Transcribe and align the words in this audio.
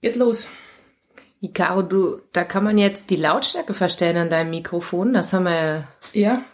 Geht 0.00 0.16
los. 0.16 0.48
Caro, 1.54 1.82
du, 1.82 2.20
da 2.32 2.44
kann 2.44 2.64
man 2.64 2.76
jetzt 2.78 3.10
die 3.10 3.16
Lautstärke 3.16 3.72
verstellen 3.74 4.16
an 4.16 4.30
deinem 4.30 4.50
Mikrofon. 4.50 5.12
Das 5.12 5.32
haben 5.32 5.44
wir 5.44 5.88
Ja. 6.12 6.44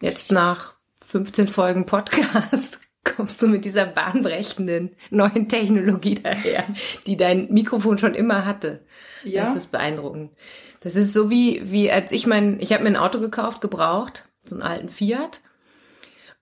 jetzt 0.00 0.32
nach 0.32 0.74
15 1.06 1.48
Folgen 1.48 1.86
Podcast. 1.86 2.78
Kommst 3.04 3.42
du 3.42 3.48
mit 3.48 3.64
dieser 3.64 3.86
bahnbrechenden 3.86 4.94
neuen 5.10 5.48
Technologie 5.48 6.16
daher, 6.16 6.64
die 7.06 7.16
dein 7.16 7.50
Mikrofon 7.50 7.96
schon 7.98 8.14
immer 8.14 8.44
hatte. 8.44 8.84
Ja. 9.24 9.42
Das 9.42 9.56
ist 9.56 9.72
beeindruckend. 9.72 10.32
Das 10.80 10.96
ist 10.96 11.12
so 11.14 11.30
wie, 11.30 11.70
wie 11.70 11.90
als 11.90 12.12
ich 12.12 12.26
mein, 12.26 12.60
ich 12.60 12.72
habe 12.72 12.82
mir 12.82 12.90
ein 12.90 12.96
Auto 12.96 13.18
gekauft, 13.20 13.60
gebraucht, 13.62 14.28
so 14.44 14.54
einen 14.54 14.62
alten 14.62 14.88
Fiat. 14.90 15.40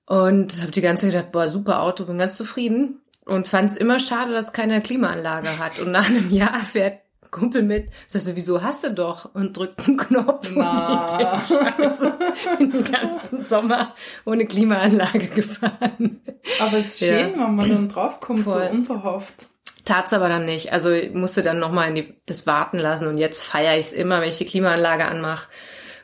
Und 0.07 0.61
habe 0.63 0.73
die 0.73 0.81
ganze 0.81 1.03
Zeit 1.07 1.13
gedacht, 1.13 1.33
boah, 1.33 1.49
super 1.49 1.83
Auto, 1.83 2.07
bin 2.07 2.19
ganz 2.19 2.37
zufrieden. 2.37 3.01
Und 3.29 3.47
fand 3.47 3.71
es 3.71 3.77
immer 3.77 4.01
schade, 4.01 4.33
dass 4.33 4.47
es 4.47 4.53
keine 4.53 4.81
Klimaanlage 4.83 5.59
hat. 5.59 5.79
Und 5.81 5.93
nach 5.93 6.09
einem 6.09 6.31
Jahr 6.31 6.59
fährt 6.59 7.01
Kumpel 7.31 7.63
mit, 7.63 7.91
sagst 8.07 8.27
du, 8.29 8.37
wieso 8.37 8.63
hast 8.63 8.85
du 8.85 8.91
doch? 8.93 9.35
Und 9.35 9.55
drückt 9.57 9.87
einen 9.87 9.99
Knopf 9.99 10.51
Na. 10.55 11.05
und 11.07 11.43
ich 11.43 12.59
bin 12.59 12.71
den 12.71 12.85
ganzen 12.91 13.45
Sommer 13.45 13.95
ohne 14.25 14.47
Klimaanlage 14.47 15.27
gefahren. 15.27 16.23
Aber 16.59 16.79
es 16.79 16.95
ist 16.95 17.01
Ja. 17.01 17.19
schön, 17.19 17.33
wenn 17.39 17.55
man 17.55 17.69
dann 17.69 17.89
draufkommt, 17.91 18.45
Voll. 18.49 18.63
so 18.65 18.71
unverhofft. 18.71 19.47
Tat's 19.85 20.13
aber 20.15 20.29
dann 20.31 20.45
nicht. 20.47 20.73
Also 20.73 20.91
ich 20.91 21.13
musste 21.13 21.43
dann 21.43 21.59
nochmal 21.59 21.91
in 21.91 21.95
die, 21.97 22.15
das 22.27 22.47
warten 22.47 22.79
lassen 22.79 23.07
und 23.09 23.19
jetzt 23.19 23.43
feiere 23.43 23.75
ich 23.79 23.87
es 23.89 23.93
immer, 23.93 24.21
wenn 24.23 24.29
ich 24.31 24.39
die 24.39 24.47
Klimaanlage 24.47 25.05
anmache, 25.05 25.49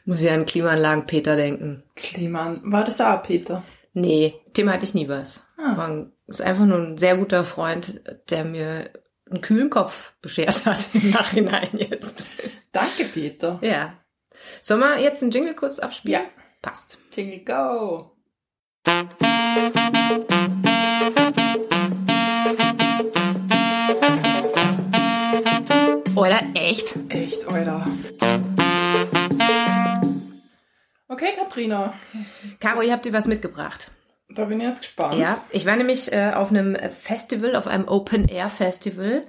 muss 0.04 0.22
ich 0.22 0.30
an 0.30 0.44
Klimaanlagen 0.46 1.06
Peter 1.06 1.36
denken. 1.36 1.82
Kliman. 1.96 2.60
War 2.64 2.84
das 2.84 3.00
auch 3.00 3.22
Peter? 3.22 3.62
Nee, 3.94 4.34
dem 4.56 4.70
hatte 4.70 4.84
ich 4.84 4.92
nie 4.94 5.08
was. 5.08 5.44
Ah. 5.56 5.76
War 5.76 5.88
ein, 5.88 6.12
ist 6.26 6.40
einfach 6.40 6.64
nur 6.64 6.78
ein 6.78 6.98
sehr 6.98 7.16
guter 7.16 7.44
Freund, 7.44 8.00
der 8.30 8.44
mir 8.44 8.90
einen 9.30 9.40
kühlen 9.40 9.70
Kopf 9.70 10.14
beschert 10.22 10.66
hat 10.66 10.88
im 10.94 11.10
Nachhinein 11.10 11.70
jetzt. 11.74 12.26
Danke, 12.72 13.04
Peter. 13.04 13.58
Ja. 13.62 13.94
Sollen 14.60 14.80
wir 14.80 14.98
jetzt 15.00 15.22
einen 15.22 15.32
Jingle 15.32 15.54
kurz 15.54 15.78
abspielen? 15.78 16.22
Ja. 16.22 16.28
Passt. 16.60 16.98
Jingle 17.12 17.44
go. 17.44 18.10
Oder 26.16 26.40
echt? 26.54 26.94
Echt, 27.10 27.52
Alter. 27.52 27.84
Okay, 31.08 31.32
Katrina. 31.36 31.94
Caro, 32.60 32.82
ihr 32.82 32.92
habt 32.92 33.04
dir 33.04 33.12
was 33.12 33.26
mitgebracht. 33.26 33.90
Da 34.28 34.46
bin 34.46 34.60
ich 34.60 34.66
jetzt 34.66 34.82
gespannt. 34.82 35.14
Ja, 35.14 35.42
ich 35.50 35.66
war 35.66 35.76
nämlich 35.76 36.12
äh, 36.12 36.32
auf 36.34 36.50
einem 36.50 36.76
Festival, 36.90 37.56
auf 37.56 37.66
einem 37.66 37.88
Open 37.88 38.26
Air 38.26 38.48
Festival. 38.48 39.24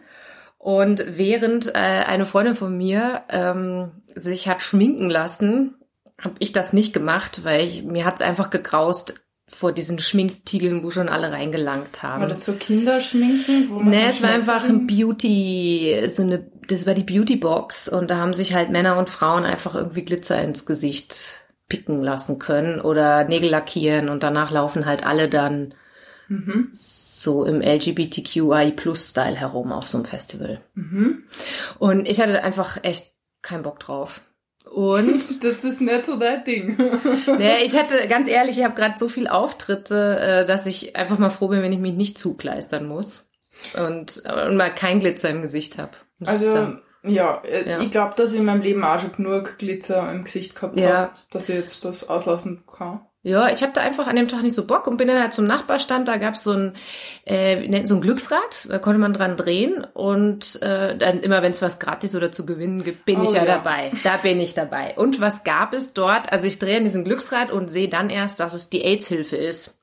Und 0.57 1.03
während 1.07 1.67
äh, 1.67 1.77
eine 1.77 2.25
Freundin 2.25 2.55
von 2.55 2.75
mir 2.75 3.23
ähm, 3.29 4.01
sich 4.15 4.47
hat 4.47 4.63
schminken 4.63 5.09
lassen, 5.09 5.75
habe 6.19 6.35
ich 6.39 6.53
das 6.53 6.73
nicht 6.73 6.93
gemacht, 6.93 7.43
weil 7.43 7.63
ich, 7.63 7.83
mir 7.83 8.05
hat's 8.05 8.21
einfach 8.21 8.49
gegraust 8.49 9.21
vor 9.47 9.71
diesen 9.71 9.99
Schminktiegeln, 9.99 10.83
wo 10.83 10.89
schon 10.89 11.07
alle 11.07 11.31
reingelangt 11.31 12.01
haben. 12.01 12.21
War 12.21 12.27
das 12.27 12.45
so 12.45 12.53
Kinderschminken? 12.53 13.69
Wo 13.69 13.83
Nee, 13.83 14.07
es 14.09 14.23
war 14.23 14.31
einfach 14.31 14.67
ein 14.67 14.87
Beauty, 14.87 16.07
so 16.09 16.23
eine, 16.23 16.49
das 16.67 16.87
war 16.87 16.95
die 16.95 17.03
Beauty 17.03 17.35
Box 17.35 17.87
und 17.87 18.09
da 18.09 18.17
haben 18.17 18.33
sich 18.33 18.55
halt 18.55 18.71
Männer 18.71 18.97
und 18.97 19.09
Frauen 19.09 19.45
einfach 19.45 19.75
irgendwie 19.75 20.01
Glitzer 20.01 20.41
ins 20.41 20.65
Gesicht 20.65 21.44
picken 21.67 22.01
lassen 22.01 22.39
können 22.39 22.79
oder 22.81 23.23
Nägel 23.25 23.49
lackieren 23.49 24.09
und 24.09 24.23
danach 24.23 24.51
laufen 24.51 24.85
halt 24.85 25.05
alle 25.05 25.29
dann 25.29 25.73
Mhm. 26.27 26.69
so 26.73 27.45
im 27.45 27.61
LGBTQI 27.61 28.71
Plus 28.75 29.09
Style 29.09 29.35
herum 29.35 29.71
auf 29.71 29.87
so 29.87 29.99
einem 29.99 30.05
Festival. 30.05 30.61
Mhm. 30.73 31.23
Und 31.77 32.07
ich 32.07 32.19
hatte 32.19 32.43
einfach 32.43 32.83
echt 32.83 33.13
keinen 33.43 33.63
Bock 33.63 33.79
drauf. 33.79 34.21
Und 34.71 35.21
Das 35.43 35.63
ist 35.63 35.81
nicht 35.81 36.05
so 36.05 36.17
dein 36.17 36.43
Ding. 36.43 36.77
nee, 37.37 37.63
ich 37.63 37.75
hatte, 37.77 38.07
ganz 38.07 38.27
ehrlich, 38.27 38.57
ich 38.57 38.63
habe 38.63 38.73
gerade 38.73 38.95
so 38.97 39.07
viel 39.07 39.27
Auftritte, 39.27 40.19
äh, 40.19 40.45
dass 40.45 40.65
ich 40.65 40.95
einfach 40.95 41.19
mal 41.19 41.29
froh 41.29 41.47
bin, 41.49 41.61
wenn 41.61 41.73
ich 41.73 41.79
mich 41.79 41.93
nicht 41.93 42.17
zukleistern 42.17 42.87
muss. 42.87 43.29
Und, 43.79 44.23
äh, 44.25 44.47
und 44.47 44.57
mal 44.57 44.73
kein 44.73 44.99
Glitzer 44.99 45.29
im 45.29 45.43
Gesicht 45.43 45.77
habe. 45.77 45.91
Also, 46.25 46.77
ja, 47.07 47.41
äh, 47.43 47.69
Ja. 47.69 47.79
ich 47.81 47.91
glaube, 47.91 48.13
dass 48.15 48.33
ich 48.33 48.39
in 48.39 48.45
meinem 48.45 48.61
Leben 48.61 48.83
auch 48.83 48.99
schon 48.99 49.13
genug 49.15 49.57
Glitzer 49.57 50.11
im 50.11 50.23
Gesicht 50.23 50.55
gehabt 50.55 50.79
Ja. 50.79 50.89
habe, 50.97 51.11
dass 51.31 51.49
ich 51.49 51.55
jetzt 51.55 51.83
das 51.85 52.07
auslassen 52.09 52.63
kann. 52.67 53.01
Ja, 53.27 53.49
ich 53.49 53.63
hatte 53.63 53.81
einfach 53.81 54.05
an 54.05 54.15
dem 54.17 54.27
Tag 54.27 54.43
nicht 54.43 54.53
so 54.53 54.65
Bock 54.67 54.85
und 54.85 54.97
bin 54.97 55.07
dann 55.07 55.19
halt 55.19 55.33
zum 55.33 55.45
Nachbarstand, 55.45 56.07
da 56.07 56.17
gab's 56.17 56.43
so 56.43 56.51
ein 56.51 56.73
äh, 57.25 57.83
so 57.83 57.95
ein 57.95 58.01
Glücksrad, 58.01 58.67
da 58.69 58.77
konnte 58.77 58.99
man 58.99 59.13
dran 59.13 59.35
drehen 59.35 59.83
und 59.95 60.61
äh, 60.61 60.95
dann 60.95 61.21
immer 61.21 61.41
wenn 61.41 61.49
es 61.49 61.59
was 61.63 61.79
gratis 61.79 62.13
oder 62.13 62.31
zu 62.31 62.45
gewinnen 62.45 62.83
gibt, 62.83 63.03
bin 63.05 63.21
Oh 63.21 63.23
ich 63.23 63.31
ja, 63.31 63.43
ja. 63.43 63.45
dabei. 63.55 63.91
Da 64.03 64.17
bin 64.17 64.39
ich 64.39 64.53
dabei. 64.53 64.93
Und 64.95 65.21
was 65.21 65.43
gab 65.43 65.73
es 65.73 65.93
dort? 65.93 66.31
Also 66.31 66.45
ich 66.45 66.59
drehe 66.59 66.77
an 66.77 66.83
diesem 66.83 67.03
Glücksrad 67.03 67.51
und 67.51 67.69
sehe 67.71 67.89
dann 67.89 68.11
erst, 68.11 68.39
dass 68.39 68.53
es 68.53 68.69
die 68.69 68.83
AIDS-Hilfe 68.83 69.37
ist. 69.37 69.79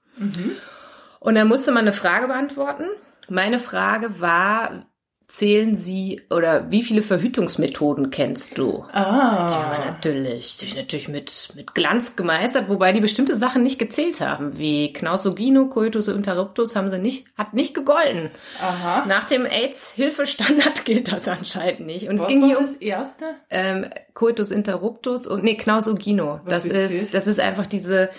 Und 1.19 1.34
dann 1.34 1.49
musste 1.49 1.72
man 1.72 1.83
eine 1.83 1.93
Frage 1.93 2.28
beantworten. 2.28 2.84
Meine 3.28 3.59
Frage 3.59 4.21
war, 4.21 4.87
zählen 5.34 5.76
Sie 5.76 6.20
oder 6.31 6.70
wie 6.70 6.82
viele 6.82 7.00
Verhütungsmethoden 7.00 8.10
kennst 8.10 8.59
du? 8.59 8.84
Die 8.91 8.94
war 8.94 9.78
Ah. 9.78 9.84
natürlich, 9.87 10.56
die 10.59 10.76
natürlich 10.76 11.09
mit, 11.09 11.48
mit 11.54 11.75
Glanz 11.75 12.16
gemeistert, 12.16 12.69
wobei 12.69 12.93
die 12.93 13.00
bestimmte 13.00 13.34
Sachen 13.34 13.62
nicht 13.62 13.78
gezählt 13.78 14.21
haben, 14.21 14.59
wie 14.59 14.92
Knausogino, 14.92 15.69
Coitus 15.69 16.09
interruptus 16.09 16.76
haben 16.76 16.91
sie 16.91 16.98
nicht, 16.98 17.25
hat 17.38 17.54
nicht 17.54 17.72
gegolten. 17.75 18.31
Aha. 18.60 19.06
Nach 19.06 19.25
dem 19.25 19.47
AIDS-Hilfestandard 19.47 20.84
gilt 20.84 21.10
das 21.10 21.26
anscheinend 21.28 21.87
nicht. 21.87 22.09
Und 22.09 22.16
es 22.16 22.21
Was 22.22 22.28
ging 22.28 22.42
war 22.42 22.48
hier 22.48 22.59
um 22.59 22.65
das 22.65 22.75
erste? 22.76 23.25
ähm, 23.48 23.87
Coitus 24.15 24.50
interruptus 24.50 25.26
und 25.26 25.44
nee, 25.44 25.56
Knausogino. 25.56 26.41
Was 26.44 26.65
Das 26.65 26.65
ist 26.66 26.75
ist, 26.75 27.15
das? 27.15 27.25
das 27.25 27.26
ist 27.26 27.41
einfach 27.41 27.66
diese, 27.66 28.10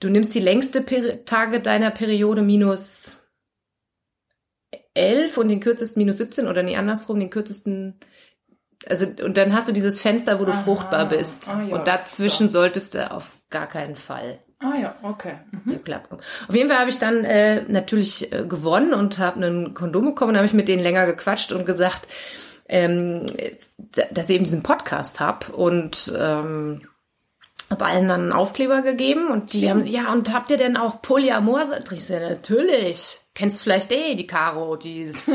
du 0.00 0.10
nimmst 0.10 0.34
die 0.34 0.40
längste 0.40 0.82
Peri 0.82 1.24
Tage 1.24 1.60
deiner 1.60 1.90
Periode 1.90 2.42
minus 2.42 3.16
11 4.98 5.38
und 5.38 5.48
den 5.48 5.60
kürzesten 5.60 6.00
minus 6.00 6.18
17 6.18 6.48
oder 6.48 6.62
nee, 6.62 6.76
andersrum, 6.76 7.18
den 7.20 7.30
kürzesten 7.30 7.98
also 8.86 9.06
und 9.24 9.36
dann 9.36 9.54
hast 9.54 9.68
du 9.68 9.72
dieses 9.72 10.00
Fenster, 10.00 10.38
wo 10.38 10.44
du 10.44 10.52
Aha. 10.52 10.62
fruchtbar 10.62 11.08
bist. 11.08 11.48
Ah, 11.48 11.62
ja, 11.62 11.74
und 11.74 11.88
dazwischen 11.88 12.48
so. 12.48 12.60
solltest 12.60 12.94
du 12.94 13.10
auf 13.10 13.36
gar 13.50 13.66
keinen 13.66 13.96
Fall 13.96 14.38
Ah 14.60 14.74
ja, 14.76 14.96
okay. 15.02 15.34
Mhm. 15.52 15.80
Auf 16.48 16.54
jeden 16.54 16.68
Fall 16.68 16.78
habe 16.78 16.90
ich 16.90 16.98
dann 16.98 17.24
äh, 17.24 17.62
natürlich 17.68 18.32
äh, 18.32 18.44
gewonnen 18.44 18.92
und 18.92 19.18
habe 19.18 19.36
einen 19.36 19.72
Kondom 19.72 20.06
bekommen. 20.06 20.34
Da 20.34 20.38
habe 20.38 20.46
ich 20.46 20.52
mit 20.52 20.66
denen 20.66 20.82
länger 20.82 21.06
gequatscht 21.06 21.52
und 21.52 21.64
gesagt, 21.64 22.08
ähm, 22.68 23.24
dass 24.12 24.28
ich 24.28 24.34
eben 24.34 24.44
diesen 24.44 24.64
Podcast 24.64 25.20
hab 25.20 25.48
und 25.50 26.12
ähm, 26.16 26.88
habe 27.70 27.84
allen 27.84 28.08
dann 28.08 28.22
einen 28.22 28.32
Aufkleber 28.32 28.82
gegeben 28.82 29.28
und 29.28 29.52
die 29.52 29.60
Schön. 29.60 29.70
haben, 29.70 29.86
ja, 29.86 30.12
und 30.12 30.34
habt 30.34 30.50
ihr 30.50 30.56
denn 30.56 30.76
auch 30.76 31.02
Polyamor? 31.02 31.62
Ich 31.92 32.06
so, 32.06 32.14
ja, 32.14 32.20
natürlich. 32.28 33.20
Kennst 33.38 33.62
vielleicht 33.62 33.92
eh 33.92 34.16
die 34.16 34.26
Caro, 34.26 34.74
die, 34.74 35.02
ist, 35.02 35.30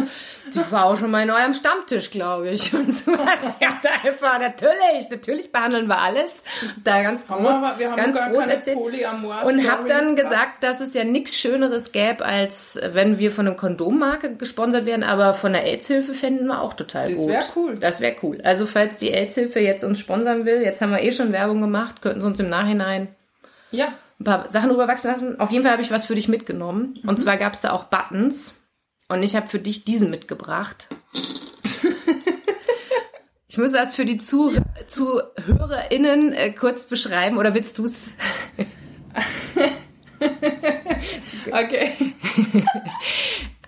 die 0.53 0.72
war 0.72 0.86
auch 0.88 0.97
schon 0.97 1.09
mal 1.09 1.24
in 1.24 1.31
eurem 1.31 1.53
Stammtisch, 1.53 2.12
glaube 2.12 2.50
ich. 2.50 2.74
Und 2.74 2.91
so 2.94 3.14
was. 3.14 3.40
Ja, 3.62 3.80
da 3.81 3.90
einfach, 4.03 4.40
natürlich, 4.40 5.09
natürlich 5.09 5.52
behandeln 5.53 5.88
wir 5.88 6.00
alles. 6.00 6.44
Da 6.84 7.02
ganz 7.02 7.30
Haben 7.30 7.46
groß, 7.46 7.62
wir, 7.62 7.68
aber 7.69 7.80
wir 7.80 7.92
haben 7.92 7.96
ganz 7.96 8.18
groß 8.18 8.47
erzählt. 8.47 8.78
Und 8.78 9.72
habe 9.72 9.88
dann 9.88 10.18
gesagt, 10.18 10.63
dass 10.63 10.81
es 10.81 10.94
ja 10.94 11.06
nichts 11.06 11.38
Schöneres 11.38 11.94
gäbe, 11.94 12.25
als 12.25 12.78
wenn 12.92 13.19
wir 13.19 13.31
von 13.31 13.47
einem 13.47 13.56
Kondommarke 13.56 14.36
gesponsert 14.36 14.86
werden, 14.86 15.03
aber 15.03 15.34
von 15.34 15.53
der 15.53 15.63
AIDS-Hilfe 15.63 16.13
fänden 16.13 16.47
wir 16.47 16.62
auch 16.62 16.74
total 16.74 17.08
Das 17.08 17.18
gut. 17.18 17.30
wär 17.30 17.44
cool. 17.56 17.75
Das 17.80 18.02
wäre 18.02 18.16
cool. 18.22 18.42
Also 18.44 18.66
falls 18.66 18.97
die 18.97 19.12
AIDS-Hilfe 19.13 19.62
jetzt 19.62 19.84
uns 19.86 19.97
sponsern 20.00 20.46
will, 20.46 20.62
jetzt 20.62 20.81
haben 20.81 20.92
wir 20.92 21.02
eh 21.02 21.12
schon 21.13 21.31
Werbung 21.31 21.62
gemacht, 21.62 22.02
könnten 22.02 22.19
sie 22.19 22.28
uns 22.28 22.40
im 22.42 22.50
Nachhinein 22.50 23.08
Ja. 23.72 23.94
Ein 24.19 24.24
paar 24.24 24.50
Sachen 24.50 24.72
rüberwachsen 24.72 25.12
lassen. 25.12 25.40
Auf 25.40 25.51
jeden 25.51 25.63
Fall 25.63 25.74
habe 25.74 25.81
ich 25.81 25.91
was 25.91 26.06
für 26.06 26.16
dich 26.16 26.28
mitgenommen. 26.28 26.94
Und 27.06 27.19
zwar 27.19 27.38
gab 27.38 27.53
es 27.53 27.62
da 27.62 27.72
auch 27.72 27.85
Buttons. 27.85 28.56
Und 29.09 29.24
ich 29.24 29.35
habe 29.35 29.47
für 29.47 29.59
dich 29.59 29.85
diesen 29.85 30.09
mitgebracht. 30.09 30.88
Ich 33.50 33.60
muss 33.60 33.71
das 33.71 33.94
für 33.94 34.06
die 34.06 34.18
Zuh 34.18 34.56
ZuhörerInnen 34.88 36.33
äh, 36.33 36.54
kurz 36.54 36.88
beschreiben. 36.88 37.38
Oder 37.38 37.54
willst 37.54 37.77
du 37.77 37.86
es? 37.86 38.10
Okay. 41.51 41.92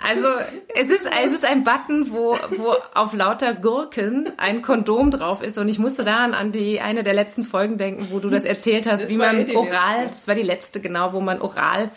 Also 0.01 0.27
es 0.75 0.89
ist, 0.89 1.07
es 1.07 1.31
ist 1.31 1.45
ein 1.45 1.63
Button, 1.63 2.12
wo, 2.12 2.38
wo 2.57 2.75
auf 2.94 3.13
lauter 3.13 3.53
Gurken 3.53 4.31
ein 4.38 4.62
Kondom 4.62 5.09
drauf 5.09 5.42
ist. 5.42 5.57
Und 5.57 5.68
ich 5.69 5.80
musste 5.80 6.03
daran 6.03 6.33
an 6.33 6.51
die 6.51 6.80
eine 6.81 7.03
der 7.03 7.13
letzten 7.13 7.44
Folgen 7.44 7.77
denken, 7.77 8.07
wo 8.12 8.19
du 8.19 8.30
das 8.30 8.44
erzählt 8.44 8.88
hast, 8.88 9.01
Das 9.03 9.09
wie 9.09 9.18
man 9.18 9.47
eh 9.47 9.56
oral, 9.56 10.01
letzte. 10.01 10.12
das 10.12 10.27
war 10.27 10.36
die 10.36 10.42
letzte, 10.42 10.81
genau, 10.81 11.13
wo 11.13 11.21
man 11.21 11.42
oral 11.42 11.92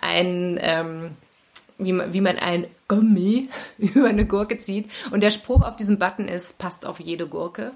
ein, 0.00 0.58
ähm, 0.62 1.10
wie 1.78 1.92
man, 1.92 2.12
wie 2.12 2.20
man 2.20 2.38
ein 2.38 2.66
Gummi 2.88 3.48
über 3.78 4.08
eine 4.08 4.26
Gurke 4.26 4.58
zieht. 4.58 4.88
Und 5.10 5.22
der 5.22 5.30
Spruch 5.30 5.62
auf 5.62 5.76
diesem 5.76 5.98
Button 5.98 6.28
ist, 6.28 6.58
passt 6.58 6.86
auf 6.86 7.00
jede 7.00 7.26
Gurke. 7.26 7.72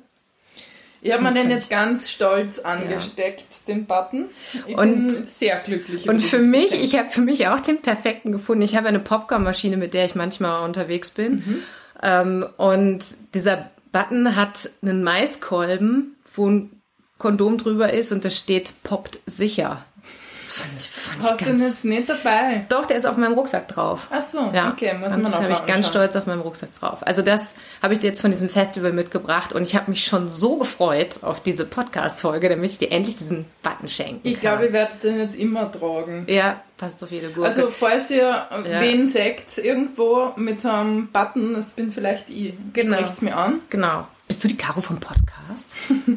Ich 1.04 1.12
habe 1.12 1.22
mir 1.22 1.32
den 1.34 1.50
jetzt 1.50 1.68
ganz 1.68 2.10
stolz 2.10 2.58
angesteckt, 2.58 3.44
den 3.68 3.84
Button. 3.84 4.24
Ich 4.66 4.76
Und- 4.76 5.08
bin 5.08 5.24
sehr 5.24 5.58
glücklich. 5.60 6.08
Und 6.08 6.20
für 6.20 6.38
mich, 6.38 6.70
Geschenk. 6.70 6.82
ich 6.84 6.98
habe 6.98 7.10
für 7.10 7.20
mich 7.20 7.46
auch 7.46 7.60
den 7.60 7.82
perfekten 7.82 8.32
gefunden. 8.32 8.62
Ich 8.62 8.74
habe 8.74 8.88
eine 8.88 9.00
Popcornmaschine, 9.00 9.76
mit 9.76 9.92
der 9.92 10.06
ich 10.06 10.14
manchmal 10.14 10.64
unterwegs 10.64 11.10
bin. 11.10 11.62
Ähm, 12.02 12.46
und 12.56 13.04
dieser 13.34 13.70
Button 13.92 14.34
hat 14.34 14.70
einen 14.82 15.04
Maiskolben, 15.04 16.16
wo 16.34 16.48
ein 16.48 16.80
Kondom 17.18 17.58
drüber 17.58 17.92
ist 17.92 18.10
und 18.10 18.24
da 18.24 18.30
steht 18.30 18.72
poppt 18.82 19.20
sicher. 19.26 19.84
Fand 20.64 20.80
ich, 20.80 20.88
fand 20.88 21.22
Hast 21.22 21.32
ich 21.40 21.46
du 21.46 21.52
den 21.52 21.60
jetzt 21.60 21.84
nicht 21.84 22.08
dabei? 22.08 22.64
Doch, 22.68 22.86
der 22.86 22.96
ist 22.96 23.04
auf 23.06 23.16
meinem 23.16 23.34
Rucksack 23.34 23.68
drauf. 23.68 24.08
Ach 24.10 24.22
so, 24.22 24.50
Ja, 24.54 24.70
okay, 24.70 24.94
muss 24.94 25.10
das 25.10 25.40
habe 25.40 25.52
ich 25.52 25.66
ganz 25.66 25.88
stolz 25.88 26.16
auf 26.16 26.26
meinem 26.26 26.40
Rucksack 26.40 26.70
drauf. 26.78 26.98
Also 27.06 27.22
das 27.22 27.54
habe 27.82 27.94
ich 27.94 28.00
dir 28.00 28.08
jetzt 28.08 28.20
von 28.20 28.30
diesem 28.30 28.48
Festival 28.48 28.92
mitgebracht 28.92 29.52
und 29.52 29.62
ich 29.62 29.74
habe 29.76 29.90
mich 29.90 30.04
schon 30.04 30.28
so 30.28 30.56
gefreut 30.56 31.18
auf 31.22 31.40
diese 31.40 31.64
Podcast-Folge, 31.66 32.48
damit 32.48 32.70
ich 32.70 32.78
dir 32.78 32.90
endlich 32.90 33.16
diesen 33.16 33.44
Button 33.62 33.88
schenken 33.88 34.26
Ich 34.26 34.40
glaube, 34.40 34.66
ich 34.66 34.72
werde 34.72 34.92
den 35.02 35.18
jetzt 35.18 35.36
immer 35.36 35.70
tragen. 35.70 36.24
ja, 36.28 36.60
passt 36.78 37.02
auf 37.02 37.10
jede 37.10 37.28
Gurke. 37.28 37.48
Also, 37.48 37.68
falls 37.70 38.10
ihr 38.10 38.46
wen 38.64 39.06
seht, 39.06 39.58
irgendwo 39.58 40.32
mit 40.36 40.60
so 40.60 40.70
einem 40.70 41.08
Button, 41.08 41.54
das 41.54 41.70
bin 41.70 41.90
vielleicht 41.92 42.30
ich. 42.30 42.54
Genau. 42.72 42.96
Sprecht's 42.98 43.20
mir 43.22 43.36
an. 43.36 43.60
genau. 43.70 44.06
Bist 44.26 44.42
du 44.42 44.48
die 44.48 44.56
Caro 44.56 44.80
vom 44.80 44.98
Podcast? 44.98 45.68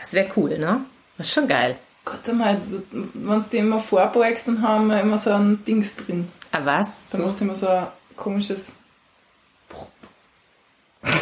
das 0.00 0.12
wäre 0.12 0.28
cool, 0.36 0.58
ne? 0.58 0.82
Das 1.16 1.26
ist 1.28 1.32
schon 1.32 1.48
geil. 1.48 1.78
Gott 2.06 2.28
einmal, 2.28 2.58
wenn 2.92 3.42
du 3.42 3.48
die 3.50 3.56
immer 3.58 3.80
vorbeugst, 3.80 4.46
dann 4.46 4.62
haben 4.62 4.86
wir 4.86 5.00
immer 5.00 5.18
so 5.18 5.32
ein 5.32 5.64
Dings 5.64 5.94
drin. 5.96 6.28
Ah, 6.52 6.60
was? 6.64 7.10
Dann 7.10 7.22
macht 7.22 7.40
immer 7.40 7.56
so 7.56 7.66
ein 7.66 7.88
komisches. 8.14 8.72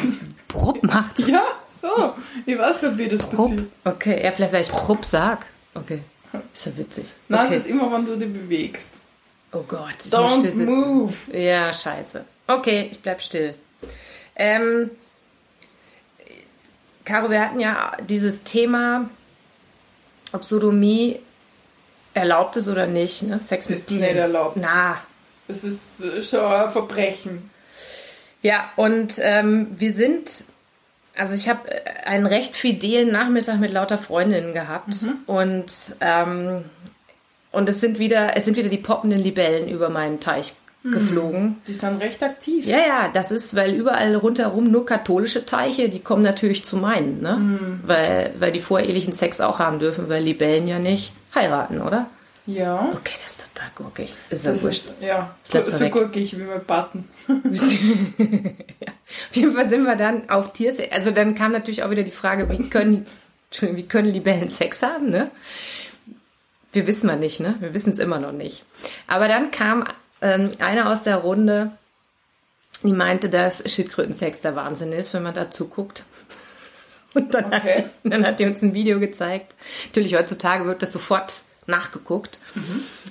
Brupp 0.49 0.83
macht's. 0.85 1.27
Ja, 1.27 1.43
so. 1.81 2.15
Ich 2.45 2.59
weiß 2.59 2.83
nicht, 2.83 2.99
wie 2.99 3.09
das 3.09 3.23
Brupp. 3.29 3.51
passiert. 3.51 3.71
Okay, 3.85 4.25
ja, 4.25 4.31
vielleicht 4.31 4.53
weil 4.53 4.61
ich 4.61 4.69
Brupp 4.69 5.05
sag. 5.07 5.47
Okay. 5.75 6.03
Ist 6.53 6.67
ja 6.67 6.77
witzig. 6.77 7.15
Nein, 7.29 7.47
okay. 7.47 7.57
es 7.57 7.63
ist 7.63 7.71
immer, 7.71 7.91
wenn 7.91 8.05
du 8.05 8.17
dich 8.17 8.33
bewegst. 8.33 8.89
Oh 9.53 9.65
Gott, 9.67 9.97
ich 10.05 10.13
Don't 10.13 10.37
möchte 10.37 10.51
sitzen. 10.51 10.67
move. 10.67 11.15
Ja, 11.33 11.73
scheiße. 11.73 12.25
Okay, 12.47 12.89
ich 12.91 13.01
bleib 13.01 13.23
still. 13.23 13.55
Ähm, 14.37 14.91
Caro, 17.05 17.31
wir 17.31 17.41
hatten 17.41 17.61
ja 17.61 17.93
dieses 18.07 18.43
Thema, 18.43 19.09
ob 20.35 20.45
Sodomie 20.45 21.21
erlaubt 22.13 22.57
ist 22.57 22.69
oder 22.69 22.87
nicht, 22.87 23.23
ne? 23.23 23.39
Sex 23.39 23.69
mit 23.69 23.79
Ist 23.79 23.89
Tieren. 23.89 24.03
nicht 24.03 24.17
erlaubt. 24.17 24.57
Na. 24.61 24.99
Das 25.49 25.65
ist 25.65 26.01
äh, 26.03 26.23
schon 26.23 26.41
ein 26.41 26.71
Verbrechen. 26.71 27.51
Ja, 28.43 28.71
und 28.77 29.15
ähm, 29.21 29.69
wir 29.77 29.93
sind, 29.93 30.47
also 31.17 31.35
ich 31.35 31.49
habe 31.49 31.61
einen 32.05 32.27
recht 32.27 32.57
fidelen 32.57 33.11
Nachmittag 33.11 33.59
mit 33.59 33.73
lauter 33.73 33.99
Freundinnen 33.99 34.53
gehabt 34.53 34.95
und 35.27 35.67
ähm, 36.01 36.65
und 37.53 37.69
es 37.69 37.81
sind 37.81 37.99
wieder, 38.01 38.37
es 38.37 38.45
sind 38.45 38.57
wieder 38.57 38.69
die 38.69 38.79
poppenden 38.79 39.21
Libellen 39.21 39.69
über 39.69 39.89
meinen 39.89 40.19
Teich 40.19 40.55
geflogen. 40.93 41.57
Die 41.67 41.73
sind 41.75 42.01
recht 42.01 42.23
aktiv. 42.23 42.67
Ja, 42.67 42.79
ja, 42.79 43.09
das 43.13 43.31
ist, 43.31 43.57
weil 43.57 43.75
überall 43.75 44.15
rundherum 44.15 44.71
nur 44.71 44.85
katholische 44.85 45.47
Teiche, 45.47 45.89
die 45.89 46.01
kommen 46.01 46.23
natürlich 46.23 46.65
zu 46.65 46.77
meinen, 46.77 47.23
ne? 47.23 47.79
Weil, 47.87 48.35
weil 48.39 48.53
die 48.53 48.61
vorehelichen 48.61 49.13
Sex 49.13 49.41
auch 49.41 49.59
haben 49.59 49.79
dürfen, 49.79 50.09
weil 50.09 50.23
Libellen 50.23 50.69
ja 50.69 50.79
nicht 50.79 51.13
heiraten, 51.35 51.81
oder? 51.81 52.09
Ja. 52.47 52.91
Okay, 52.93 53.15
das 53.25 53.37
ist 53.37 53.55
total 53.55 53.71
gurkig. 53.75 54.15
Ist 54.29 54.45
Das 54.45 54.63
wurscht. 54.63 54.85
ist, 54.85 54.95
ja, 55.01 55.35
Das 55.51 55.65
so, 55.65 55.71
so 55.71 55.89
gurkig 55.89 56.37
wie 56.39 56.43
mein 56.43 56.63
Button. 56.65 57.09
ja. 57.29 58.93
Auf 59.31 59.37
jeden 59.37 59.53
Fall 59.53 59.69
sind 59.71 59.85
wir 59.85 59.97
dann 59.97 60.29
auf 60.29 60.53
Tiersex. 60.53 60.93
Also 60.93 61.11
dann 61.11 61.35
kam 61.35 61.53
natürlich 61.53 61.83
auch 61.83 61.91
wieder 61.91 62.03
die 62.03 62.11
Frage, 62.11 62.51
wie 62.51 62.69
können, 62.69 63.07
wie 63.61 63.85
können 63.85 64.09
Libellen 64.09 64.51
Sex 64.51 64.83
haben, 64.83 65.09
ne? 65.09 65.31
Wir 66.75 66.87
wissen 66.87 67.07
wir 67.09 67.17
nicht, 67.17 67.41
ne? 67.41 67.55
Wir 67.61 67.73
wissen 67.73 67.93
es 67.95 67.99
immer 67.99 68.19
noch 68.19 68.33
nicht. 68.33 68.65
Aber 69.07 69.29
dann 69.29 69.51
kam 69.51 69.85
ähm, 70.25 70.51
einer 70.59 70.91
aus 70.91 71.03
der 71.05 71.19
Runde, 71.19 71.71
die 72.83 72.93
meinte, 72.93 73.29
dass 73.29 73.63
Schildkrötensex 73.71 74.41
der 74.41 74.57
Wahnsinn 74.57 74.93
ist, 74.93 75.15
wenn 75.15 75.23
man 75.23 75.35
da 75.35 75.51
zuguckt. 75.51 76.05
Und 77.15 77.33
dann, 77.33 77.45
hat 77.53 77.63
Okay. 77.63 77.85
die, 78.03 78.11
dann 78.11 78.27
hat 78.27 78.41
die 78.41 78.47
uns 78.47 78.61
ein 78.63 78.75
Video 78.75 78.99
gezeigt. 78.99 79.55
Natürlich, 79.87 80.17
heutzutage 80.17 80.67
wird 80.67 80.83
das 80.83 80.93
sofort 80.93 81.43
nachgeguckt. 81.67 82.39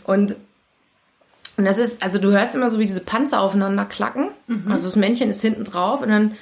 Und 0.03 0.35
und 1.55 1.65
das 1.65 1.77
ist, 1.77 2.01
also 2.01 2.17
du 2.17 2.31
hörst 2.31 2.55
immer 2.55 2.71
so, 2.71 2.79
wie 2.79 2.87
diese 2.87 3.01
Panzer 3.01 3.39
aufeinander 3.39 3.85
klacken. 3.85 4.31
Also 4.67 4.85
das 4.87 4.95
Männchen 4.95 5.29
ist 5.29 5.41
hinten 5.41 5.63
drauf 5.63 6.01
und 6.01 6.09
dann, 6.09 6.35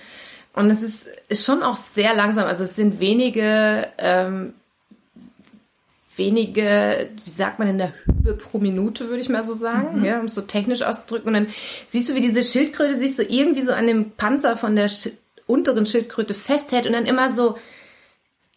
und 0.54 0.70
es 0.72 0.82
ist, 0.82 1.06
ist 1.28 1.46
schon 1.46 1.64
auch 1.64 1.76
sehr 1.76 2.16
langsam. 2.16 2.46
Also 2.48 2.64
es 2.64 2.78
sind 2.78 3.02
wenige, 3.02 3.90
ähm, 3.98 4.54
wenige, 6.16 7.10
wie 7.24 7.30
sagt 7.30 7.60
man 7.60 7.68
in 7.70 7.78
der 7.78 7.94
Hübe 8.06 8.34
pro 8.34 8.60
Minute, 8.60 9.08
würde 9.08 9.22
ich 9.22 9.30
mal 9.30 9.46
so 9.46 9.54
sagen, 9.54 10.04
ja, 10.04 10.20
um 10.20 10.26
es 10.26 10.36
so 10.36 10.42
technisch 10.42 10.82
auszudrücken. 10.82 11.30
Und 11.30 11.34
dann 11.34 11.54
siehst 11.86 12.10
du, 12.10 12.16
wie 12.16 12.22
diese 12.22 12.44
Schildkröte 12.44 12.98
sich 12.98 13.16
so 13.16 13.24
irgendwie 13.24 13.62
so 13.62 13.74
an 13.74 13.88
dem 13.88 14.12
Panzer 14.12 14.58
von 14.58 14.76
der 14.76 14.90
Schi 14.90 15.12
unteren 15.48 15.86
Schildkröte 15.86 16.34
festhält 16.34 16.86
und 16.86 16.94
dann 16.94 17.06
immer 17.06 17.34
so 17.34 17.58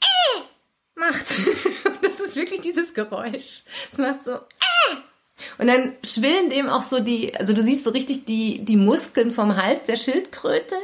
äh, 0.01 0.41
macht. 0.95 1.27
Das 2.03 2.21
ist 2.21 2.37
wirklich 2.37 2.61
dieses 2.61 2.95
Geräusch. 2.95 3.65
Es 3.91 3.99
macht 3.99 4.25
so 4.25 4.33
äh. 4.33 4.97
Und 5.59 5.67
dann 5.67 5.97
schwillen 6.05 6.51
dem 6.51 6.69
auch 6.69 6.83
so 6.83 7.01
die, 7.01 7.35
also 7.35 7.53
du 7.53 7.61
siehst 7.61 7.85
so 7.85 7.91
richtig 7.91 8.25
die, 8.25 8.65
die 8.65 8.77
Muskeln 8.77 9.33
vom 9.33 9.57
Hals 9.57 9.85
der 9.85 9.97
Schildkröte. 9.97 10.77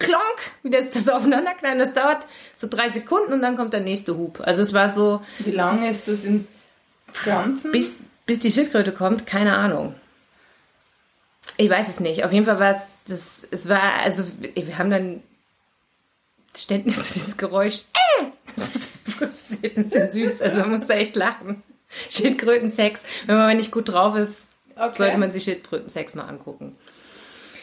Klonk, 0.00 0.40
wie 0.64 0.70
das, 0.70 0.90
das 0.90 1.08
aufeinanderknallen. 1.08 1.78
Das 1.78 1.94
dauert 1.94 2.26
so 2.56 2.66
drei 2.68 2.90
Sekunden 2.90 3.32
und 3.32 3.42
dann 3.42 3.56
kommt 3.56 3.72
der 3.72 3.80
nächste 3.80 4.16
Hub. 4.16 4.40
Also 4.40 4.62
es 4.62 4.72
war 4.72 4.88
so. 4.88 5.22
Wie 5.38 5.52
lange 5.52 5.88
ist 5.90 6.08
das 6.08 6.24
in 6.24 6.48
Ganzen? 7.24 7.70
Bis, 7.70 7.98
bis 8.26 8.40
die 8.40 8.50
Schildkröte 8.50 8.92
kommt, 8.92 9.26
keine 9.26 9.56
Ahnung. 9.56 9.94
Ich 11.56 11.70
weiß 11.70 11.88
es 11.88 12.00
nicht. 12.00 12.24
Auf 12.24 12.32
jeden 12.32 12.46
Fall 12.46 12.58
war 12.58 12.70
es, 12.70 12.96
das, 13.06 13.46
es 13.50 13.68
war, 13.68 13.82
also 14.02 14.24
wir 14.40 14.78
haben 14.78 14.90
dann 14.90 15.22
ständig 16.56 16.96
so 16.96 17.02
dieses 17.14 17.36
Geräusch. 17.36 17.84
Äh! 18.20 18.24
Das 18.56 18.74
ist, 18.74 18.90
das 19.20 19.30
ist 19.62 19.94
ein 19.94 20.12
süß. 20.12 20.42
Also 20.42 20.60
man 20.60 20.78
muss 20.78 20.86
da 20.88 20.94
echt 20.94 21.14
lachen. 21.14 21.62
Schildkrötensex. 22.08 23.02
Wenn 23.26 23.36
man 23.36 23.56
nicht 23.56 23.70
gut 23.72 23.88
drauf 23.88 24.16
ist, 24.16 24.48
Okay. 24.76 24.96
sollte 24.96 25.18
man 25.18 25.30
sich 25.30 25.44
Schildkrötensex 25.44 26.14
mal 26.14 26.24
angucken. 26.26 26.74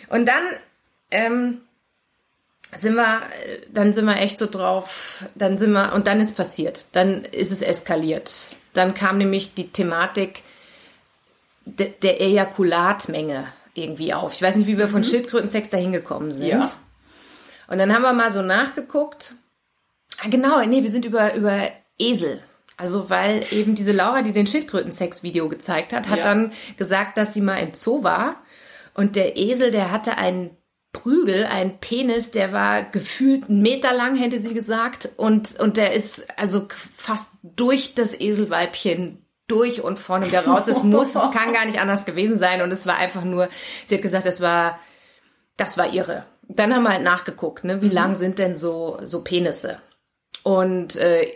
Und 0.09 0.27
dann 0.27 0.43
ähm, 1.09 1.61
sind 2.75 2.95
wir, 2.95 3.21
dann 3.71 3.93
sind 3.93 4.05
wir 4.05 4.17
echt 4.17 4.39
so 4.39 4.45
drauf, 4.45 5.23
dann 5.35 5.57
sind 5.57 5.71
wir, 5.71 5.93
und 5.93 6.07
dann 6.07 6.19
ist 6.19 6.35
passiert. 6.35 6.87
Dann 6.91 7.23
ist 7.23 7.51
es 7.51 7.61
eskaliert. 7.61 8.31
Dann 8.73 8.93
kam 8.93 9.17
nämlich 9.17 9.53
die 9.53 9.71
Thematik 9.71 10.43
de, 11.65 11.91
der 12.01 12.21
Ejakulatmenge 12.21 13.47
irgendwie 13.73 14.13
auf. 14.13 14.33
Ich 14.33 14.41
weiß 14.41 14.55
nicht, 14.55 14.67
wie 14.67 14.77
wir 14.77 14.89
von 14.89 15.03
Schildkrötensex 15.03 15.69
dahin 15.69 15.91
gekommen 15.91 16.31
sind. 16.31 16.47
Ja. 16.47 16.63
Und 17.67 17.77
dann 17.77 17.93
haben 17.93 18.01
wir 18.01 18.13
mal 18.13 18.31
so 18.31 18.41
nachgeguckt. 18.41 19.33
Ah, 20.23 20.29
genau, 20.29 20.63
nee, 20.65 20.83
wir 20.83 20.89
sind 20.89 21.05
über, 21.05 21.35
über 21.35 21.69
Esel. 21.99 22.41
Also, 22.75 23.09
weil 23.09 23.43
eben 23.51 23.75
diese 23.75 23.91
Laura, 23.91 24.21
die 24.21 24.31
den 24.31 24.47
Schildkrötensex-Video 24.47 25.49
gezeigt 25.49 25.93
hat, 25.93 26.09
hat 26.09 26.19
Ja. 26.19 26.23
dann 26.23 26.53
gesagt, 26.77 27.17
dass 27.17 27.33
sie 27.33 27.41
mal 27.41 27.57
im 27.57 27.73
Zoo 27.73 28.03
war. 28.03 28.35
Und 28.93 29.15
der 29.15 29.37
Esel, 29.37 29.71
der 29.71 29.91
hatte 29.91 30.17
einen 30.17 30.55
Prügel, 30.93 31.45
einen 31.45 31.79
Penis, 31.79 32.31
der 32.31 32.51
war 32.53 32.83
gefühlt 32.83 33.49
einen 33.49 33.61
Meter 33.61 33.93
lang, 33.93 34.15
hätte 34.15 34.39
sie 34.39 34.53
gesagt. 34.53 35.09
Und, 35.17 35.59
und 35.59 35.77
der 35.77 35.93
ist 35.93 36.27
also 36.39 36.67
fast 36.95 37.29
durch 37.43 37.93
das 37.95 38.19
Eselweibchen 38.19 39.23
durch 39.47 39.81
und 39.81 39.99
vorne 39.99 40.27
wieder 40.27 40.45
raus. 40.45 40.67
Es 40.67 40.83
muss, 40.83 41.15
es 41.15 41.31
kann 41.31 41.53
gar 41.53 41.65
nicht 41.65 41.79
anders 41.79 42.05
gewesen 42.05 42.37
sein. 42.37 42.61
Und 42.61 42.71
es 42.71 42.85
war 42.85 42.97
einfach 42.97 43.23
nur, 43.23 43.49
sie 43.85 43.95
hat 43.95 44.01
gesagt, 44.01 44.25
es 44.25 44.41
war, 44.41 44.79
das 45.55 45.77
war 45.77 45.93
irre. 45.93 46.25
Dann 46.49 46.73
haben 46.73 46.83
wir 46.83 46.91
halt 46.91 47.03
nachgeguckt, 47.03 47.63
ne, 47.63 47.81
wie 47.81 47.89
lang 47.89 48.15
sind 48.15 48.39
denn 48.39 48.55
so, 48.55 48.99
so 49.03 49.23
Penisse? 49.23 49.79
Und 50.43 50.95
äh, 50.95 51.27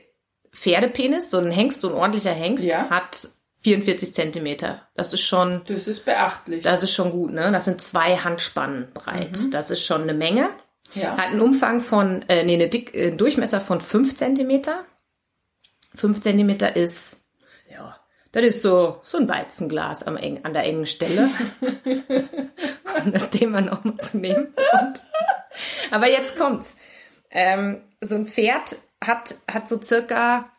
Pferdepenis, 0.53 1.29
so 1.31 1.37
ein 1.37 1.51
Hengst, 1.51 1.81
so 1.81 1.89
ein 1.89 1.95
ordentlicher 1.95 2.33
Hengst, 2.33 2.65
Ja. 2.65 2.89
hat 2.89 3.27
44 3.63 4.13
Zentimeter. 4.13 4.87
Das 4.95 5.13
ist 5.13 5.21
schon, 5.21 5.61
Das 5.67 5.87
ist 5.87 6.05
beachtlich. 6.05 6.63
das 6.63 6.83
ist 6.83 6.93
schon 6.93 7.11
gut, 7.11 7.31
ne? 7.31 7.51
Das 7.51 7.65
sind 7.65 7.81
zwei 7.81 8.17
Handspannen 8.17 8.91
breit. 8.93 9.37
Das 9.53 9.69
ist 9.71 9.85
schon 9.85 10.01
eine 10.01 10.13
Menge. 10.13 10.49
ja. 10.95 11.11
Hat 11.17 11.27
einen 11.27 11.41
Umfang 11.41 11.79
von, 11.79 12.23
äh, 12.27 12.43
nee, 12.43 12.55
eine 12.55 12.69
Dick, 12.69 12.93
äh, 12.95 13.11
Durchmesser 13.11 13.61
von 13.61 13.79
5 13.81 14.15
Zentimeter. 14.15 14.83
5 15.95 16.21
Zentimeter 16.21 16.75
ist, 16.75 17.25
ja, 17.69 17.97
das 18.31 18.43
ist 18.43 18.61
so, 18.61 18.99
so 19.03 19.17
ein 19.17 19.27
Weizenglas 19.29 20.03
am 20.03 20.17
eng, 20.17 20.39
an 20.43 20.53
der 20.53 20.63
engen 20.63 20.85
Stelle. 20.87 21.29
um 23.05 23.11
das 23.11 23.29
Thema 23.29 23.61
nochmal 23.61 23.97
zu 23.97 24.17
nehmen. 24.17 24.53
Und, 24.73 24.99
aber 25.91 26.09
jetzt 26.09 26.35
kommt's. 26.35 26.75
Ähm, 27.29 27.81
so 28.01 28.15
ein 28.15 28.25
Pferd 28.27 28.75
hat, 29.03 29.35
hat 29.51 29.69
so 29.69 29.81
circa 29.81 30.49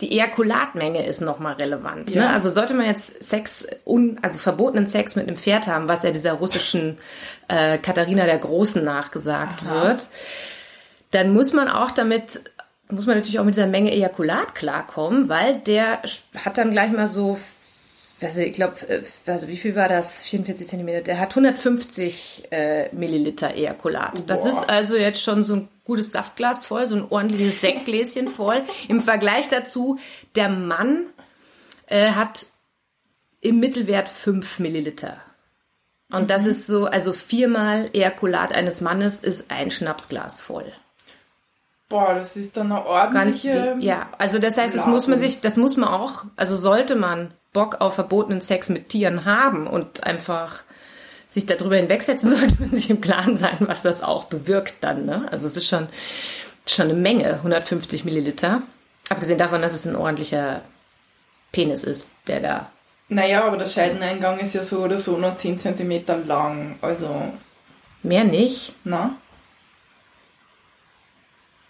die 0.00 0.12
Ejakulatmenge 0.12 1.04
ist 1.06 1.20
nochmal 1.20 1.54
relevant. 1.54 2.10
Ja. 2.10 2.22
Ne? 2.22 2.30
Also 2.30 2.50
sollte 2.50 2.74
man 2.74 2.86
jetzt 2.86 3.22
Sex, 3.22 3.66
un, 3.84 4.18
also 4.22 4.38
verbotenen 4.38 4.86
Sex 4.86 5.16
mit 5.16 5.28
einem 5.28 5.36
Pferd 5.36 5.66
haben, 5.66 5.88
was 5.88 6.02
ja 6.02 6.10
dieser 6.10 6.32
russischen 6.34 6.96
äh, 7.48 7.78
Katharina 7.78 8.24
der 8.24 8.38
Großen 8.38 8.82
nachgesagt 8.82 9.62
Aha. 9.66 9.82
wird, 9.82 10.08
dann 11.10 11.32
muss 11.32 11.52
man 11.52 11.68
auch 11.68 11.90
damit, 11.90 12.40
muss 12.88 13.06
man 13.06 13.16
natürlich 13.16 13.38
auch 13.38 13.44
mit 13.44 13.54
dieser 13.54 13.66
Menge 13.66 13.92
Ejakulat 13.92 14.54
klarkommen, 14.54 15.28
weil 15.28 15.56
der 15.58 16.02
hat 16.44 16.56
dann 16.56 16.70
gleich 16.70 16.92
mal 16.92 17.06
so 17.06 17.38
also 18.22 18.40
ich 18.40 18.52
glaube, 18.52 18.74
also 19.26 19.48
wie 19.48 19.56
viel 19.56 19.74
war 19.76 19.88
das? 19.88 20.24
44 20.24 20.68
Zentimeter. 20.68 21.02
Der 21.02 21.18
hat 21.18 21.30
150 21.30 22.48
äh, 22.50 22.94
Milliliter 22.94 23.54
Ejakulat. 23.54 24.28
Das 24.28 24.44
ist 24.44 24.68
also 24.68 24.96
jetzt 24.96 25.22
schon 25.22 25.44
so 25.44 25.56
ein 25.56 25.68
gutes 25.84 26.12
Saftglas 26.12 26.66
voll, 26.66 26.86
so 26.86 26.96
ein 26.96 27.06
ordentliches 27.08 27.60
Sektgläschen 27.62 28.28
voll. 28.28 28.62
Im 28.88 29.00
Vergleich 29.00 29.48
dazu, 29.48 29.98
der 30.34 30.48
Mann 30.48 31.06
äh, 31.86 32.12
hat 32.12 32.46
im 33.40 33.58
Mittelwert 33.58 34.08
5 34.08 34.58
Milliliter. 34.58 35.16
Und 36.10 36.22
mhm. 36.22 36.26
das 36.26 36.46
ist 36.46 36.66
so, 36.66 36.86
also 36.86 37.12
viermal 37.12 37.90
Ejakulat 37.92 38.52
eines 38.52 38.80
Mannes 38.80 39.20
ist 39.20 39.50
ein 39.50 39.70
Schnapsglas 39.70 40.40
voll. 40.40 40.72
Boah, 41.88 42.14
das 42.14 42.36
ist 42.36 42.56
dann 42.56 42.70
eine 42.70 42.86
ordentliche. 42.86 43.52
Ganz, 43.52 43.84
ja, 43.84 44.10
also 44.18 44.38
das 44.38 44.56
heißt, 44.56 44.76
das 44.76 44.86
muss 44.86 45.08
man 45.08 45.18
sich, 45.18 45.40
das 45.40 45.56
muss 45.56 45.76
man 45.76 45.88
auch, 45.88 46.24
also 46.36 46.54
sollte 46.54 46.94
man 46.94 47.34
Bock 47.52 47.80
auf 47.80 47.94
verbotenen 47.94 48.40
Sex 48.40 48.68
mit 48.68 48.88
Tieren 48.88 49.24
haben 49.24 49.66
und 49.66 50.04
einfach 50.04 50.62
sich 51.28 51.46
darüber 51.46 51.76
hinwegsetzen, 51.76 52.28
sollte 52.38 52.56
man 52.58 52.70
sich 52.70 52.90
im 52.90 53.00
Klaren 53.00 53.36
sein, 53.36 53.58
was 53.60 53.82
das 53.82 54.02
auch 54.02 54.24
bewirkt 54.24 54.74
dann. 54.80 55.06
Ne? 55.06 55.26
Also 55.30 55.46
es 55.46 55.56
ist 55.56 55.68
schon, 55.68 55.88
schon 56.66 56.86
eine 56.86 56.94
Menge, 56.94 57.34
150 57.34 58.04
Milliliter. 58.04 58.62
Abgesehen 59.08 59.38
davon, 59.38 59.62
dass 59.62 59.74
es 59.74 59.86
ein 59.86 59.96
ordentlicher 59.96 60.62
Penis 61.52 61.82
ist, 61.82 62.10
der 62.26 62.40
da. 62.40 62.70
Naja, 63.08 63.44
aber 63.44 63.56
der 63.56 63.66
Scheideneingang 63.66 64.38
ist 64.38 64.54
ja 64.54 64.62
so 64.62 64.84
oder 64.84 64.96
so 64.96 65.16
nur 65.16 65.34
10 65.34 65.58
cm 65.58 66.26
lang. 66.26 66.78
Also. 66.80 67.32
Mehr 68.04 68.24
nicht? 68.24 68.74
Na? 68.84 69.16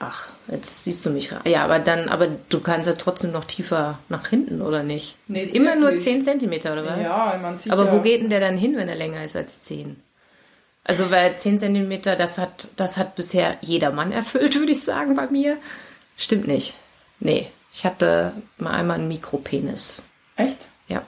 Ach, 0.03 0.29
jetzt 0.51 0.85
siehst 0.85 1.05
du 1.05 1.11
mich. 1.11 1.31
Ja, 1.45 1.63
aber 1.63 1.79
dann, 1.79 2.09
aber 2.09 2.27
du 2.27 2.61
kannst 2.61 2.89
ja 2.89 2.95
trotzdem 2.95 3.33
noch 3.33 3.45
tiefer 3.45 3.99
nach 4.09 4.29
hinten, 4.29 4.63
oder 4.63 4.83
nicht? 4.83 5.17
Nee, 5.29 5.43
ist 5.43 5.55
immer 5.55 5.77
nur 5.77 5.95
10 5.95 6.23
Zentimeter, 6.23 6.73
oder 6.73 6.87
was? 6.87 7.07
Ja, 7.07 7.39
man 7.41 7.59
sieht 7.59 7.71
Aber 7.71 7.93
wo 7.93 8.01
geht 8.01 8.23
denn 8.23 8.31
der 8.31 8.41
dann 8.41 8.57
hin, 8.57 8.79
wenn 8.79 8.89
er 8.89 8.97
länger 8.97 9.23
ist 9.23 9.37
als 9.37 9.61
10? 9.61 10.03
Also, 10.85 11.11
weil 11.11 11.37
10 11.37 11.59
Zentimeter, 11.59 12.17
das 12.17 12.39
hat, 12.39 12.69
das 12.77 12.97
hat 12.97 13.15
bisher 13.15 13.59
jeder 13.61 13.93
Mann 13.93 14.11
erfüllt, 14.11 14.55
würde 14.59 14.73
ich 14.73 14.83
sagen, 14.83 15.17
bei 15.17 15.27
mir. 15.27 15.59
Stimmt 16.17 16.47
nicht. 16.47 16.73
Nee, 17.19 17.51
ich 17.71 17.85
hatte 17.85 18.33
mal 18.57 18.73
einmal 18.73 18.99
einen 18.99 19.09
Mikropenis. 19.09 20.05
Echt? 20.37 20.69
Ja. 20.89 21.03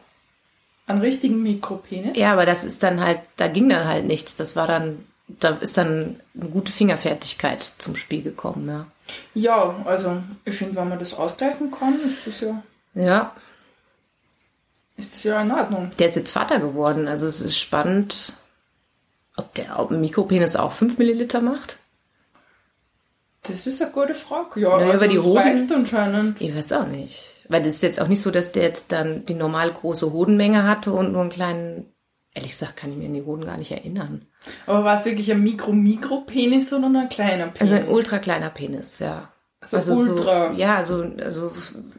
Einen 0.86 1.00
richtigen 1.00 1.42
Mikropenis? 1.42 2.18
Ja, 2.18 2.34
aber 2.34 2.44
das 2.44 2.62
ist 2.62 2.82
dann 2.82 3.00
halt, 3.00 3.20
da 3.38 3.48
ging 3.48 3.70
dann 3.70 3.88
halt 3.88 4.04
nichts. 4.04 4.36
Das 4.36 4.54
war 4.54 4.66
dann 4.66 5.06
da 5.40 5.50
ist 5.56 5.76
dann 5.76 6.20
eine 6.38 6.50
gute 6.50 6.72
Fingerfertigkeit 6.72 7.62
zum 7.78 7.96
Spiel 7.96 8.22
gekommen, 8.22 8.68
ja. 8.68 8.86
Ja, 9.34 9.82
also 9.84 10.22
ich 10.44 10.56
finde, 10.56 10.76
wenn 10.76 10.88
man 10.88 10.98
das 10.98 11.14
ausgleichen 11.14 11.70
kann, 11.70 12.00
ist 12.00 12.26
das 12.26 12.40
ja. 12.40 12.62
Ja. 12.94 13.36
Ist 14.96 15.14
das 15.14 15.24
ja 15.24 15.40
in 15.42 15.50
Ordnung. 15.50 15.90
Der 15.98 16.06
ist 16.06 16.16
jetzt 16.16 16.32
Vater 16.32 16.60
geworden, 16.60 17.08
also 17.08 17.26
es 17.26 17.40
ist 17.40 17.58
spannend, 17.58 18.34
ob 19.36 19.54
der 19.54 19.86
Mikropenis 19.90 20.56
auch 20.56 20.72
5 20.72 20.98
Milliliter 20.98 21.40
macht. 21.40 21.78
Das 23.42 23.66
ist 23.66 23.82
eine 23.82 23.90
gute 23.90 24.14
Frage. 24.14 24.60
Ja, 24.60 24.76
naja, 24.76 24.92
also 24.92 25.06
die 25.06 25.16
das 25.16 25.24
Hoden, 25.24 25.38
reicht 25.38 25.72
anscheinend. 25.72 26.40
Ich 26.40 26.54
weiß 26.54 26.72
auch 26.72 26.86
nicht. 26.86 27.28
Weil 27.48 27.62
das 27.62 27.74
ist 27.74 27.82
jetzt 27.82 28.00
auch 28.00 28.06
nicht 28.06 28.22
so, 28.22 28.30
dass 28.30 28.52
der 28.52 28.62
jetzt 28.62 28.92
dann 28.92 29.26
die 29.26 29.34
normal 29.34 29.72
große 29.72 30.12
Hodenmenge 30.12 30.62
hatte 30.62 30.92
und 30.92 31.12
nur 31.12 31.22
einen 31.22 31.30
kleinen 31.30 31.91
Ehrlich 32.34 32.52
gesagt 32.52 32.76
kann 32.76 32.92
ich 32.92 32.96
mir 32.96 33.06
an 33.06 33.14
die 33.14 33.24
Hoden 33.24 33.44
gar 33.44 33.58
nicht 33.58 33.70
erinnern. 33.70 34.26
Aber 34.66 34.84
war 34.84 34.94
es 34.94 35.04
wirklich 35.04 35.30
ein 35.30 35.42
Mikro-Mikro-Penis 35.42 36.72
oder 36.72 36.86
ein 36.86 37.08
kleiner 37.08 37.48
Penis? 37.48 37.60
Also 37.60 37.74
ein 37.74 37.88
ultra 37.88 38.18
kleiner 38.18 38.50
Penis, 38.50 38.98
ja. 39.00 39.32
So 39.64 39.76
also 39.76 39.92
ultra. 39.92 40.52
So, 40.52 40.58
ja, 40.58 40.76
also, 40.76 41.12
also 41.22 41.52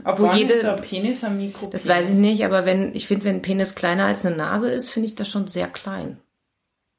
aber 0.03 0.31
wo 0.31 0.35
jede, 0.35 0.53
ist 0.53 0.65
ein 0.65 0.81
Penis 0.81 1.23
ein 1.23 1.37
Mikropenis? 1.37 1.83
Das 1.83 1.87
weiß 1.87 2.09
ich 2.09 2.15
nicht, 2.15 2.43
aber 2.43 2.65
wenn, 2.65 2.93
ich 2.93 3.07
finde, 3.07 3.25
wenn 3.25 3.37
ein 3.37 3.41
Penis 3.41 3.75
kleiner 3.75 4.05
als 4.05 4.25
eine 4.25 4.35
Nase 4.35 4.69
ist, 4.69 4.89
finde 4.89 5.07
ich 5.07 5.15
das 5.15 5.29
schon 5.29 5.47
sehr 5.47 5.67
klein. 5.67 6.19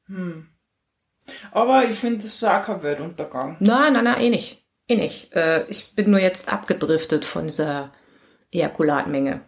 Hm. 0.07 0.47
Aber 1.51 1.85
ich 1.85 1.95
finde, 1.95 2.17
das 2.17 2.27
ist 2.27 2.43
auch 2.43 2.61
kein 2.63 2.83
Weltuntergang. 2.83 3.57
Nein, 3.59 3.93
nein, 3.93 4.03
nein, 4.05 4.21
eh 4.21 4.29
nicht. 4.29 4.65
Eh 4.87 4.95
nicht. 4.95 5.33
Äh, 5.33 5.65
ich 5.67 5.95
bin 5.95 6.09
nur 6.09 6.19
jetzt 6.19 6.51
abgedriftet 6.51 7.25
von 7.25 7.45
dieser 7.45 7.91
Ejakulatmenge 8.51 9.41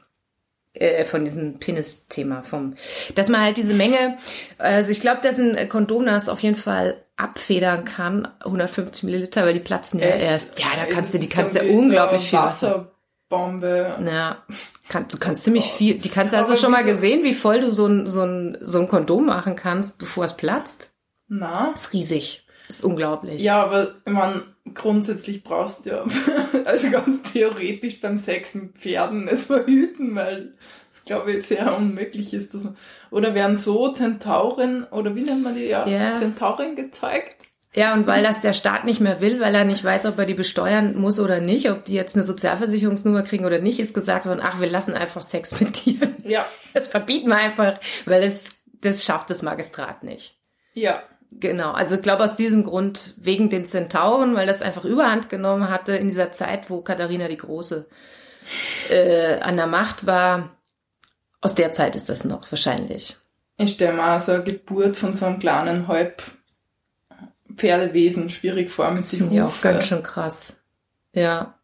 äh, 0.73 1.05
von 1.05 1.25
diesem 1.25 1.59
Penis-Thema 1.59 2.43
vom, 2.43 2.75
dass 3.15 3.29
man 3.29 3.41
halt 3.41 3.57
diese 3.57 3.73
Menge, 3.73 4.17
also 4.57 4.91
ich 4.91 5.01
glaube, 5.01 5.21
dass 5.21 5.39
ein 5.39 5.69
Kondom 5.69 6.05
das 6.05 6.29
auf 6.29 6.39
jeden 6.39 6.55
Fall 6.55 7.03
abfedern 7.17 7.83
kann, 7.83 8.27
150 8.41 9.03
Milliliter, 9.03 9.43
weil 9.43 9.53
die 9.53 9.59
platzen 9.59 9.99
ja 9.99 10.07
Echt? 10.07 10.25
erst. 10.25 10.59
Ja, 10.59 10.67
da 10.75 10.85
kannst 10.85 11.13
du, 11.13 11.19
die 11.19 11.29
kannst 11.29 11.55
ja 11.55 11.63
unglaublich 11.63 12.29
viel 12.29 12.39
Wasserbombe. 12.39 13.95
Ja, 14.05 14.43
kann, 14.87 15.07
du 15.09 15.17
kannst 15.17 15.43
ziemlich 15.43 15.65
viel. 15.65 15.97
Die 15.97 16.09
kannst 16.09 16.33
du 16.33 16.37
hast 16.37 16.49
du 16.49 16.55
schon 16.55 16.71
mal 16.71 16.83
gesehen, 16.83 17.23
wie 17.23 17.33
voll 17.33 17.61
du 17.61 17.71
so 17.71 17.87
ein, 17.87 18.05
so 18.05 18.23
ein, 18.23 18.57
so 18.61 18.79
ein 18.79 18.87
Kondom 18.87 19.25
machen 19.25 19.55
kannst, 19.55 19.97
bevor 19.97 20.25
es 20.25 20.37
platzt? 20.37 20.91
Na? 21.27 21.71
Das 21.71 21.85
ist 21.85 21.93
riesig. 21.93 22.47
Das 22.67 22.77
ist 22.77 22.85
unglaublich. 22.85 23.41
Ja, 23.41 23.63
aber 23.63 23.95
meine, 24.05 24.43
grundsätzlich 24.73 25.43
brauchst 25.43 25.85
du 25.85 25.89
ja, 25.91 26.05
also 26.65 26.89
ganz 26.89 27.31
theoretisch 27.31 28.01
beim 28.01 28.17
Sex 28.17 28.55
mit 28.55 28.77
Pferden 28.77 29.25
nicht 29.25 29.39
verhüten, 29.39 30.15
weil 30.15 30.53
das 30.91 31.05
glaube 31.05 31.33
ich 31.33 31.43
sehr 31.43 31.75
unmöglich 31.75 32.33
ist. 32.33 32.53
Dass 32.53 32.63
oder 33.11 33.35
werden 33.35 33.55
so 33.55 33.91
Zentauren, 33.91 34.85
oder 34.85 35.15
wie 35.15 35.23
nennt 35.23 35.43
man 35.43 35.55
die 35.55 35.65
ja, 35.65 35.87
yeah. 35.87 36.13
Zentauren 36.13 36.75
gezeugt? 36.75 37.47
Ja, 37.73 37.93
und 37.93 38.07
weil 38.07 38.23
das 38.23 38.41
der 38.41 38.53
Staat 38.53 38.85
nicht 38.85 39.01
mehr 39.01 39.21
will, 39.21 39.39
weil 39.39 39.53
er 39.53 39.63
nicht 39.63 39.83
weiß, 39.83 40.07
ob 40.07 40.17
er 40.17 40.25
die 40.25 40.33
besteuern 40.33 40.97
muss 40.97 41.19
oder 41.19 41.41
nicht, 41.41 41.69
ob 41.69 41.85
die 41.85 41.93
jetzt 41.93 42.15
eine 42.15 42.23
Sozialversicherungsnummer 42.23 43.21
kriegen 43.21 43.45
oder 43.45 43.59
nicht, 43.59 43.79
ist 43.79 43.93
gesagt 43.93 44.25
worden, 44.25 44.41
ach, 44.41 44.59
wir 44.59 44.67
lassen 44.67 44.95
einfach 44.95 45.21
Sex 45.21 45.59
mit 45.59 45.73
Tieren. 45.73 46.15
Ja. 46.25 46.45
Das 46.73 46.87
verbieten 46.87 47.29
wir 47.29 47.37
einfach, 47.37 47.79
weil 48.05 48.21
es, 48.21 48.55
das 48.81 49.03
schafft 49.03 49.31
das 49.31 49.41
Magistrat 49.41 50.03
nicht. 50.03 50.37
Ja. 50.73 51.01
Genau, 51.31 51.71
also 51.71 51.95
ich 51.95 52.01
glaube 52.01 52.23
aus 52.23 52.35
diesem 52.35 52.63
Grund, 52.63 53.13
wegen 53.17 53.49
den 53.49 53.65
Zentauren, 53.65 54.33
weil 54.35 54.47
das 54.47 54.61
einfach 54.61 54.85
überhand 54.85 55.29
genommen 55.29 55.69
hatte 55.69 55.95
in 55.95 56.07
dieser 56.07 56.31
Zeit, 56.31 56.69
wo 56.69 56.81
Katharina 56.81 57.27
die 57.27 57.37
Große 57.37 57.87
äh, 58.89 59.39
an 59.39 59.57
der 59.57 59.67
Macht 59.67 60.05
war. 60.05 60.51
Aus 61.41 61.53
der 61.53 61.71
Zeit 61.71 61.95
ist 61.95 62.09
das 62.09 62.23
noch 62.23 62.51
wahrscheinlich. 62.51 63.17
Ich 63.57 63.71
stelle 63.71 63.93
mir 63.93 64.19
so 64.19 64.31
eine 64.31 64.43
Geburt 64.43 64.97
von 64.97 65.13
so 65.13 65.25
einem 65.25 65.39
kleinen 65.39 65.87
Halb 65.87 66.23
Pferdewesen 67.55 68.29
schwierig 68.29 68.71
vor 68.71 68.91
mit 68.91 69.05
sich 69.05 69.19
Ja, 69.31 69.47
auch 69.47 69.61
ganz 69.61 69.87
schön 69.87 70.03
krass. 70.03 70.53
Ja. 71.13 71.55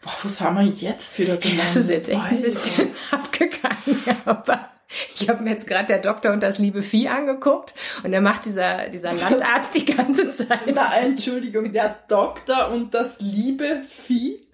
Boah, 0.00 0.12
wo 0.22 0.28
sind 0.28 0.54
wir 0.54 0.62
jetzt 0.64 1.18
wieder 1.18 1.36
genau? 1.36 1.62
Das 1.62 1.76
ist 1.76 1.88
jetzt 1.88 2.08
echt 2.08 2.26
ein 2.26 2.42
bisschen 2.42 2.88
abgegangen, 3.10 4.00
aber 4.24 4.70
ich 5.14 5.28
habe 5.28 5.42
mir 5.42 5.50
jetzt 5.50 5.66
gerade 5.66 5.86
der 5.86 5.98
Doktor 5.98 6.32
und 6.32 6.42
das 6.42 6.58
liebe 6.58 6.82
Vieh 6.82 7.08
angeguckt 7.08 7.74
und 8.02 8.10
der 8.10 8.20
macht 8.20 8.44
dieser, 8.44 8.88
dieser 8.88 9.12
Landarzt 9.14 9.74
die 9.74 9.84
ganze 9.84 10.34
Zeit. 10.36 10.62
Na, 10.74 10.94
Entschuldigung, 10.96 11.72
der 11.72 11.96
Doktor 12.08 12.70
und 12.70 12.92
das 12.94 13.20
liebe 13.20 13.82
Vieh. 13.88 14.46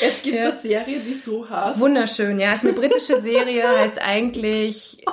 Es 0.00 0.22
gibt 0.22 0.36
ja. 0.36 0.42
eine 0.42 0.56
Serie, 0.56 1.00
die 1.00 1.14
so 1.14 1.48
heißt. 1.48 1.80
Wunderschön, 1.80 2.38
ja. 2.38 2.50
Es 2.50 2.56
ist 2.56 2.64
eine 2.64 2.72
britische 2.74 3.20
Serie, 3.22 3.66
heißt 3.78 4.00
eigentlich. 4.00 5.04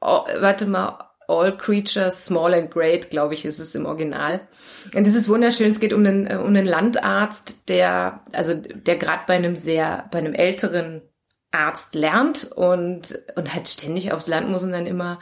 Oh, 0.00 0.24
warte 0.40 0.66
mal. 0.66 1.04
All 1.30 1.56
Creatures 1.58 2.24
Small 2.24 2.54
and 2.54 2.70
Great, 2.70 3.10
glaube 3.10 3.34
ich, 3.34 3.44
ist 3.44 3.58
es 3.58 3.74
im 3.74 3.84
Original. 3.84 4.48
Und 4.94 5.06
es 5.06 5.14
ist 5.14 5.28
wunderschön. 5.28 5.70
Es 5.70 5.78
geht 5.78 5.92
um 5.92 6.04
einen, 6.04 6.26
um 6.38 6.46
einen 6.46 6.64
Landarzt, 6.64 7.68
der, 7.68 8.22
also, 8.32 8.54
der 8.54 8.96
gerade 8.96 9.24
bei 9.26 9.34
einem 9.34 9.54
sehr, 9.54 10.08
bei 10.10 10.18
einem 10.18 10.32
älteren 10.32 11.02
Arzt 11.50 11.94
lernt 11.94 12.50
und, 12.52 13.18
und 13.36 13.54
halt 13.54 13.68
ständig 13.68 14.12
aufs 14.12 14.26
Land 14.26 14.50
muss 14.50 14.64
und 14.64 14.72
dann 14.72 14.86
immer, 14.86 15.18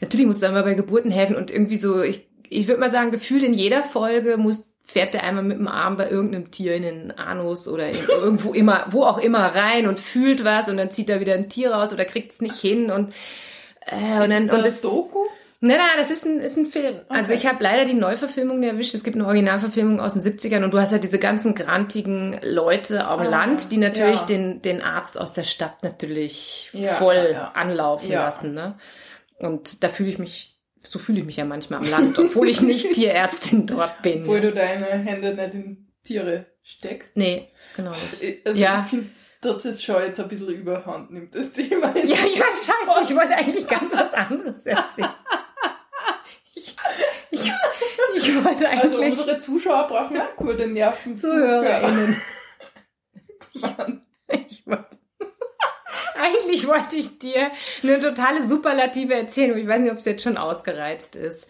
natürlich 0.00 0.26
muss 0.26 0.42
er 0.42 0.50
immer 0.50 0.62
bei 0.62 0.74
Geburten 0.74 1.10
helfen 1.10 1.36
und 1.36 1.50
irgendwie 1.50 1.76
so, 1.76 2.02
ich, 2.02 2.26
ich 2.48 2.66
würde 2.66 2.80
mal 2.80 2.90
sagen, 2.90 3.12
gefühlt 3.12 3.42
in 3.42 3.54
jeder 3.54 3.82
Folge 3.82 4.36
muss, 4.36 4.72
fährt 4.84 5.14
er 5.14 5.22
einmal 5.22 5.44
mit 5.44 5.58
dem 5.58 5.68
Arm 5.68 5.96
bei 5.96 6.10
irgendeinem 6.10 6.50
Tier 6.50 6.74
in 6.74 6.82
den 6.82 7.10
Anus 7.12 7.68
oder 7.68 7.88
in, 7.88 7.98
irgendwo 8.08 8.52
immer, 8.52 8.86
wo 8.90 9.04
auch 9.04 9.18
immer 9.18 9.54
rein 9.54 9.86
und 9.86 10.00
fühlt 10.00 10.44
was 10.44 10.68
und 10.68 10.76
dann 10.76 10.90
zieht 10.90 11.08
er 11.08 11.20
wieder 11.20 11.34
ein 11.34 11.48
Tier 11.48 11.72
raus 11.72 11.92
oder 11.92 12.04
kriegt 12.04 12.32
es 12.32 12.40
nicht 12.40 12.56
hin 12.56 12.90
und, 12.90 13.14
äh, 13.86 14.22
und 14.22 14.30
dann, 14.30 14.50
und 14.50 14.64
das 14.64 14.80
Doku? 14.80 15.20
Nein, 15.62 15.76
nein, 15.76 15.98
das 15.98 16.10
ist 16.10 16.24
ein, 16.24 16.40
ist 16.40 16.56
ein 16.56 16.66
Film. 16.66 16.86
Also 16.94 17.04
okay. 17.08 17.18
Also 17.18 17.32
ich 17.34 17.46
habe 17.46 17.62
leider 17.62 17.84
die 17.84 17.94
Neuverfilmung 17.94 18.62
erwischt. 18.62 18.94
Es 18.94 19.04
gibt 19.04 19.16
eine 19.16 19.26
Originalverfilmung 19.26 20.00
aus 20.00 20.14
den 20.14 20.22
70ern 20.22 20.64
und 20.64 20.72
du 20.72 20.80
hast 20.80 20.92
ja 20.92 20.98
diese 20.98 21.18
ganzen 21.18 21.54
grantigen 21.54 22.40
Leute 22.42 23.04
am 23.04 23.20
ah, 23.20 23.24
Land, 23.24 23.70
die 23.70 23.76
natürlich 23.76 24.20
ja. 24.20 24.26
den, 24.26 24.62
den 24.62 24.80
Arzt 24.80 25.18
aus 25.18 25.34
der 25.34 25.42
Stadt 25.42 25.82
natürlich 25.82 26.70
ja, 26.72 26.94
voll 26.94 27.30
ja, 27.32 27.52
anlaufen 27.54 28.10
lassen. 28.10 28.54
Ne? 28.54 28.78
Und 29.38 29.84
da 29.84 29.88
fühle 29.88 30.08
ich 30.08 30.18
mich, 30.18 30.58
so 30.82 30.98
fühle 30.98 31.20
ich 31.20 31.26
mich 31.26 31.36
ja 31.36 31.44
manchmal 31.44 31.80
am 31.80 31.90
Land, 31.90 32.18
obwohl 32.18 32.48
ich 32.48 32.62
nicht 32.62 32.92
Tierärztin 32.94 33.66
dort 33.66 34.00
bin. 34.00 34.22
Obwohl 34.22 34.40
du 34.40 34.52
deine 34.52 34.86
Hände 34.86 35.34
nicht 35.34 35.54
in 35.54 35.90
Tiere 36.02 36.46
steckst. 36.62 37.18
Nee, 37.18 37.48
genau 37.76 37.92
nicht. 37.92 38.46
Also 38.46 38.58
ja. 38.58 38.82
ich 38.84 38.90
finde, 38.90 39.10
dass 39.40 39.64
es 39.64 39.82
schon 39.82 40.02
jetzt 40.02 40.20
ein 40.20 40.28
bisschen 40.28 40.48
überhand 40.48 41.10
nimmt, 41.10 41.34
das 41.34 41.52
Thema. 41.52 41.94
Ja, 41.96 42.04
ja, 42.04 42.44
scheiße, 42.54 43.02
ich 43.04 43.16
wollte 43.16 43.34
eigentlich 43.34 43.66
ganz 43.66 43.92
was 43.92 44.12
anderes 44.14 44.64
erzählen. 44.64 45.10
Ich, 46.54 46.76
ich, 47.30 47.52
ich 48.28 48.44
wollte 48.44 48.68
also 48.68 48.98
eigentlich. 48.98 49.10
Also 49.10 49.22
unsere 49.22 49.38
Zuschauer 49.38 49.88
brauchen 49.88 50.20
auch 50.20 50.36
gute 50.36 50.66
Nerven. 50.66 51.16
ZuhörerInnen. 51.16 52.20
ich, 53.54 53.62
ich 54.50 54.66
wollte. 54.66 54.98
Eigentlich 56.14 56.66
wollte 56.66 56.96
ich 56.96 57.18
dir 57.18 57.50
eine 57.82 58.00
totale 58.00 58.46
Superlative 58.46 59.14
erzählen, 59.14 59.50
aber 59.50 59.60
ich 59.60 59.66
weiß 59.66 59.80
nicht, 59.80 59.92
ob 59.92 59.98
es 59.98 60.04
jetzt 60.04 60.22
schon 60.22 60.36
ausgereizt 60.36 61.16
ist. 61.16 61.46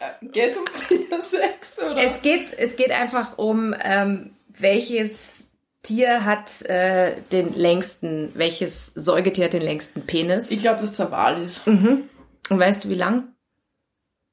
Äh, 0.00 0.26
Geht 0.26 0.56
um 0.56 0.64
Tiersex, 0.88 1.78
oder? 1.78 1.96
Es 1.96 2.20
geht, 2.22 2.52
es 2.58 2.76
geht 2.76 2.90
einfach 2.90 3.38
um, 3.38 3.74
ähm, 3.82 4.34
welches 4.48 5.44
Tier 5.82 6.24
hat 6.24 6.62
äh, 6.62 7.16
den 7.32 7.54
längsten, 7.54 8.32
welches 8.34 8.86
Säugetier 8.86 9.46
hat 9.46 9.52
den 9.54 9.62
längsten 9.62 10.02
Penis? 10.02 10.50
ich 10.50 10.60
glaube, 10.60 10.80
dass 10.80 10.92
es 10.92 11.00
ein 11.00 11.10
Wal 11.10 11.42
ist. 11.42 11.66
Und 12.50 12.58
weißt 12.58 12.84
du, 12.84 12.88
wie 12.90 12.94
lang? 12.94 13.34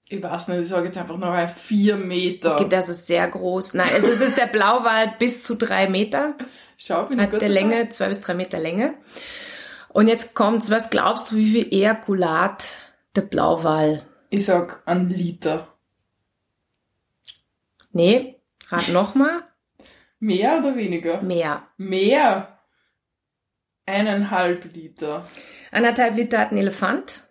Ich 0.10 0.24
weiß 0.24 0.48
nicht, 0.48 0.62
ich 0.62 0.70
sage 0.70 0.86
jetzt 0.86 0.98
einfach 0.98 1.18
noch 1.18 1.32
ein 1.32 1.50
vier 1.50 1.98
Meter. 1.98 2.56
Okay, 2.56 2.70
das 2.70 2.88
ist 2.88 3.08
sehr 3.08 3.28
groß. 3.28 3.74
Nein, 3.74 3.90
also 3.94 4.10
es 4.10 4.22
ist 4.22 4.38
der 4.38 4.48
Blauwal 4.48 5.16
bis 5.20 5.44
zu 5.44 5.56
drei 5.56 5.90
Meter. 5.90 6.36
Schau, 6.78 7.06
bin 7.06 7.20
Hat 7.20 7.34
der? 7.34 7.50
Länge, 7.50 7.90
zwei 7.90 8.08
bis 8.08 8.22
drei 8.22 8.34
Meter 8.34 8.58
Länge. 8.58 8.94
Und 9.90 10.08
jetzt 10.08 10.34
kommt's, 10.34 10.70
was 10.70 10.90
glaubst 10.90 11.32
du, 11.32 11.36
wie 11.36 11.52
viel 11.52 11.74
Ejakulat 11.74 12.70
der 13.16 13.24
Blauwal? 13.24 14.04
Ich 14.30 14.46
sag 14.46 14.82
ein 14.86 15.10
Liter. 15.10 15.74
Nee, 17.92 18.40
rat 18.70 18.90
nochmal. 18.90 19.44
Mehr 20.20 20.60
oder 20.60 20.76
weniger? 20.76 21.22
Mehr. 21.22 21.68
Mehr. 21.78 22.60
Eineinhalb 23.86 24.74
Liter. 24.74 25.26
Anderthalb 25.72 26.16
Liter 26.16 26.40
hat 26.40 26.52
ein 26.52 26.58
Elefant. 26.58 27.24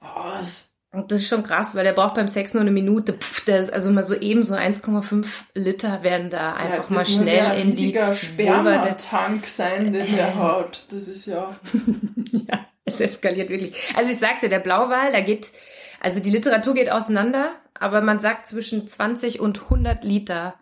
Was? 0.00 0.73
Und 0.94 1.10
das 1.10 1.20
ist 1.20 1.28
schon 1.28 1.42
krass, 1.42 1.74
weil 1.74 1.84
der 1.84 1.92
braucht 1.92 2.14
beim 2.14 2.28
Sex 2.28 2.54
nur 2.54 2.60
eine 2.60 2.70
Minute. 2.70 3.14
Pff, 3.14 3.44
der 3.44 3.58
ist 3.58 3.72
also 3.72 3.90
mal 3.90 4.04
so 4.04 4.14
eben 4.14 4.42
so 4.42 4.54
1,5 4.54 5.26
Liter 5.54 6.02
werden 6.02 6.30
da 6.30 6.52
einfach 6.54 6.88
mal 6.88 7.00
das 7.00 7.08
muss 7.08 7.16
schnell 7.16 7.36
ja 7.36 7.52
in 7.52 7.74
die 7.74 7.92
Spermatank 7.92 9.44
sein, 9.46 9.92
den 9.92 10.14
der 10.14 10.34
hat. 10.36 10.84
Das 10.90 11.08
ist 11.08 11.26
ja... 11.26 11.54
Ja, 12.32 12.66
es 12.84 13.00
eskaliert 13.00 13.48
wirklich. 13.48 13.74
Also 13.96 14.10
ich 14.10 14.18
sag's 14.18 14.40
dir, 14.40 14.48
der 14.48 14.58
Blauwal, 14.58 15.12
da 15.12 15.20
geht, 15.20 15.52
also 16.00 16.20
die 16.20 16.30
Literatur 16.30 16.74
geht 16.74 16.90
auseinander, 16.90 17.52
aber 17.78 18.00
man 18.00 18.20
sagt 18.20 18.46
zwischen 18.46 18.86
20 18.86 19.40
und 19.40 19.62
100 19.62 20.04
Liter. 20.04 20.54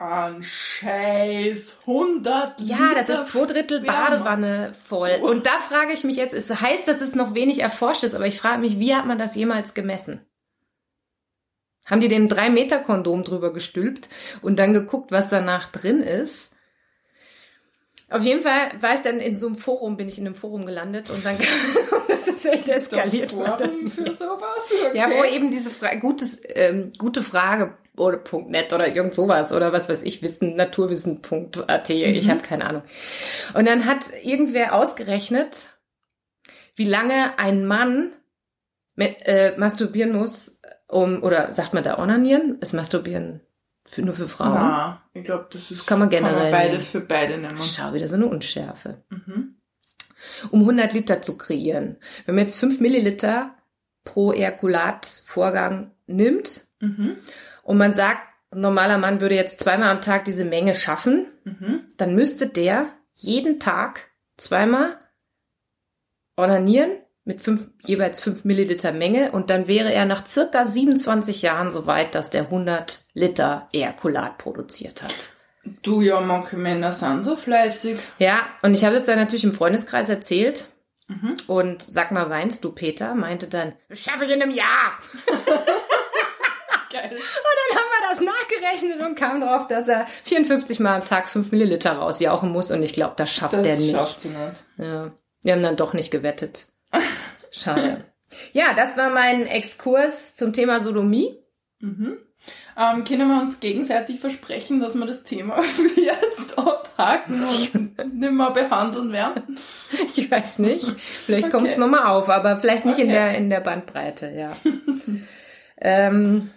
Ein 0.00 0.42
Scheiß. 0.42 1.76
100 1.86 2.58
Liter. 2.58 2.74
Ja, 2.74 2.94
das 2.94 3.10
ist 3.10 3.28
zwei 3.28 3.44
Drittel. 3.44 3.80
Badewanne 3.82 4.72
voll. 4.88 5.10
Und 5.20 5.44
da 5.44 5.58
frage 5.58 5.92
ich 5.92 6.04
mich 6.04 6.16
jetzt, 6.16 6.32
es 6.32 6.48
heißt, 6.48 6.88
dass 6.88 7.02
es 7.02 7.14
noch 7.14 7.34
wenig 7.34 7.60
erforscht 7.60 8.02
ist, 8.02 8.14
aber 8.14 8.26
ich 8.26 8.38
frage 8.40 8.62
mich, 8.62 8.78
wie 8.78 8.94
hat 8.94 9.04
man 9.04 9.18
das 9.18 9.34
jemals 9.34 9.74
gemessen? 9.74 10.24
Haben 11.84 12.00
die 12.00 12.08
dem 12.08 12.28
3-Meter-Kondom 12.28 13.24
drüber 13.24 13.52
gestülpt 13.52 14.08
und 14.40 14.58
dann 14.58 14.72
geguckt, 14.72 15.12
was 15.12 15.28
danach 15.28 15.70
drin 15.70 16.00
ist? 16.00 16.56
Auf 18.08 18.22
jeden 18.22 18.40
Fall 18.40 18.72
war 18.80 18.94
ich 18.94 19.00
dann 19.00 19.20
in 19.20 19.36
so 19.36 19.48
einem 19.48 19.56
Forum, 19.56 19.98
bin 19.98 20.08
ich 20.08 20.16
in 20.18 20.24
einem 20.24 20.34
Forum 20.34 20.64
gelandet 20.64 21.10
und 21.10 21.22
dann 21.26 21.36
das 22.08 22.26
ist 22.26 22.46
echt 22.46 22.70
eskaliert. 22.70 23.32
Forum 23.32 23.90
für 23.90 24.12
sowas? 24.14 24.72
Okay. 24.86 24.96
Ja, 24.96 25.10
wo 25.10 25.24
eben 25.24 25.50
diese 25.50 25.70
Fra 25.70 25.94
gutes, 25.96 26.40
ähm, 26.54 26.90
gute 26.96 27.22
Frage 27.22 27.76
oder 28.00 28.20
.net 28.48 28.72
oder 28.72 28.88
irgend 28.88 29.14
sowas 29.14 29.52
oder 29.52 29.72
was 29.72 29.88
weiß 29.88 30.02
ich, 30.02 30.22
Wissen, 30.22 30.56
naturwissen.at, 30.56 31.90
ich 31.90 32.30
habe 32.30 32.40
keine 32.40 32.64
Ahnung. 32.66 32.82
Und 33.54 33.66
dann 33.66 33.84
hat 33.84 34.10
irgendwer 34.22 34.74
ausgerechnet, 34.74 35.78
wie 36.74 36.84
lange 36.84 37.38
ein 37.38 37.66
Mann 37.66 38.12
mit, 38.94 39.16
äh, 39.26 39.54
masturbieren 39.56 40.12
muss, 40.12 40.60
um, 40.88 41.22
oder 41.22 41.52
sagt 41.52 41.74
man 41.74 41.84
da 41.84 41.98
onanieren? 41.98 42.58
Ist 42.60 42.72
masturbieren 42.72 43.40
für, 43.84 44.02
nur 44.02 44.14
für 44.14 44.28
Frauen? 44.28 44.54
Na, 44.54 45.02
ich 45.12 45.24
glaube, 45.24 45.48
das 45.52 45.70
ist... 45.70 45.86
kann 45.86 46.00
man 46.00 46.10
generell 46.10 46.50
beides 46.50 46.88
für 46.88 47.00
beide 47.00 47.38
nehmen. 47.38 47.60
Schau, 47.62 47.92
wieder 47.92 48.08
so 48.08 48.16
eine 48.16 48.26
Unschärfe. 48.26 49.02
Mhm. 49.10 49.56
Um 50.50 50.60
100 50.60 50.92
Liter 50.92 51.22
zu 51.22 51.38
kreieren. 51.38 51.96
Wenn 52.26 52.34
man 52.34 52.44
jetzt 52.44 52.58
5 52.58 52.80
Milliliter 52.80 53.54
pro 54.04 54.32
Ejakulatvorgang 54.32 55.92
nimmt 56.06 56.68
Mhm. 56.80 57.16
Und 57.70 57.78
man 57.78 57.94
sagt, 57.94 58.20
ein 58.52 58.60
normaler 58.62 58.98
Mann 58.98 59.20
würde 59.20 59.36
jetzt 59.36 59.60
zweimal 59.60 59.90
am 59.90 60.00
Tag 60.00 60.24
diese 60.24 60.44
Menge 60.44 60.74
schaffen, 60.74 61.26
Mhm. 61.44 61.84
dann 61.98 62.16
müsste 62.16 62.48
der 62.48 62.88
jeden 63.14 63.60
Tag 63.60 64.10
zweimal 64.36 64.98
onanieren 66.36 66.90
mit 67.24 67.42
fünf, 67.42 67.68
jeweils 67.82 68.18
5 68.18 68.44
Milliliter 68.44 68.90
Menge 68.92 69.30
und 69.30 69.50
dann 69.50 69.68
wäre 69.68 69.92
er 69.92 70.04
nach 70.04 70.26
circa 70.26 70.64
27 70.66 71.42
Jahren 71.42 71.70
so 71.70 71.86
weit, 71.86 72.16
dass 72.16 72.30
der 72.30 72.42
100 72.50 73.04
Liter 73.14 73.68
Ejakulat 73.72 74.38
produziert 74.38 75.02
hat. 75.04 75.30
Du, 75.82 76.00
ja, 76.00 76.20
manche 76.20 76.56
Männer 76.56 76.90
sind 76.90 77.24
so 77.24 77.36
fleißig. 77.36 78.00
Ja, 78.18 78.40
und 78.62 78.74
ich 78.74 78.84
habe 78.84 78.94
das 78.94 79.04
dann 79.04 79.18
natürlich 79.18 79.44
im 79.44 79.52
Freundeskreis 79.52 80.08
erzählt. 80.08 80.64
Mhm. 81.06 81.36
Und 81.46 81.82
sag 81.82 82.10
mal, 82.10 82.30
weinst 82.30 82.64
du, 82.64 82.72
Peter? 82.72 83.14
Meinte 83.14 83.46
dann, 83.46 83.74
das 83.88 84.00
schaffe 84.02 84.24
ich 84.24 84.30
in 84.32 84.42
einem 84.42 84.50
Jahr. 84.52 84.98
Geil. 86.92 87.10
Und 87.12 87.18
dann 87.20 87.78
haben 87.78 87.88
wir 87.90 88.08
das 88.10 88.20
nachgerechnet 88.20 89.00
und 89.06 89.14
kamen 89.14 89.40
drauf, 89.40 89.68
dass 89.68 89.86
er 89.88 90.06
54 90.24 90.80
Mal 90.80 90.96
am 90.96 91.04
Tag 91.04 91.28
5 91.28 91.52
Milliliter 91.52 91.92
rausjauchen 91.92 92.50
muss. 92.50 92.70
Und 92.70 92.82
ich 92.82 92.92
glaube, 92.92 93.14
das 93.16 93.32
schafft 93.32 93.54
Das 93.54 93.66
er 93.66 93.76
nicht. 93.76 93.92
schafft 93.92 94.22
sie 94.22 94.28
nicht. 94.28 94.62
Ja. 94.78 95.12
Wir 95.42 95.52
haben 95.54 95.62
dann 95.62 95.76
doch 95.76 95.92
nicht 95.94 96.10
gewettet. 96.10 96.66
Schade. 97.50 98.04
Ja, 98.52 98.74
das 98.76 98.96
war 98.96 99.10
mein 99.10 99.44
Exkurs 99.48 100.36
zum 100.36 100.52
Thema 100.52 100.78
Sodomie. 100.78 101.36
Mhm. 101.80 102.16
Ähm, 102.78 103.02
können 103.02 103.26
wir 103.26 103.40
uns 103.40 103.58
gegenseitig 103.58 104.20
versprechen, 104.20 104.78
dass 104.78 104.94
wir 104.94 105.04
das 105.04 105.24
Thema 105.24 105.56
jetzt 105.96 106.56
abhaken 106.56 107.42
und 107.42 108.14
nicht 108.20 108.30
mehr 108.32 108.50
behandeln 108.52 109.10
werden? 109.10 109.58
Ich 110.14 110.30
weiß 110.30 110.60
nicht. 110.60 110.84
Vielleicht 111.00 111.46
Okay. 111.46 111.56
kommt 111.56 111.66
es 111.66 111.76
nochmal 111.76 112.06
auf, 112.06 112.28
aber 112.28 112.56
vielleicht 112.56 112.84
nicht 112.84 113.00
in 113.00 113.06
Okay. 113.08 113.14
der, 113.14 113.34
in 113.36 113.50
der 113.50 113.58
Bandbreite, 113.60 114.30
ja. 114.30 114.52
ähm, 115.80 116.50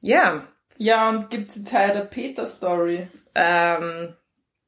ja, 0.00 0.44
Ja, 0.78 1.08
und 1.08 1.30
gibt's 1.30 1.54
die 1.54 1.64
Tyler 1.64 2.02
Peter 2.02 2.46
Story? 2.46 3.08
Ähm, 3.34 4.14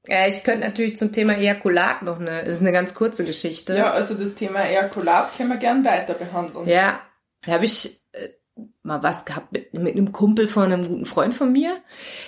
ja, 0.06 0.26
ich 0.26 0.42
könnte 0.42 0.66
natürlich 0.66 0.96
zum 0.96 1.12
Thema 1.12 1.34
Ejakulat 1.34 2.02
noch 2.02 2.18
eine, 2.18 2.42
es 2.42 2.56
ist 2.56 2.60
eine 2.60 2.72
ganz 2.72 2.94
kurze 2.94 3.24
Geschichte. 3.24 3.76
Ja, 3.76 3.90
also 3.90 4.14
das 4.14 4.34
Thema 4.34 4.60
Ejakulat 4.60 5.36
können 5.36 5.50
wir 5.50 5.58
gern 5.58 5.84
weiter 5.84 6.14
behandeln. 6.14 6.66
Ja, 6.66 7.00
da 7.42 7.52
habe 7.52 7.66
ich 7.66 8.00
äh, 8.12 8.28
mal 8.82 9.02
was 9.02 9.24
gehabt 9.24 9.52
mit, 9.52 9.74
mit 9.74 9.96
einem 9.96 10.12
Kumpel 10.12 10.48
von 10.48 10.64
einem 10.64 10.86
guten 10.86 11.04
Freund 11.04 11.34
von 11.34 11.52
mir. 11.52 11.76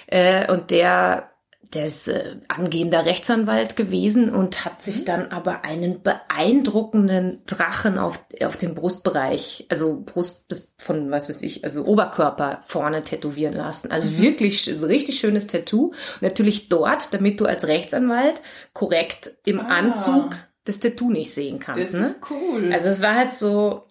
Äh, 0.06 0.52
und 0.52 0.70
der, 0.70 1.29
der 1.74 1.86
ist 1.86 2.08
äh, 2.08 2.36
angehender 2.48 3.04
Rechtsanwalt 3.06 3.76
gewesen 3.76 4.34
und 4.34 4.64
hat 4.64 4.82
sich 4.82 5.04
dann 5.04 5.28
aber 5.30 5.64
einen 5.64 6.02
beeindruckenden 6.02 7.42
Drachen 7.46 7.98
auf, 7.98 8.24
auf 8.44 8.56
dem 8.56 8.74
Brustbereich, 8.74 9.66
also 9.68 10.02
Brust 10.04 10.48
bis 10.48 10.72
von, 10.78 11.10
was 11.10 11.28
weiß 11.28 11.42
ich, 11.42 11.62
also 11.64 11.84
Oberkörper 11.84 12.62
vorne 12.66 13.04
tätowieren 13.04 13.54
lassen. 13.54 13.90
Also 13.92 14.18
wirklich 14.18 14.58
sch- 14.62 14.76
so 14.76 14.86
richtig 14.86 15.20
schönes 15.20 15.46
Tattoo. 15.46 15.86
Und 15.88 16.22
natürlich 16.22 16.68
dort, 16.68 17.14
damit 17.14 17.40
du 17.40 17.46
als 17.46 17.66
Rechtsanwalt 17.66 18.40
korrekt 18.72 19.30
im 19.44 19.60
Ah. 19.60 19.68
Anzug 19.68 20.34
das 20.64 20.80
Tattoo 20.80 21.10
nicht 21.10 21.32
sehen 21.32 21.58
kannst. 21.58 21.94
das 21.94 22.00
ne? 22.00 22.06
ist 22.08 22.16
cool. 22.30 22.70
Also 22.72 22.88
es 22.90 23.00
war 23.00 23.14
halt 23.14 23.32
so 23.32 23.84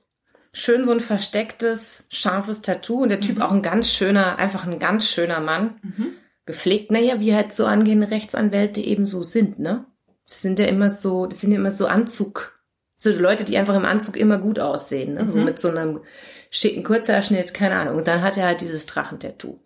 schön 0.52 0.84
so 0.86 0.92
ein 0.92 1.00
verstecktes, 1.00 2.06
scharfes 2.10 2.62
Tattoo 2.62 3.04
und 3.04 3.10
der 3.10 3.22
Typ 3.22 3.42
auch 3.42 3.52
ein 3.52 3.62
ganz 3.62 3.92
schöner, 3.92 4.38
einfach 4.38 4.65
ein 4.65 4.80
ganz 4.80 5.08
schöner 5.10 5.39
Mann. 5.39 5.80
Mhm. 5.82 6.08
Gepflegt, 6.50 6.90
naja, 6.90 7.20
wie 7.20 7.36
halt 7.36 7.54
so 7.54 7.68
angehende 7.68 8.10
Rechtsanwälte 8.10 8.82
eben 8.82 9.06
so 9.06 9.22
sind, 9.22 9.60
ne? 9.60 9.86
Das 10.28 10.42
sind 10.42 10.58
ja 10.58 10.66
immer 10.66 10.90
so, 10.90 11.28
das 11.28 11.42
sind 11.42 11.52
ja 11.52 11.60
immer 11.60 11.70
so 11.70 11.86
Anzug, 11.86 12.60
so 12.98 13.12
Leute, 13.12 13.44
die 13.44 13.56
einfach 13.56 13.76
im 13.76 13.86
Anzug 13.86 14.18
immer 14.18 14.40
gut 14.40 14.60
aussehen, 14.60 15.14
ne? 15.14 15.30
So 15.30 15.38
Mhm. 15.38 15.46
mit 15.46 15.60
so 15.60 15.70
einem 15.70 16.02
schicken 16.50 16.84
Kurzhaarschnitt, 16.84 17.54
keine 17.54 17.76
Ahnung. 17.76 17.98
Und 17.98 18.08
dann 18.08 18.24
hat 18.24 18.36
er 18.36 18.48
halt 18.48 18.62
dieses 18.62 18.88
Drachentattoo. 18.88 19.60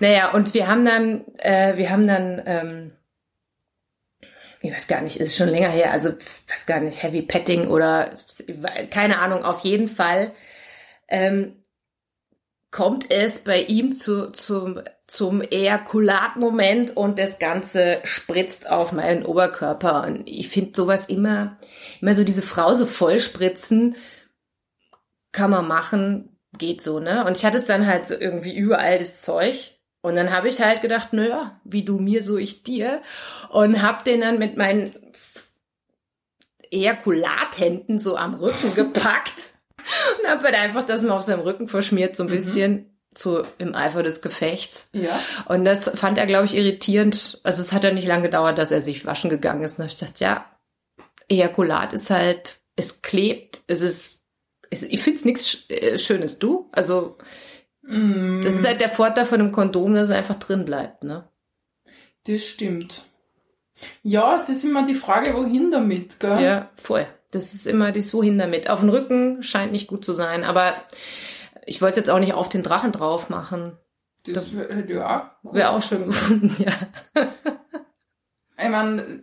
Naja, 0.00 0.32
und 0.32 0.54
wir 0.54 0.66
haben 0.66 0.84
dann, 0.84 1.24
äh, 1.38 1.76
wir 1.76 1.88
haben 1.90 2.08
dann, 2.08 2.42
ähm, 2.46 2.92
ich 4.60 4.72
weiß 4.72 4.88
gar 4.88 5.02
nicht, 5.02 5.20
ist 5.20 5.36
schon 5.36 5.48
länger 5.50 5.68
her, 5.68 5.92
also 5.92 6.10
weiß 6.48 6.66
gar 6.66 6.80
nicht, 6.80 7.00
Heavy 7.04 7.22
Petting 7.22 7.68
oder 7.68 8.10
keine 8.90 9.20
Ahnung, 9.20 9.44
auf 9.44 9.60
jeden 9.60 9.86
Fall 9.86 10.32
ähm, 11.06 11.62
kommt 12.72 13.08
es 13.10 13.38
bei 13.38 13.62
ihm 13.62 13.92
zu, 13.92 14.32
zum, 14.32 14.80
zum 15.08 15.40
Ejakulatmoment 15.40 16.94
und 16.96 17.18
das 17.18 17.38
Ganze 17.38 18.00
spritzt 18.04 18.70
auf 18.70 18.92
meinen 18.92 19.24
Oberkörper. 19.24 20.04
Und 20.06 20.28
ich 20.28 20.48
finde 20.48 20.72
sowas 20.74 21.06
immer, 21.06 21.56
immer 22.00 22.14
so 22.14 22.24
diese 22.24 22.42
Frau 22.42 22.74
so 22.74 22.84
vollspritzen, 22.84 23.96
kann 25.32 25.50
man 25.50 25.66
machen, 25.66 26.36
geht 26.56 26.82
so, 26.82 27.00
ne? 27.00 27.24
Und 27.24 27.38
ich 27.38 27.44
hatte 27.46 27.56
es 27.56 27.64
dann 27.64 27.86
halt 27.86 28.06
so 28.06 28.14
irgendwie 28.14 28.54
überall 28.54 28.98
das 28.98 29.22
Zeug. 29.22 29.78
Und 30.02 30.14
dann 30.14 30.30
habe 30.30 30.48
ich 30.48 30.60
halt 30.60 30.82
gedacht, 30.82 31.14
naja, 31.14 31.58
wie 31.64 31.84
du 31.84 31.98
mir, 31.98 32.22
so 32.22 32.36
ich 32.36 32.62
dir. 32.62 33.00
Und 33.48 33.82
hab 33.82 34.04
den 34.04 34.20
dann 34.20 34.38
mit 34.38 34.58
meinen 34.58 34.90
Ejakulathänden 36.70 37.98
so 37.98 38.16
am 38.16 38.34
Rücken 38.34 38.74
gepackt 38.74 39.32
und 40.20 40.28
hab 40.28 40.42
halt 40.42 40.54
einfach 40.54 40.84
das 40.84 41.00
mal 41.00 41.16
auf 41.16 41.22
seinem 41.22 41.40
Rücken 41.40 41.66
verschmiert, 41.66 42.14
so 42.14 42.24
ein 42.24 42.28
bisschen 42.28 42.97
so 43.18 43.44
im 43.58 43.74
Eifer 43.74 44.02
des 44.02 44.22
Gefechts. 44.22 44.88
ja. 44.92 45.20
Und 45.46 45.64
das 45.64 45.90
fand 45.98 46.18
er, 46.18 46.26
glaube 46.26 46.46
ich, 46.46 46.56
irritierend. 46.56 47.40
Also 47.42 47.60
es 47.62 47.72
hat 47.72 47.84
ja 47.84 47.92
nicht 47.92 48.06
lange 48.06 48.24
gedauert, 48.24 48.58
dass 48.58 48.70
er 48.70 48.80
sich 48.80 49.04
waschen 49.04 49.30
gegangen 49.30 49.62
ist. 49.62 49.78
Und 49.78 49.86
ich 49.86 49.98
dachte, 49.98 50.24
ja, 50.24 50.46
Ejakulat 51.28 51.92
ist 51.92 52.10
halt, 52.10 52.60
es 52.76 53.02
klebt, 53.02 53.62
es 53.66 53.80
ist, 53.80 54.22
es, 54.70 54.82
ich 54.82 55.02
find's 55.02 55.24
nichts 55.24 55.68
äh, 55.68 55.98
Schönes, 55.98 56.38
du? 56.38 56.68
Also, 56.72 57.18
Mm, 57.88 58.42
das 58.42 58.56
ist 58.56 58.66
halt 58.66 58.82
der 58.82 58.90
Vorteil 58.90 59.24
von 59.24 59.40
einem 59.40 59.52
Kondom, 59.52 59.94
dass 59.94 60.10
es 60.10 60.14
einfach 60.14 60.36
drin 60.36 60.64
bleibt, 60.64 61.04
ne? 61.04 61.26
das 62.26 62.44
stimmt. 62.44 63.04
Ja, 64.02 64.36
es 64.36 64.50
ist 64.50 64.64
immer 64.64 64.84
die 64.84 64.94
Frage, 64.94 65.32
wohin 65.34 65.70
damit, 65.70 66.20
gell? 66.20 66.42
Ja, 66.42 66.70
voll. 66.74 67.06
Das 67.30 67.54
ist 67.54 67.66
immer 67.66 67.92
das 67.92 68.12
Wohin 68.12 68.38
damit. 68.38 68.68
Auf 68.68 68.80
den 68.80 68.88
Rücken 68.88 69.42
scheint 69.42 69.72
nicht 69.72 69.86
gut 69.86 70.04
zu 70.04 70.12
sein, 70.12 70.44
aber 70.44 70.74
ich 71.68 71.80
wollte 71.82 72.00
jetzt 72.00 72.10
auch 72.10 72.18
nicht 72.18 72.34
auf 72.34 72.48
den 72.48 72.62
Drachen 72.62 72.92
drauf 72.92 73.30
machen. 73.30 73.76
Das 74.26 74.46
hätte 74.52 74.92
ja. 74.92 75.36
Wäre 75.42 75.70
auch 75.70 75.82
schön 75.82 76.06
gefunden, 76.06 76.54
ja. 76.58 76.72
Ich 78.60 78.68
meine, 78.68 79.22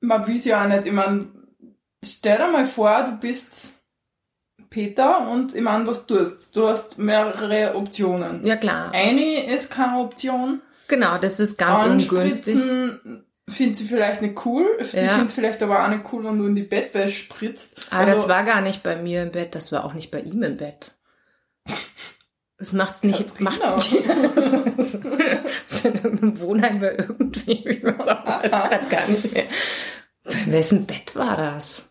man 0.00 0.26
will 0.26 0.36
ja 0.36 0.62
auch 0.62 0.68
nicht. 0.68 0.86
Ich 0.86 0.92
meine, 0.92 1.28
stell 2.04 2.36
dir 2.36 2.48
mal 2.52 2.66
vor, 2.66 3.02
du 3.04 3.12
bist 3.18 3.46
Peter 4.68 5.26
und 5.30 5.54
ich 5.54 5.62
meine, 5.62 5.86
was 5.86 6.06
tust 6.06 6.54
du? 6.54 6.68
hast 6.68 6.98
mehrere 6.98 7.74
Optionen. 7.74 8.44
Ja, 8.44 8.56
klar. 8.56 8.92
Eine 8.94 9.46
ist 9.54 9.70
keine 9.70 9.98
Option. 10.00 10.60
Genau, 10.88 11.16
das 11.16 11.40
ist 11.40 11.56
ganz 11.56 11.82
ungünstig. 11.82 12.56
Anspritzen 12.56 13.24
findet 13.48 13.78
sie 13.78 13.84
vielleicht 13.86 14.20
nicht 14.20 14.44
cool. 14.44 14.66
Sie 14.82 14.98
Ja. 14.98 15.08
findet 15.12 15.28
es 15.28 15.34
vielleicht 15.34 15.62
aber 15.62 15.82
auch 15.84 15.88
nicht 15.88 16.04
cool, 16.12 16.24
wenn 16.24 16.38
du 16.38 16.46
in 16.46 16.54
die 16.56 16.62
Bettwäsche 16.62 17.16
spritzt. 17.16 17.86
Ah, 17.90 18.00
Also, 18.00 18.12
das 18.14 18.28
war 18.28 18.44
gar 18.44 18.60
nicht 18.60 18.82
bei 18.82 18.96
mir 18.96 19.22
im 19.22 19.32
Bett, 19.32 19.54
das 19.54 19.72
war 19.72 19.84
auch 19.84 19.94
nicht 19.94 20.10
bei 20.10 20.20
ihm 20.20 20.42
im 20.42 20.58
Bett. 20.58 20.92
Das 22.58 22.72
macht's 22.72 23.02
nicht, 23.02 23.18
Katrina. 23.18 23.50
macht's 23.50 23.92
nicht. 23.92 24.04
das 24.34 25.70
ist 25.70 25.84
in 25.84 25.94
irgendeinem 25.94 26.40
Wohnheim 26.40 26.80
bei 26.80 26.92
irgendwem, 26.92 27.66
ich 27.66 27.84
weiß 27.84 28.08
auch 28.08 28.24
grad 28.24 28.90
gar 28.90 29.06
nicht 29.08 29.32
mehr. 29.32 29.44
Bei 30.24 30.52
wessen 30.52 30.86
Bett 30.86 31.14
war 31.14 31.36
das? 31.36 31.90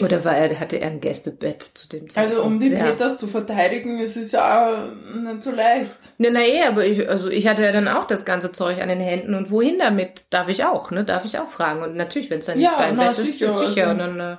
Oder 0.00 0.24
war 0.24 0.36
er, 0.36 0.58
hatte 0.60 0.76
er 0.76 0.88
ein 0.88 1.00
Gästebett 1.00 1.62
zu 1.62 1.88
dem 1.88 2.08
Zeitpunkt? 2.08 2.36
Also 2.38 2.46
um 2.46 2.60
die 2.60 2.68
ja. 2.68 2.84
Peters 2.84 3.16
zu 3.18 3.26
verteidigen, 3.26 3.98
es 3.98 4.16
ist 4.16 4.32
ja 4.32 4.68
auch 4.70 4.92
nicht 5.14 5.42
so 5.42 5.50
leicht. 5.50 5.96
Ne, 6.18 6.30
na 6.30 6.40
eh, 6.40 6.62
aber 6.62 6.86
ich, 6.86 7.08
also 7.08 7.28
ich 7.28 7.48
hatte 7.48 7.62
ja 7.64 7.72
dann 7.72 7.88
auch 7.88 8.04
das 8.04 8.24
ganze 8.24 8.52
Zeug 8.52 8.80
an 8.80 8.88
den 8.88 9.00
Händen 9.00 9.34
und 9.34 9.50
wohin 9.50 9.78
damit? 9.78 10.24
Darf 10.30 10.48
ich 10.48 10.64
auch, 10.64 10.90
ne? 10.90 11.04
Darf 11.04 11.24
ich 11.24 11.38
auch 11.38 11.48
fragen. 11.48 11.82
Und 11.82 11.96
natürlich, 11.96 12.30
wenn 12.30 12.38
es 12.38 12.46
dann 12.46 12.58
nicht 12.58 12.70
Ja, 12.70 12.78
dein 12.78 12.94
na, 12.96 13.08
Bett 13.08 13.18
ist, 13.18 13.24
sicher, 13.26 13.52
ist 13.54 13.58
sicher. 13.74 13.88
also- 13.88 13.90
Und 13.90 13.98
dann, 13.98 14.20
äh, 14.20 14.36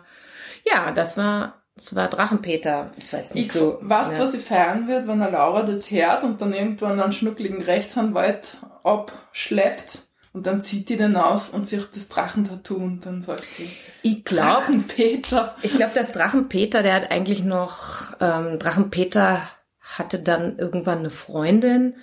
ja, 0.66 0.92
das 0.94 1.18
war, 1.18 1.61
das 1.76 1.96
war 1.96 2.10
Drachenpeter. 2.10 2.92
Das 2.96 3.14
war 3.14 3.20
jetzt 3.22 3.34
nicht 3.36 3.48
Ich 3.48 3.52
so. 3.54 3.78
weiß, 3.82 4.12
ja. 4.12 4.20
was 4.20 4.34
ich 4.34 4.42
feiern 4.44 4.88
wird, 4.88 5.08
wenn 5.08 5.20
der 5.20 5.32
Laura 5.32 5.64
das 5.64 5.90
hört 5.90 6.24
und 6.24 6.42
dann 6.42 6.54
irgendwann 6.54 7.00
einen 7.00 7.12
schnuckligen 7.12 7.62
Rechtsanwalt 7.62 8.58
abschleppt 8.84 10.00
und 10.34 10.46
dann 10.48 10.62
zieht 10.62 10.90
die 10.90 10.98
den 10.98 11.16
aus 11.16 11.50
und 11.50 11.68
sich 11.68 11.84
das 11.94 12.08
Drachentattoo 12.08 12.76
und 12.76 13.06
dann 13.06 13.22
sagt 13.22 13.52
sie, 13.52 13.70
Ich 14.02 14.24
glaube, 14.24 14.44
Drachenpeter. 14.66 15.56
ich 15.62 15.76
glaube, 15.76 15.92
das 15.94 16.12
Drachenpeter, 16.12 16.84
der 16.84 16.94
hat 16.94 17.12
eigentlich 17.12 17.44
noch, 17.44 18.14
ähm, 18.20 18.58
Drachenpeter 18.60 19.42
hatte 19.80 20.20
dann 20.20 20.58
irgendwann 20.58 21.00
eine 21.00 21.10
Freundin 21.10 21.96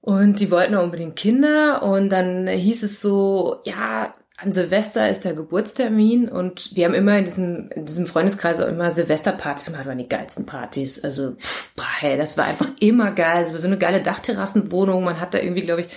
und 0.00 0.38
die 0.40 0.50
wollten 0.50 0.74
auch 0.76 0.84
unbedingt 0.84 1.16
Kinder 1.16 1.82
und 1.82 2.08
dann 2.10 2.46
hieß 2.46 2.82
es 2.84 3.00
so, 3.00 3.60
ja, 3.64 4.14
an 4.40 4.52
Silvester 4.52 5.10
ist 5.10 5.24
der 5.24 5.34
Geburtstermin 5.34 6.28
und 6.28 6.76
wir 6.76 6.84
haben 6.84 6.94
immer 6.94 7.18
in 7.18 7.24
diesem, 7.24 7.70
in 7.70 7.86
diesem 7.86 8.06
Freundeskreis 8.06 8.60
auch 8.60 8.68
immer 8.68 8.92
Silvesterpartys 8.92 9.64
das 9.64 9.84
waren 9.84 9.98
die 9.98 10.08
geilsten 10.08 10.46
Partys. 10.46 11.02
Also, 11.02 11.32
pff, 11.32 11.74
boah, 11.74 11.84
hey, 11.98 12.16
das 12.16 12.38
war 12.38 12.44
einfach 12.44 12.68
immer 12.78 13.10
geil. 13.10 13.44
Es 13.44 13.52
war 13.52 13.58
so 13.58 13.66
eine 13.66 13.78
geile 13.78 14.00
Dachterrassenwohnung. 14.00 15.02
Man 15.02 15.20
hat 15.20 15.34
da 15.34 15.38
irgendwie, 15.38 15.62
glaube 15.62 15.82
ich, 15.82 15.88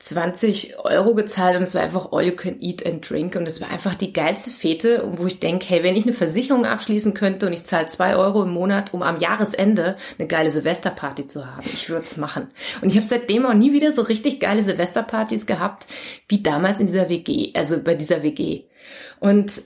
20 0.00 0.78
Euro 0.84 1.14
gezahlt 1.16 1.56
und 1.56 1.64
es 1.64 1.74
war 1.74 1.82
einfach 1.82 2.12
all 2.12 2.22
you 2.22 2.36
can 2.36 2.60
eat 2.60 2.86
and 2.86 3.08
drink 3.08 3.34
und 3.34 3.46
es 3.46 3.60
war 3.60 3.68
einfach 3.70 3.94
die 3.96 4.12
geilste 4.12 4.50
Fete, 4.50 5.02
wo 5.16 5.26
ich 5.26 5.40
denke, 5.40 5.66
hey, 5.68 5.82
wenn 5.82 5.96
ich 5.96 6.04
eine 6.04 6.12
Versicherung 6.12 6.64
abschließen 6.66 7.14
könnte 7.14 7.46
und 7.48 7.52
ich 7.52 7.64
zahle 7.64 7.86
zwei 7.86 8.14
Euro 8.14 8.44
im 8.44 8.50
Monat, 8.50 8.94
um 8.94 9.02
am 9.02 9.18
Jahresende 9.18 9.96
eine 10.16 10.28
geile 10.28 10.50
Silvesterparty 10.50 11.26
zu 11.26 11.46
haben, 11.46 11.66
ich 11.66 11.90
würde 11.90 12.04
es 12.04 12.16
machen. 12.16 12.48
Und 12.80 12.90
ich 12.90 12.96
habe 12.96 13.06
seitdem 13.06 13.44
auch 13.44 13.54
nie 13.54 13.72
wieder 13.72 13.90
so 13.90 14.02
richtig 14.02 14.38
geile 14.38 14.62
Silvesterpartys 14.62 15.46
gehabt, 15.46 15.88
wie 16.28 16.44
damals 16.44 16.78
in 16.78 16.86
dieser 16.86 17.08
WG, 17.08 17.50
also 17.54 17.82
bei 17.82 17.96
dieser 17.96 18.22
WG. 18.22 18.66
Und, 19.18 19.60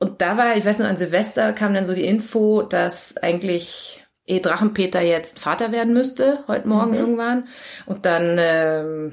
und 0.00 0.20
da 0.20 0.36
war, 0.36 0.56
ich 0.56 0.64
weiß 0.64 0.80
noch, 0.80 0.86
an 0.86 0.96
Silvester 0.96 1.52
kam 1.52 1.74
dann 1.74 1.86
so 1.86 1.94
die 1.94 2.04
Info, 2.06 2.62
dass 2.62 3.16
eigentlich 3.18 4.04
eh 4.26 4.40
Drachenpeter 4.40 5.00
jetzt 5.00 5.38
Vater 5.38 5.70
werden 5.70 5.94
müsste, 5.94 6.40
heute 6.48 6.66
Morgen 6.66 6.90
Mhm. 6.90 6.96
irgendwann. 6.96 7.48
Und 7.86 8.04
dann 8.04 8.36
ähm, 8.40 9.12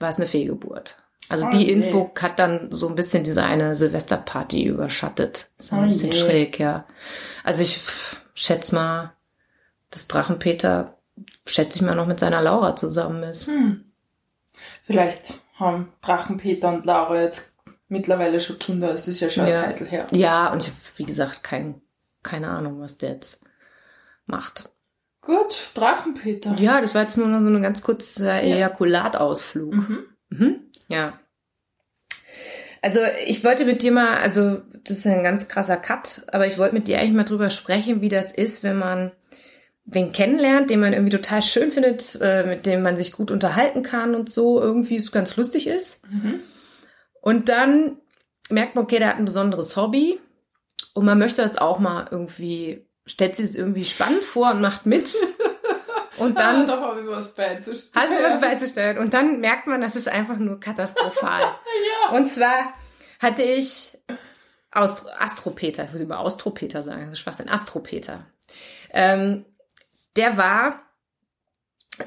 war 0.00 0.08
es 0.10 0.16
eine 0.16 0.26
Fehlgeburt. 0.26 0.96
Also 1.28 1.46
Oh 1.46 1.50
die. 1.50 1.70
Info 1.70 2.10
hat 2.20 2.38
dann 2.38 2.72
so 2.72 2.88
ein 2.88 2.94
bisschen 2.94 3.22
diese 3.24 3.42
eine 3.42 3.76
Silvesterparty 3.76 4.64
überschattet. 4.64 5.50
Das 5.58 5.72
war 5.72 5.78
ein 5.80 5.84
Oh 5.84 5.88
bisschen 5.88 6.12
je. 6.12 6.18
schräg, 6.18 6.58
ja. 6.58 6.86
Also 7.44 7.62
ich 7.62 7.80
schätze 8.34 8.74
mal, 8.74 9.12
dass 9.90 10.08
Drachenpeter, 10.08 10.96
schätze 11.46 11.78
ich 11.78 11.82
mal, 11.84 11.94
noch 11.94 12.06
mit 12.06 12.20
seiner 12.20 12.40
Laura 12.42 12.76
zusammen 12.76 13.22
ist. 13.24 13.46
Hm. 13.46 13.84
Vielleicht 14.84 15.34
haben 15.56 15.92
Drachenpeter 16.02 16.68
und 16.72 16.86
Laura 16.86 17.20
jetzt 17.20 17.54
mittlerweile 17.88 18.40
schon 18.40 18.58
Kinder. 18.58 18.92
Es 18.92 19.08
ist 19.08 19.20
ja 19.20 19.28
schon 19.30 19.44
eine 19.44 19.54
Ja. 19.54 19.62
Zeit 19.64 19.90
her. 19.90 20.06
Ja, 20.12 20.52
und 20.52 20.62
ich 20.62 20.68
habe, 20.68 20.78
wie 20.96 21.04
gesagt, 21.04 21.42
kein, 21.42 21.80
keine 22.22 22.48
Ahnung, 22.48 22.80
was 22.80 22.96
der 22.98 23.10
jetzt 23.10 23.40
macht. 24.26 24.70
Gut, 25.20 25.72
Drachenpeter. 25.74 26.56
Ja, 26.58 26.80
das 26.80 26.94
war 26.94 27.02
jetzt 27.02 27.18
nur 27.18 27.28
noch 27.28 27.46
so 27.46 27.52
ein 27.52 27.62
ganz 27.62 27.82
kurzer 27.82 28.42
Ejakulatausflug. 28.42 29.74
Mhm. 29.74 30.04
Mhm. 30.30 30.56
Ja. 30.88 31.20
Also 32.80 33.00
ich 33.26 33.44
wollte 33.44 33.64
mit 33.64 33.82
dir 33.82 33.92
mal, 33.92 34.18
also 34.18 34.62
das 34.84 34.98
ist 34.98 35.06
ein 35.06 35.24
ganz 35.24 35.48
krasser 35.48 35.76
Cut, 35.76 36.22
aber 36.28 36.46
ich 36.46 36.58
wollte 36.58 36.74
mit 36.74 36.88
dir 36.88 36.98
eigentlich 36.98 37.12
mal 37.12 37.24
drüber 37.24 37.50
sprechen, 37.50 38.00
wie 38.00 38.08
das 38.08 38.32
ist, 38.32 38.62
wenn 38.62 38.78
man 38.78 39.12
wen 39.84 40.12
kennenlernt, 40.12 40.70
den 40.70 40.80
man 40.80 40.92
irgendwie 40.92 41.16
total 41.16 41.42
schön 41.42 41.72
findet, 41.72 42.18
äh, 42.20 42.44
mit 42.44 42.66
dem 42.66 42.82
man 42.82 42.96
sich 42.96 43.12
gut 43.12 43.30
unterhalten 43.30 43.82
kann 43.82 44.14
und 44.14 44.30
so, 44.30 44.60
irgendwie 44.60 44.98
so 44.98 45.10
ganz 45.10 45.36
lustig 45.36 45.66
ist. 45.66 46.06
Mhm. 46.10 46.40
Und 47.20 47.48
dann 47.48 47.96
merkt 48.50 48.74
man, 48.74 48.84
okay, 48.84 48.98
der 48.98 49.08
hat 49.08 49.16
ein 49.16 49.24
besonderes 49.24 49.76
Hobby 49.76 50.20
und 50.92 51.04
man 51.04 51.18
möchte 51.18 51.42
das 51.42 51.56
auch 51.56 51.78
mal 51.78 52.06
irgendwie, 52.10 52.86
stellt 53.08 53.36
sich 53.36 53.46
das 53.46 53.54
irgendwie 53.56 53.84
spannend 53.84 54.22
vor 54.22 54.52
und 54.52 54.60
macht 54.60 54.86
mit. 54.86 55.08
Und 56.18 56.36
Dann, 56.36 56.66
da 56.66 56.80
habe 56.80 57.00
ich 57.00 57.06
was 57.06 57.32
beizustellen. 57.32 58.10
Hast 58.10 58.18
du 58.18 58.24
was 58.24 58.40
beizustellen? 58.40 58.98
Und 58.98 59.14
dann 59.14 59.38
merkt 59.38 59.68
man, 59.68 59.80
das 59.80 59.94
ist 59.94 60.08
einfach 60.08 60.36
nur 60.36 60.60
katastrophal. 60.60 61.42
Ja. 62.10 62.16
Und 62.16 62.26
zwar 62.26 62.74
hatte 63.20 63.44
ich 63.44 63.96
Austro 64.72 65.10
Astropeter, 65.16 65.84
ich 65.84 65.92
muss 65.92 66.00
immer 66.00 66.18
Austropeter 66.18 66.82
sagen, 66.82 67.02
das 67.02 67.12
ist 67.12 67.18
Schwachsinn, 67.20 67.48
Astropeter. 67.48 68.26
Ähm, 68.90 69.44
der 70.16 70.36
war, 70.36 70.82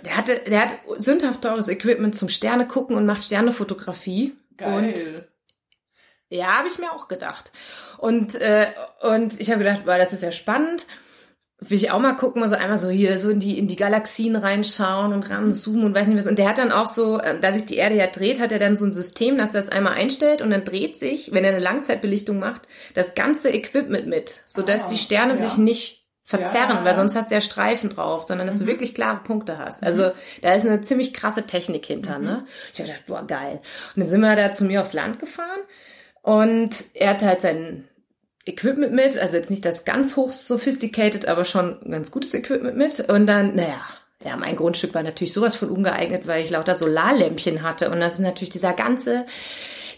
der 0.03 0.17
hatte, 0.17 0.41
der 0.45 0.61
hat 0.61 0.77
sündhaft 0.97 1.41
teures 1.41 1.69
Equipment 1.69 2.15
zum 2.15 2.27
Sterne 2.27 2.67
gucken 2.67 2.97
und 2.97 3.05
macht 3.05 3.23
Sternefotografie. 3.23 4.35
Geil. 4.57 4.73
Und 4.73 5.30
ja, 6.31 6.57
habe 6.57 6.67
ich 6.67 6.79
mir 6.79 6.91
auch 6.93 7.07
gedacht. 7.07 7.51
Und, 7.97 8.35
äh, 8.35 8.67
und 9.01 9.39
ich 9.39 9.49
habe 9.51 9.59
gedacht, 9.63 9.85
boah, 9.85 9.97
das 9.97 10.13
ist 10.13 10.23
ja 10.23 10.31
spannend. 10.31 10.87
Will 11.63 11.77
ich 11.77 11.91
auch 11.91 11.99
mal 11.99 12.13
gucken, 12.13 12.39
mal 12.41 12.49
so 12.49 12.55
einmal 12.55 12.77
so 12.79 12.89
hier 12.89 13.19
so 13.19 13.29
in 13.29 13.39
die, 13.39 13.59
in 13.59 13.67
die 13.67 13.75
Galaxien 13.75 14.35
reinschauen 14.35 15.13
und 15.13 15.29
ranzoomen 15.29 15.83
und 15.83 15.93
weiß 15.93 16.07
nicht 16.07 16.17
was. 16.17 16.25
Und 16.25 16.39
der 16.39 16.49
hat 16.49 16.57
dann 16.57 16.71
auch 16.71 16.87
so, 16.87 17.19
äh, 17.19 17.39
da 17.39 17.53
sich 17.53 17.67
die 17.67 17.75
Erde 17.75 17.95
ja 17.95 18.07
dreht, 18.07 18.39
hat 18.39 18.51
er 18.51 18.57
dann 18.57 18.75
so 18.75 18.85
ein 18.85 18.93
System, 18.93 19.37
dass 19.37 19.53
er 19.53 19.61
das 19.61 19.69
einmal 19.69 19.93
einstellt 19.93 20.41
und 20.41 20.49
dann 20.49 20.63
dreht 20.63 20.97
sich, 20.97 21.33
wenn 21.33 21.43
er 21.43 21.51
eine 21.51 21.59
Langzeitbelichtung 21.59 22.39
macht, 22.39 22.63
das 22.95 23.13
ganze 23.13 23.49
Equipment 23.51 24.07
mit, 24.07 24.39
sodass 24.47 24.85
Ah, 24.85 24.87
die 24.89 24.97
Sterne 24.97 25.33
ja. 25.33 25.39
sich 25.39 25.57
nicht 25.57 25.99
verzerren, 26.23 26.77
Ja. 26.77 26.85
weil 26.85 26.95
sonst 26.95 27.15
hast 27.15 27.29
du 27.29 27.35
ja 27.35 27.41
Streifen 27.41 27.89
drauf, 27.89 28.23
sondern 28.23 28.47
dass 28.47 28.57
du 28.57 28.63
Mhm. 28.63 28.69
wirklich 28.69 28.95
klare 28.95 29.19
Punkte 29.21 29.59
hast. 29.59 29.83
Also 29.83 30.11
da 30.41 30.53
ist 30.55 30.65
eine 30.65 30.81
ziemlich 30.81 31.13
krasse 31.13 31.45
Technik 31.45 31.85
hinter, 31.85 32.17
Mhm. 32.17 32.25
ne? 32.25 32.45
Ich 32.73 32.79
habe 32.79 32.89
gedacht, 32.89 33.05
boah, 33.05 33.27
geil. 33.27 33.59
Und 33.95 33.99
dann 34.01 34.07
sind 34.09 34.21
wir 34.21 34.35
da 34.35 34.51
zu 34.53 34.63
mir 34.63 34.81
aufs 34.81 34.93
Land 34.93 35.19
gefahren 35.19 35.59
und 36.21 36.83
er 36.93 37.11
hat 37.11 37.21
halt 37.21 37.41
sein 37.41 37.87
Equipment 38.45 38.93
mit, 38.93 39.17
also 39.17 39.37
jetzt 39.37 39.49
nicht 39.49 39.65
das 39.65 39.85
ganz 39.85 40.15
hoch 40.15 40.31
sophisticated, 40.31 41.27
aber 41.27 41.45
schon 41.45 41.81
ein 41.83 41.91
ganz 41.91 42.11
gutes 42.11 42.33
Equipment 42.33 42.77
mit. 42.77 42.99
Und 43.09 43.27
dann, 43.27 43.55
naja, 43.55 43.81
ja, 44.23 44.35
mein 44.37 44.55
Grundstück 44.55 44.93
war 44.93 45.03
natürlich 45.03 45.33
sowas 45.33 45.55
von 45.55 45.69
ungeeignet, 45.69 46.27
weil 46.27 46.43
ich 46.43 46.49
lauter 46.49 46.75
Solarlämpchen 46.75 47.63
hatte. 47.63 47.89
Und 47.89 47.99
das 47.99 48.13
ist 48.13 48.19
natürlich 48.19 48.49
dieser 48.49 48.73
ganze, 48.73 49.25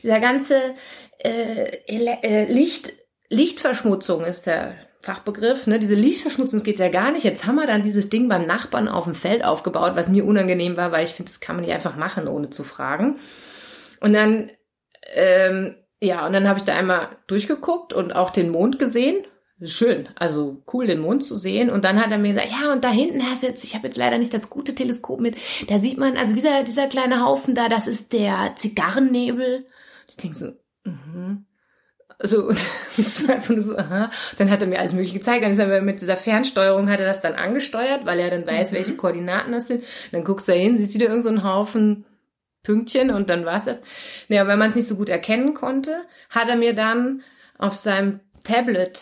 dieser 0.01 0.19
ganze 0.19 0.75
äh, 1.19 1.77
äh, 1.87 2.51
Licht, 2.51 2.93
Lichtverschmutzung 3.29 4.23
ist 4.23 4.45
der 4.45 4.75
Fachbegriff, 5.01 5.67
ne? 5.67 5.79
Diese 5.79 5.95
Lichtverschmutzung 5.95 6.63
geht 6.63 6.79
ja 6.79 6.87
gar 6.87 7.11
nicht. 7.11 7.23
Jetzt 7.23 7.45
haben 7.45 7.55
wir 7.55 7.67
dann 7.67 7.83
dieses 7.83 8.09
Ding 8.09 8.29
beim 8.29 8.45
Nachbarn 8.45 8.87
auf 8.87 9.03
dem 9.03 9.15
Feld 9.15 9.43
aufgebaut, 9.43 9.93
was 9.95 10.07
mir 10.07 10.25
unangenehm 10.25 10.77
war, 10.77 10.93
weil 10.93 11.03
ich 11.03 11.11
finde, 11.11 11.29
das 11.29 11.41
kann 11.41 11.57
man 11.57 11.65
nicht 11.65 11.73
einfach 11.73 11.97
machen, 11.97 12.27
ohne 12.27 12.49
zu 12.49 12.63
fragen. 12.63 13.17
Und 13.99 14.13
dann, 14.13 14.51
ähm, 15.13 15.75
ja, 16.03 16.25
und 16.25 16.33
dann 16.33 16.47
habe 16.47 16.59
ich 16.59 16.65
da 16.65 16.75
einmal 16.75 17.09
durchgeguckt 17.27 17.93
und 17.93 18.13
auch 18.15 18.29
den 18.29 18.49
Mond 18.49 18.79
gesehen. 18.79 19.25
Schön, 19.61 20.09
also 20.15 20.61
cool, 20.73 20.87
den 20.87 20.99
Mond 20.99 21.23
zu 21.23 21.35
sehen. 21.35 21.69
Und 21.69 21.85
dann 21.85 22.01
hat 22.01 22.11
er 22.11 22.17
mir 22.17 22.29
gesagt, 22.33 22.49
ja, 22.51 22.73
und 22.73 22.83
da 22.83 22.89
hinten 22.89 23.23
hast 23.23 23.43
du 23.43 23.47
jetzt, 23.47 23.63
ich 23.63 23.75
habe 23.75 23.87
jetzt 23.87 23.97
leider 23.97 24.17
nicht 24.17 24.33
das 24.33 24.49
gute 24.49 24.75
Teleskop 24.75 25.21
mit, 25.21 25.37
da 25.69 25.79
sieht 25.79 25.97
man, 25.97 26.17
also 26.17 26.33
dieser, 26.33 26.63
dieser 26.63 26.87
kleine 26.87 27.23
Haufen 27.23 27.55
da, 27.55 27.69
das 27.69 27.87
ist 27.87 28.11
der 28.11 28.53
Zigarrennebel. 28.55 29.65
Ich 30.07 30.17
denke 30.17 30.35
so, 30.37 30.47
Mhm. 30.85 31.45
So, 32.25 32.47
und 32.49 33.61
so, 33.61 33.77
aha. 33.77 34.09
Dann 34.37 34.49
hat 34.49 34.61
er 34.61 34.67
mir 34.67 34.79
alles 34.79 34.93
mögliche 34.93 35.17
gezeigt. 35.17 35.43
Dann 35.43 35.51
ist 35.51 35.59
er 35.59 35.81
mit 35.81 35.99
dieser 35.99 36.15
Fernsteuerung 36.15 36.89
hat 36.89 36.99
er 36.99 37.05
das 37.07 37.21
dann 37.21 37.33
angesteuert, 37.33 38.05
weil 38.05 38.19
er 38.19 38.29
dann 38.29 38.45
weiß, 38.45 38.71
Mhm. 38.71 38.75
welche 38.75 38.95
Koordinaten 38.95 39.51
das 39.51 39.67
sind. 39.67 39.83
Dann 40.11 40.23
guckst 40.23 40.47
du 40.47 40.51
da 40.51 40.57
hin, 40.57 40.77
siehst 40.77 40.93
wieder 40.93 41.07
irgend 41.07 41.23
so 41.23 41.29
einen 41.29 41.43
Haufen 41.43 42.05
Pünktchen 42.63 43.11
und 43.11 43.29
dann 43.29 43.45
war's 43.45 43.65
das. 43.65 43.81
Naja, 44.29 44.47
weil 44.47 44.57
man 44.57 44.69
es 44.69 44.75
nicht 44.75 44.87
so 44.87 44.95
gut 44.95 45.09
erkennen 45.09 45.53
konnte, 45.53 46.03
hat 46.29 46.47
er 46.49 46.55
mir 46.55 46.73
dann 46.73 47.21
auf 47.57 47.73
seinem 47.73 48.21
Tablet 48.43 48.99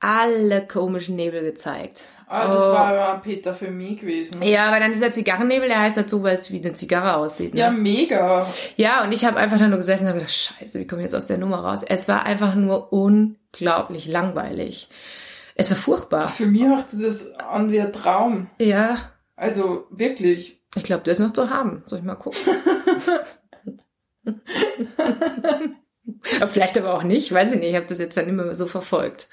alle 0.00 0.66
komischen 0.66 1.16
Nebel 1.16 1.42
gezeigt. 1.42 2.04
Ah, 2.28 2.52
das 2.52 2.64
Oh. 2.64 2.72
war 2.72 2.88
aber 2.88 3.20
Peter 3.20 3.54
für 3.54 3.70
mich 3.70 4.00
gewesen. 4.00 4.42
Ja, 4.42 4.66
aber 4.66 4.80
dann 4.80 4.92
dieser 4.92 5.12
Zigarrennebel, 5.12 5.68
der 5.68 5.80
heißt 5.80 5.96
halt 5.96 6.10
so, 6.10 6.24
weil 6.24 6.34
es 6.34 6.50
wie 6.50 6.60
eine 6.60 6.74
Zigarre 6.74 7.16
aussieht. 7.16 7.54
Ne? 7.54 7.60
Ja, 7.60 7.70
mega. 7.70 8.44
Ja, 8.76 9.04
und 9.04 9.12
ich 9.12 9.24
habe 9.24 9.36
einfach 9.38 9.58
da 9.58 9.68
nur 9.68 9.78
gesessen 9.78 10.02
und 10.04 10.08
habe 10.08 10.18
gedacht, 10.18 10.34
scheiße, 10.34 10.80
wie 10.80 10.86
komme 10.88 11.02
ich 11.02 11.06
jetzt 11.06 11.14
aus 11.14 11.28
der 11.28 11.38
Nummer 11.38 11.60
raus? 11.60 11.84
Es 11.88 12.08
war 12.08 12.24
einfach 12.26 12.56
nur 12.56 12.92
unglaublich 12.92 14.08
langweilig. 14.08 14.88
Es 15.54 15.70
war 15.70 15.76
furchtbar. 15.78 16.28
Für 16.28 16.46
mich 16.46 16.64
hört 16.64 16.90
sich 16.90 17.00
das 17.04 17.32
an 17.38 17.70
wie 17.70 17.80
ein 17.80 17.92
Traum. 17.92 18.50
Ja, 18.58 18.96
Also 19.36 19.86
wirklich. 19.90 20.60
Ich 20.76 20.84
glaube, 20.84 21.02
der 21.02 21.12
ist 21.12 21.18
noch 21.18 21.32
zu 21.32 21.50
haben. 21.50 21.82
Soll 21.86 21.98
ich 21.98 22.04
mal 22.04 22.14
gucken? 22.14 22.40
vielleicht 26.48 26.78
aber 26.78 26.94
auch 26.94 27.02
nicht, 27.02 27.32
weiß 27.32 27.52
ich 27.52 27.58
nicht. 27.58 27.70
Ich 27.70 27.76
habe 27.76 27.86
das 27.86 27.98
jetzt 27.98 28.16
dann 28.16 28.28
immer 28.28 28.54
so 28.54 28.66
verfolgt. 28.66 29.28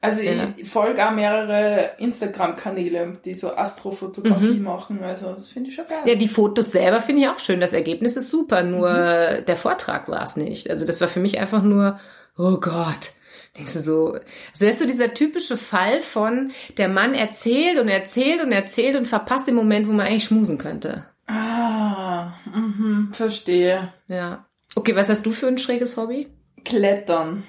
Also 0.00 0.20
Ja. 0.20 0.52
ich 0.56 0.68
folge 0.68 1.06
auch 1.06 1.12
mehrere 1.12 1.92
Instagram-Kanäle, 1.96 3.20
die 3.24 3.34
so 3.34 3.56
Astrofotografie 3.56 4.60
machen. 4.60 5.02
Also 5.02 5.30
das 5.30 5.48
finde 5.48 5.70
ich 5.70 5.76
schon 5.76 5.86
geil. 5.86 6.02
Mhm. 6.02 6.08
Ja, 6.08 6.14
die 6.16 6.28
Fotos 6.28 6.72
selber 6.72 7.00
finde 7.00 7.22
ich 7.22 7.28
auch 7.28 7.38
schön. 7.38 7.58
Das 7.58 7.72
Ergebnis 7.72 8.16
ist 8.16 8.28
super, 8.28 8.62
nur 8.64 8.92
der 8.92 9.56
Vortrag 9.56 10.08
war 10.08 10.22
es 10.22 10.36
nicht. 10.36 10.68
Also 10.68 10.86
das 10.86 11.00
war 11.00 11.08
für 11.08 11.20
mich 11.20 11.38
einfach 11.38 11.62
nur, 11.62 11.98
oh 12.36 12.58
Gott. 12.58 13.12
Denkst 13.56 13.74
du 13.74 13.82
so, 13.82 14.12
also 14.14 14.20
das 14.50 14.62
ist 14.62 14.78
so 14.80 14.86
dieser 14.86 15.14
typische 15.14 15.56
Fall 15.56 16.00
von, 16.00 16.50
der 16.76 16.88
Mann 16.88 17.14
erzählt 17.14 17.78
und 17.78 17.88
erzählt 17.88 18.42
und 18.42 18.50
erzählt 18.50 18.96
und 18.96 19.06
verpasst 19.06 19.46
den 19.46 19.54
Moment, 19.54 19.86
wo 19.86 19.92
man 19.92 20.06
eigentlich 20.06 20.24
schmusen 20.24 20.58
könnte. 20.58 21.06
Ah, 21.26 22.32
mhm, 22.52 23.10
verstehe. 23.12 23.92
Ja. 24.08 24.46
Okay, 24.74 24.96
was 24.96 25.08
hast 25.08 25.24
du 25.24 25.30
für 25.30 25.46
ein 25.46 25.58
schräges 25.58 25.96
Hobby? 25.96 26.28
Klettern. 26.64 27.44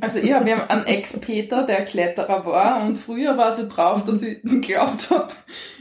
Also 0.00 0.18
ich 0.18 0.32
habe 0.32 0.50
ja 0.50 0.66
einen 0.66 0.84
Ex-Peter, 0.84 1.62
der 1.62 1.84
Kletterer 1.84 2.44
war 2.44 2.84
und 2.84 2.96
früher 2.96 3.38
war 3.38 3.52
sie 3.52 3.68
drauf, 3.68 4.04
dass 4.04 4.20
ich 4.20 4.42
geglaubt 4.42 5.10
habe, 5.10 5.28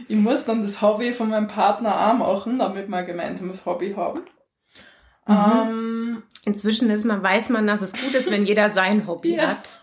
ich 0.07 0.15
muss 0.15 0.45
dann 0.45 0.61
das 0.61 0.81
Hobby 0.81 1.11
von 1.11 1.29
meinem 1.29 1.47
Partner 1.47 2.07
auch 2.07 2.13
machen, 2.13 2.59
damit 2.59 2.87
wir 2.87 2.97
ein 2.97 3.05
gemeinsames 3.05 3.65
Hobby 3.65 3.93
haben. 3.95 4.21
Ähm, 5.27 6.23
Inzwischen 6.45 6.89
ist 6.89 7.05
man, 7.05 7.21
weiß 7.21 7.49
man, 7.49 7.67
dass 7.67 7.81
es 7.81 7.93
gut 7.93 8.13
ist, 8.15 8.31
wenn 8.31 8.45
jeder 8.45 8.69
sein 8.69 9.07
Hobby 9.07 9.35
Ja. 9.35 9.47
hat 9.49 9.81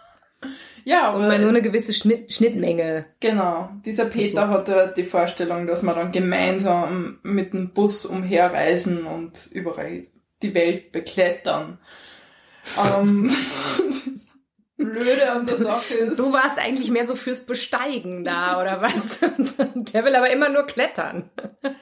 ja, 0.84 1.10
und 1.10 1.16
aber 1.22 1.32
man 1.32 1.40
nur 1.42 1.50
eine 1.50 1.60
gewisse 1.60 1.92
Schnitt, 1.92 2.32
Schnittmenge. 2.32 3.04
genau, 3.20 3.68
dieser 3.84 4.06
Peter 4.06 4.48
hatte 4.48 4.94
die 4.96 5.04
Vorstellung, 5.04 5.66
dass 5.66 5.82
wir 5.82 5.94
dann 5.94 6.12
gemeinsam 6.12 7.18
mit 7.22 7.52
dem 7.52 7.74
Bus 7.74 8.06
umherreisen 8.06 9.04
und 9.04 9.38
überall 9.52 10.06
die 10.40 10.54
Welt 10.54 10.90
beklettern. 10.92 11.78
Ähm, 12.78 13.28
das 14.14 14.28
Blöde 14.78 15.30
an 15.30 15.44
der 15.44 15.56
Sache 15.56 15.94
ist, 15.94 16.18
Du 16.18 16.32
warst 16.32 16.58
eigentlich 16.58 16.90
mehr 16.90 17.04
so 17.04 17.16
fürs 17.16 17.44
Besteigen 17.44 18.24
da, 18.24 18.58
oder 18.58 18.80
was? 18.80 19.22
Und 19.22 19.58
der 19.92 20.04
will 20.06 20.16
aber 20.16 20.30
immer 20.30 20.48
nur 20.48 20.62
klettern. 20.64 21.28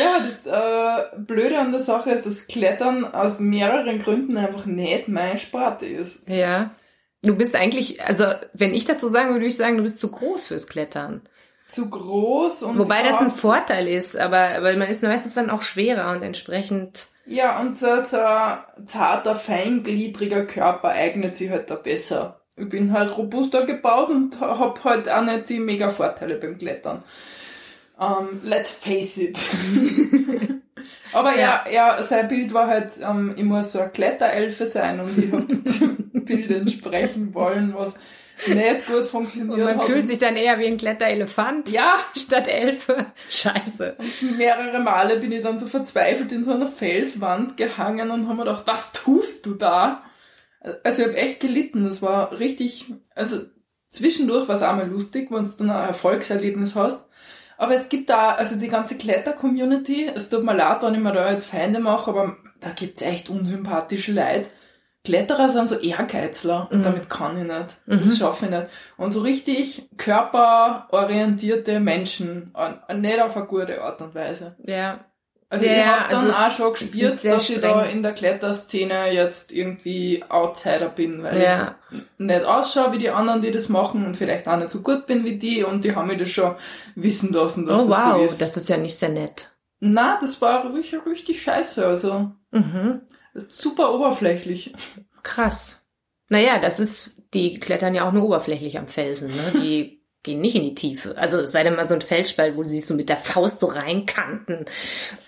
Ja, 0.00 0.18
das 0.18 0.46
äh, 0.46 1.16
Blöde 1.16 1.58
an 1.58 1.70
der 1.70 1.80
Sache 1.80 2.10
ist, 2.10 2.26
dass 2.26 2.48
Klettern 2.48 3.04
aus 3.04 3.38
mehreren 3.38 4.00
Gründen 4.00 4.36
einfach 4.36 4.66
nicht 4.66 5.06
mein 5.06 5.38
Sport 5.38 5.82
ist. 5.82 6.28
Ja. 6.28 6.70
Du 7.22 7.36
bist 7.36 7.54
eigentlich, 7.54 8.02
also 8.02 8.24
wenn 8.52 8.74
ich 8.74 8.84
das 8.84 9.00
so 9.00 9.08
sagen 9.08 9.28
würde, 9.28 9.40
würde 9.40 9.46
ich 9.46 9.56
sagen, 9.56 9.76
du 9.76 9.84
bist 9.84 10.00
zu 10.00 10.10
groß 10.10 10.48
fürs 10.48 10.66
Klettern. 10.66 11.22
Zu 11.68 11.90
groß 11.90 12.62
und 12.64 12.78
Wobei 12.78 13.02
das 13.02 13.16
ein 13.16 13.30
Vorteil 13.30 13.88
ist, 13.88 14.16
aber, 14.16 14.56
aber 14.56 14.76
man 14.76 14.88
ist 14.88 15.02
meistens 15.02 15.34
dann 15.34 15.50
auch 15.50 15.62
schwerer 15.62 16.12
und 16.12 16.22
entsprechend. 16.22 17.06
Ja, 17.24 17.60
und 17.60 17.76
so, 17.76 18.02
so 18.02 18.18
ein 18.18 18.58
zarter, 18.86 19.34
feingliedriger 19.34 20.46
Körper 20.46 20.90
eignet 20.90 21.36
sich 21.36 21.50
halt 21.50 21.70
da 21.70 21.74
besser. 21.74 22.40
Ich 22.56 22.68
bin 22.68 22.92
halt 22.92 23.16
robuster 23.18 23.66
gebaut 23.66 24.10
und 24.10 24.40
hab 24.40 24.84
halt 24.84 25.08
auch 25.08 25.22
nicht 25.22 25.48
die 25.48 25.58
mega 25.58 25.90
Vorteile 25.90 26.36
beim 26.36 26.56
Klettern. 26.56 27.02
Ähm, 27.98 28.40
let's 28.42 28.72
face 28.72 29.16
it. 29.18 29.38
Aber 31.12 31.38
ja. 31.38 31.64
ja, 31.72 32.02
sein 32.02 32.28
Bild 32.28 32.52
war 32.52 32.66
halt, 32.66 32.98
ähm, 33.00 33.34
ich 33.36 33.44
muss 33.44 33.72
so 33.72 33.78
eine 33.78 33.90
Kletterelfe 33.90 34.66
sein 34.66 35.00
und 35.00 35.16
ich 35.16 35.32
hab 35.32 35.48
dem 35.48 36.24
Bild 36.24 36.50
entsprechen 36.50 37.32
wollen, 37.32 37.74
was 37.74 37.94
nicht 38.46 38.86
gut 38.86 39.06
funktioniert 39.06 39.56
Und 39.56 39.64
man 39.64 39.78
hat. 39.78 39.86
fühlt 39.86 40.06
sich 40.06 40.18
dann 40.18 40.36
eher 40.36 40.58
wie 40.58 40.66
ein 40.66 40.76
Kletterelefant 40.76 41.70
ja, 41.70 41.96
statt 42.14 42.48
Elfe. 42.48 43.06
Scheiße. 43.30 43.96
mehrere 44.36 44.78
Male 44.80 45.18
bin 45.18 45.32
ich 45.32 45.42
dann 45.42 45.58
so 45.58 45.66
verzweifelt 45.66 46.32
in 46.32 46.44
so 46.44 46.52
einer 46.52 46.66
Felswand 46.66 47.56
gehangen 47.56 48.10
und 48.10 48.26
habe 48.28 48.36
mir 48.36 48.44
gedacht, 48.44 48.64
was 48.66 48.92
tust 48.92 49.46
du 49.46 49.54
da? 49.54 50.02
Also 50.84 51.02
ich 51.02 51.08
habe 51.08 51.16
echt 51.16 51.40
gelitten. 51.40 51.84
Das 51.84 52.02
war 52.02 52.38
richtig, 52.38 52.92
also 53.14 53.38
zwischendurch 53.90 54.48
war 54.48 54.56
es 54.56 54.62
auch 54.62 54.76
mal 54.76 54.88
lustig, 54.88 55.30
wenn 55.30 55.44
du 55.44 55.50
dann 55.58 55.70
ein 55.70 55.88
Erfolgserlebnis 55.88 56.74
hast. 56.74 57.06
Aber 57.58 57.74
es 57.74 57.88
gibt 57.88 58.10
da, 58.10 58.34
also 58.34 58.56
die 58.56 58.68
ganze 58.68 58.96
Kletter-Community, 58.96 60.10
es 60.14 60.28
tut 60.28 60.44
mir 60.44 60.54
leid, 60.54 60.82
wenn 60.82 60.94
ich 60.94 61.00
mir 61.00 61.12
da 61.12 61.30
jetzt 61.30 61.50
Feinde 61.50 61.80
mache, 61.80 62.10
aber 62.10 62.36
da 62.60 62.70
gibt's 62.70 63.02
echt 63.02 63.30
unsympathische 63.30 64.12
Leute. 64.12 64.48
Kletterer 65.04 65.48
sind 65.48 65.68
so 65.68 65.76
Ehrgeizler 65.78 66.68
und 66.70 66.84
damit 66.84 67.08
kann 67.08 67.38
ich 67.38 67.44
nicht. 67.44 67.76
Das 67.86 68.18
schaffe 68.18 68.46
ich 68.46 68.50
nicht. 68.50 68.66
Und 68.96 69.12
so 69.12 69.20
richtig 69.20 69.88
körperorientierte 69.96 71.78
Menschen, 71.78 72.52
nicht 72.92 73.22
auf 73.22 73.36
eine 73.36 73.46
gute 73.46 73.82
Art 73.82 74.02
und 74.02 74.16
Weise. 74.16 74.56
Ja. 74.64 75.04
Also 75.48 75.64
Ja, 75.66 75.72
ich 75.72 75.86
habe 75.86 76.10
dann 76.12 76.30
also 76.32 76.32
auch 76.32 76.50
schon 76.50 76.72
gespürt, 76.72 77.24
dass 77.24 77.48
ich 77.50 77.60
da 77.60 77.80
streng. 77.84 77.92
in 77.96 78.02
der 78.02 78.12
Kletterszene 78.14 79.12
jetzt 79.12 79.52
irgendwie 79.52 80.24
Outsider 80.28 80.88
bin, 80.88 81.22
weil 81.22 81.40
Ja. 81.40 81.76
ich 81.90 81.98
nicht 82.18 82.44
ausschaue 82.44 82.92
wie 82.92 82.98
die 82.98 83.10
anderen, 83.10 83.40
die 83.42 83.52
das 83.52 83.68
machen 83.68 84.04
und 84.06 84.16
vielleicht 84.16 84.48
auch 84.48 84.56
nicht 84.56 84.70
so 84.70 84.82
gut 84.82 85.06
bin 85.06 85.24
wie 85.24 85.38
die 85.38 85.62
und 85.62 85.84
die 85.84 85.94
haben 85.94 86.08
mir 86.08 86.16
das 86.16 86.30
schon 86.30 86.56
wissen 86.96 87.32
lassen, 87.32 87.64
dass 87.64 87.78
Oh 87.78 87.88
das 87.88 88.02
so 88.04 88.10
wow, 88.18 88.26
ist. 88.26 88.40
das 88.42 88.56
ist 88.56 88.68
ja 88.68 88.76
nicht 88.76 88.96
sehr 88.96 89.10
nett. 89.10 89.52
Na, 89.78 90.18
das 90.20 90.40
war 90.42 90.72
richtig, 90.74 91.06
richtig 91.06 91.42
scheiße, 91.42 91.86
also 91.86 92.32
Mhm. 92.50 93.02
super 93.48 93.92
oberflächlich. 93.94 94.74
Krass. 95.22 95.82
Naja, 96.28 96.58
das 96.58 96.80
ist, 96.80 97.22
die 97.34 97.60
klettern 97.60 97.94
ja 97.94 98.08
auch 98.08 98.12
nur 98.12 98.24
oberflächlich 98.24 98.78
am 98.78 98.88
Felsen, 98.88 99.28
ne? 99.28 99.52
Die 99.60 99.95
gehen 100.26 100.40
nicht 100.42 100.54
in 100.56 100.62
die 100.64 100.74
Tiefe. 100.74 101.16
Also 101.16 101.40
es 101.40 101.52
sei 101.52 101.62
denn 101.62 101.74
mal 101.76 101.84
so 101.86 101.94
ein 101.94 102.02
Felsspalt, 102.02 102.54
wo 102.56 102.62
sie 102.64 102.76
sich 102.76 102.84
so 102.86 102.92
mit 102.94 103.08
der 103.08 103.16
Faust 103.16 103.60
so 103.60 103.66
reinkanten 103.68 104.66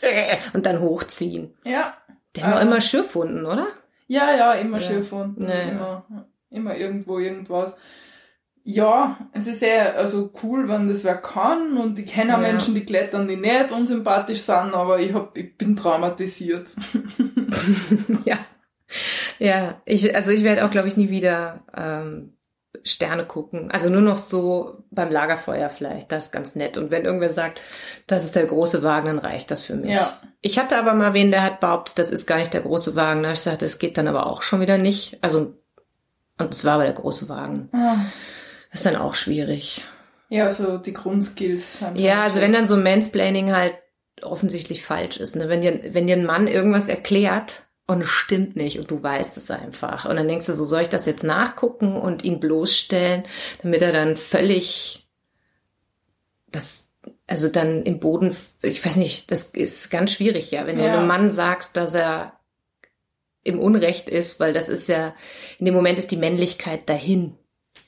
äh, 0.03 0.37
und 0.53 0.67
dann 0.67 0.81
hochziehen. 0.81 1.55
Ja. 1.65 1.95
Die 2.37 2.43
haben 2.45 2.53
auch 2.53 2.59
Ah. 2.59 2.63
immer 2.63 2.81
Schürfwunden, 2.83 3.47
oder? 3.47 3.69
Ja, 4.09 4.35
ja, 4.37 4.53
immer 4.53 4.79
Ja. 4.79 4.83
Schürfwunden, 4.87 5.49
Ja, 5.49 5.55
ja. 5.55 5.69
immer, 5.71 6.05
immer 6.51 6.77
irgendwo 6.77 7.19
irgendwas. 7.19 7.75
Ja, 8.65 9.17
es 9.33 9.47
ist 9.47 9.63
eher 9.63 9.97
also 9.97 10.31
cool, 10.43 10.69
wenn 10.69 10.89
das 10.89 11.03
wer 11.03 11.17
kann 11.17 11.79
und 11.79 11.99
ich 11.99 12.07
kenne 12.13 12.37
auch 12.37 12.43
Ja. 12.43 12.49
Menschen, 12.49 12.75
die 12.75 12.85
klettern, 12.85 13.27
die 13.27 13.37
nicht 13.37 13.73
unsympathisch 13.73 14.41
sind, 14.41 14.75
aber 14.75 15.01
ich 15.01 15.15
hab, 15.15 15.39
ich 15.39 15.57
bin 15.57 15.75
traumatisiert. 15.75 16.73
ja. 18.27 18.37
Ja, 19.39 19.81
ich, 19.85 20.15
also 20.17 20.31
ich 20.33 20.43
werde 20.45 20.65
auch, 20.67 20.71
glaube 20.71 20.89
ich, 20.89 20.97
nie 20.97 21.11
wieder 21.11 21.61
ähm, 21.77 22.35
Sterne 22.85 23.25
gucken. 23.25 23.71
Also 23.71 23.89
nur 23.89 24.03
noch 24.03 24.17
so 24.19 24.85
beim 24.91 25.11
Lagerfeuer 25.11 25.71
vielleicht. 25.71 26.13
Das 26.13 26.27
ist 26.27 26.33
ganz 26.33 26.55
nett. 26.55 26.77
Und 26.77 26.91
wenn 26.91 27.05
irgendwer 27.05 27.31
sagt, 27.31 27.61
das 28.07 28.25
ist 28.25 28.37
der 28.37 28.47
große 28.47 28.83
Wagen, 28.83 29.07
dann 29.07 29.19
reicht 29.19 29.51
das 29.51 29.63
für 29.63 29.75
mich. 29.75 29.91
Ja. 29.95 30.21
Ich 30.43 30.59
hatte 30.59 30.77
aber 30.79 30.95
mal 30.95 31.15
wen, 31.15 31.31
der 31.31 31.43
hat 31.43 31.61
behauptet, 31.61 31.99
das 31.99 32.11
ist 32.11 32.27
gar 32.27 32.37
nicht 32.39 32.53
der 32.55 32.61
große 32.61 32.95
Wagen. 32.95 33.23
Da 33.23 33.33
ich 33.33 33.39
gesagt, 33.39 33.63
das 33.63 33.79
geht 33.79 33.97
dann 33.99 34.07
aber 34.09 34.27
auch 34.27 34.43
schon 34.43 34.61
wieder 34.61 34.79
nicht. 34.79 35.19
Also, 35.23 35.55
und 36.39 36.55
es 36.55 36.65
war 36.65 36.75
aber 36.75 36.85
der 36.85 36.93
große 36.93 37.29
Wagen. 37.29 37.71
Das 38.71 38.81
ist 38.81 38.87
dann 38.87 38.97
auch 38.97 39.15
schwierig. 39.15 39.83
Ja, 40.29 40.51
so 40.51 40.77
die 40.79 40.93
Grundskills. 40.93 41.79
Ja, 41.95 42.17
halt 42.17 42.25
also 42.25 42.37
so- 42.37 42.43
wenn 42.43 42.53
dann 42.53 42.67
so 42.67 42.77
Mansplaining 42.77 43.53
halt 43.53 43.75
offensichtlich 44.23 44.85
falsch 44.85 45.17
ist, 45.19 45.37
ne? 45.37 45.49
wenn 45.49 45.63
dir, 45.63 45.81
wenn 45.95 46.07
dir 46.07 46.17
ein 46.17 46.27
Mann 46.27 46.49
irgendwas 46.49 46.89
erklärt 46.89 47.63
und 47.89 48.03
es 48.03 48.09
stimmt 48.11 48.55
nicht 48.55 48.79
und 48.79 48.91
du 48.91 49.03
weißt 49.03 49.37
es 49.39 49.51
einfach 49.51 50.05
und 50.05 50.15
dann 50.17 50.29
denkst 50.29 50.47
du 50.47 50.53
so, 50.53 50.65
soll 50.65 50.83
ich 50.83 50.89
das 50.91 51.07
jetzt 51.07 51.25
nachgucken 51.25 51.97
und 51.97 52.23
ihn 52.23 52.39
bloßstellen, 52.39 53.25
damit 53.63 53.83
er 53.83 53.93
dann 53.93 54.17
völlig 54.17 55.09
das, 56.53 56.89
also 57.27 57.49
dann 57.49 57.83
im 57.85 57.99
Boden, 57.99 58.37
ich 58.63 58.85
weiß 58.85 58.97
nicht, 58.97 59.31
das 59.31 59.43
ist 59.47 59.91
ganz 59.91 60.13
schwierig, 60.13 60.51
ja, 60.51 60.67
wenn 60.67 60.77
du 60.77 60.85
Ja. 60.85 60.95
einem 60.99 61.07
Mann 61.09 61.31
sagst, 61.31 61.77
dass 61.77 61.95
er 61.95 62.35
im 63.43 63.59
Unrecht 63.59 64.11
ist, 64.11 64.39
weil 64.39 64.53
das 64.53 64.69
ist 64.69 64.89
ja, 64.89 65.15
in 65.59 65.65
dem 65.65 65.75
Moment 65.75 65.99
ist 65.99 66.11
die 66.11 66.17
Männlichkeit 66.17 66.89
dahin 66.91 67.37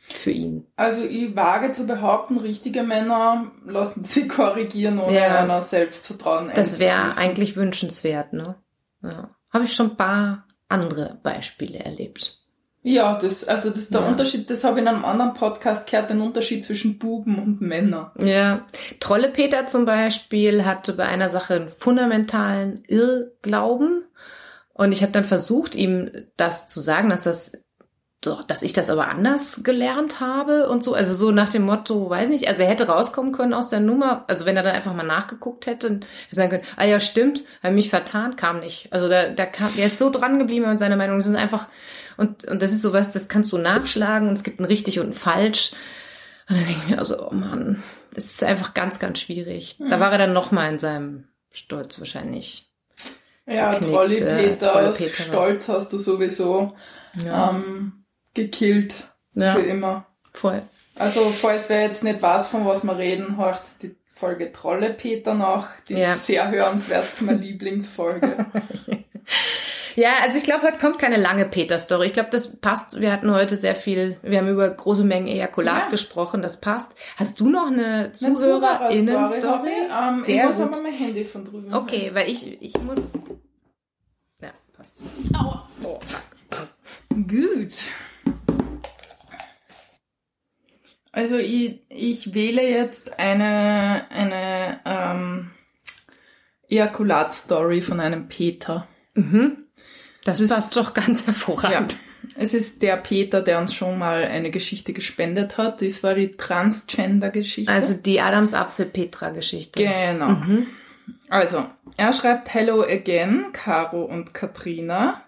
für 0.09 0.31
ihn. 0.31 0.67
Also 0.77 1.03
ich 1.05 1.37
wage 1.37 1.73
zu 1.73 1.87
behaupten, 1.87 2.39
richtige 2.39 2.83
Männer 2.83 3.51
lassen 3.67 4.03
sich 4.03 4.31
korrigieren, 4.31 4.99
ohne 4.99 5.15
Ja. 5.15 5.43
einer 5.43 5.61
Selbstvertrauen 5.61 6.53
Das 6.55 6.79
wäre 6.79 7.19
eigentlich 7.19 7.57
wünschenswert, 7.57 8.33
ne? 8.33 8.57
Ja. 9.03 9.37
Habe 9.51 9.65
ich 9.65 9.73
schon 9.75 9.91
ein 9.91 9.97
paar 9.97 10.47
andere 10.69 11.19
Beispiele 11.23 11.79
erlebt. 11.79 12.39
Ja, 12.83 13.19
das, 13.19 13.45
also 13.45 13.69
das 13.69 13.79
ist 13.79 13.95
der 13.95 14.01
Ja. 14.03 14.09
Unterschied, 14.09 14.49
das 14.49 14.65
habe 14.65 14.79
ich 14.79 14.83
in 14.83 14.89
einem 14.89 15.05
anderen 15.05 15.35
Podcast 15.35 15.91
gehört, 15.91 16.09
den 16.09 16.23
Unterschied 16.23 16.65
zwischen 16.65 16.99
Buben 16.99 17.39
und 17.39 17.61
Männern. 17.61 18.11
Ja, 18.19 18.65
Trolle 19.01 19.29
Peter 19.29 19.67
zum 19.67 19.85
Beispiel 19.85 20.65
hatte 20.65 20.95
bei 20.95 21.05
einer 21.05 21.29
Sache 21.29 21.55
einen 21.55 21.69
fundamentalen 21.69 22.83
Irrglauben 22.87 24.05
und 24.73 24.93
ich 24.93 25.03
habe 25.03 25.13
dann 25.13 25.25
versucht, 25.25 25.75
ihm 25.75 26.11
das 26.39 26.69
zu 26.69 26.81
sagen, 26.81 27.11
dass 27.11 27.25
das 27.25 27.53
doch, 28.21 28.45
dass 28.45 28.63
ich 28.63 28.75
das 28.75 28.91
aber 28.91 29.09
anders 29.09 29.63
gelernt 29.65 30.21
habe 30.21 30.69
und 30.69 30.85
so, 30.85 30.93
also 30.93 31.15
so 31.15 31.31
nach 31.31 31.49
dem 31.49 31.63
Motto, 31.63 32.11
weiß 32.11 32.29
nicht, 32.29 32.49
also 32.49 32.63
er 32.63 32.69
hätte 32.69 32.87
rauskommen 32.87 33.33
können 33.33 33.55
aus 33.55 33.71
der 33.71 33.81
Nummer, 33.81 34.25
also 34.29 34.45
wenn 34.45 34.59
er 34.59 34.63
dann 34.63 34.75
einfach 34.75 34.93
mal 34.93 35.07
nachgeguckt 35.07 35.67
hätte, 35.67 35.89
hätte 35.89 36.07
sagen 36.31 36.51
können, 36.51 36.65
ah 36.77 36.85
ja, 36.85 37.01
stimmt, 37.01 37.45
habe 37.63 37.75
mich 37.75 37.89
vertan, 37.89 38.37
kam 38.37 38.61
nicht. 38.61 38.93
Also 38.93 39.09
da, 39.09 39.31
da 39.31 39.47
kam, 39.47 39.75
der 39.75 39.87
ist 39.87 39.97
so 39.97 40.11
dran 40.11 40.39
geblieben 40.39 40.69
mit 40.69 40.79
seiner 40.79 40.97
Meinung, 40.97 41.19
das 41.19 41.29
ist 41.29 41.35
einfach, 41.35 41.69
und, 42.19 42.45
und 42.45 42.61
das 42.61 42.73
ist 42.73 42.83
sowas, 42.83 43.13
das 43.13 43.29
kannst 43.29 43.53
du 43.53 43.59
nachschlagen 43.59 44.29
und 44.29 44.35
es 44.35 44.43
gibt 44.43 44.61
ein 44.61 44.67
richtig 44.67 45.01
und 45.01 45.09
ein 45.09 45.15
falsch. 45.15 45.73
Und 46.51 46.59
dann 46.59 46.67
denke 46.67 46.81
ich 46.83 46.91
mir 46.91 46.99
also, 46.99 47.27
oh 47.27 47.33
Mann, 47.33 47.83
das 48.13 48.27
ist 48.27 48.45
einfach 48.45 48.75
ganz, 48.75 48.99
ganz 48.99 49.19
schwierig. 49.19 49.79
Da 49.89 49.99
war 49.99 50.13
er 50.13 50.19
dann 50.19 50.35
noch 50.35 50.53
mal 50.53 50.69
in 50.69 50.79
seinem 50.79 51.29
Stolz 51.53 51.99
wahrscheinlich. 51.99 52.71
Ja, 53.47 53.73
Geknickt, 53.73 53.93
Trolli 53.93 54.19
äh. 54.19 55.09
Stolz 55.11 55.69
hast 55.69 55.93
du 55.93 55.99
sowieso 55.99 56.73
Ja, 57.25 57.51
ähm, 57.51 58.00
gekillt 58.35 59.09
Ja. 59.35 59.55
für 59.55 59.63
immer. 59.63 60.07
voll. 60.33 60.63
Also, 60.97 61.31
falls 61.31 61.69
wer 61.71 61.83
jetzt 61.83 62.03
nicht 62.05 62.21
weiß, 62.21 62.49
von 62.49 62.67
was 62.67 62.85
wir 62.85 62.97
reden, 62.99 63.37
hört 63.39 63.63
die 63.83 63.97
Folge 64.13 64.53
Trolle 64.53 64.91
Peter 64.91 65.35
nach. 65.35 65.71
Die 65.89 65.95
Ja. 65.95 66.13
ist 66.13 66.27
sehr 66.27 66.51
hörenswert, 66.51 67.07
meine 67.23 67.39
Lieblingsfolge. 67.39 68.47
Ja, 69.97 70.19
also 70.23 70.39
ich 70.39 70.45
glaube, 70.45 70.63
heute 70.67 70.79
kommt 70.79 70.99
keine 71.01 71.17
lange 71.17 71.45
Peter-Story. 71.47 72.07
Ich 72.07 72.13
glaube, 72.13 72.31
das 72.31 72.57
passt. 72.61 73.01
Wir 73.01 73.11
hatten 73.13 73.31
heute 73.33 73.57
sehr 73.57 73.75
viel, 73.75 74.17
wir 74.23 74.39
haben 74.39 74.49
über 74.49 74.71
große 74.71 75.03
Mengen 75.05 75.27
Ejakulat 75.27 75.85
Ja. 75.85 75.91
gesprochen, 75.91 76.43
das 76.43 76.61
passt. 76.61 76.87
Hast 77.17 77.41
du 77.41 77.51
noch 77.51 77.67
eine 77.67 78.13
ZuhörerInnen-Story? 78.13 79.69
ich. 79.69 79.93
Ähm, 79.93 80.25
Sehr 80.25 80.37
ich 80.37 80.49
muss 80.49 80.57
gut. 80.57 80.65
aber 80.75 80.83
mein 80.83 80.93
Handy 80.93 81.25
von 81.25 81.45
drüben. 81.45 81.75
Okay, 81.75 82.11
weil 82.15 82.31
ich, 82.31 82.63
ich 82.63 82.81
muss... 82.81 83.15
Ja, 84.41 84.51
passt. 84.73 85.03
Aua. 85.37 85.69
Oh, 85.83 85.99
fuck. 86.07 86.69
Gut. 87.29 87.73
Also 91.13 91.39
ich, 91.39 91.81
ich 91.89 92.35
wähle 92.35 92.69
jetzt 92.69 93.19
eine, 93.19 94.07
eine 94.11 94.81
ähm, 94.85 95.51
Ejakulat-Story 96.69 97.81
von 97.81 98.01
einem 98.01 98.29
Peter. 98.29 98.87
Das, 100.25 100.47
passt 100.49 100.77
doch 100.77 100.95
ganz 100.95 101.27
hervorragend. 101.27 101.97
Es 102.37 102.55
ist 102.55 102.83
der 102.83 102.97
Peter, 102.97 103.41
der 103.41 103.59
uns 103.59 103.75
schon 103.75 103.99
mal 103.99 104.25
eine 104.25 104.51
Geschichte 104.51 104.93
gespendet 104.93 105.59
hat. 105.59 105.83
Das 105.83 106.03
war 106.03 106.15
die 106.15 106.33
Transgender-Geschichte. 106.33 107.73
Also 107.73 107.95
die 107.95 108.21
Adams-Apfel-Petra-Geschichte. 108.21 109.83
Genau. 109.83 110.37
Also, 111.29 111.67
er 111.97 112.13
schreibt 112.13 112.55
Hello 112.55 112.83
again, 112.83 113.47
Caro 113.53 114.05
und 114.05 114.33
Katrina. 114.33 115.23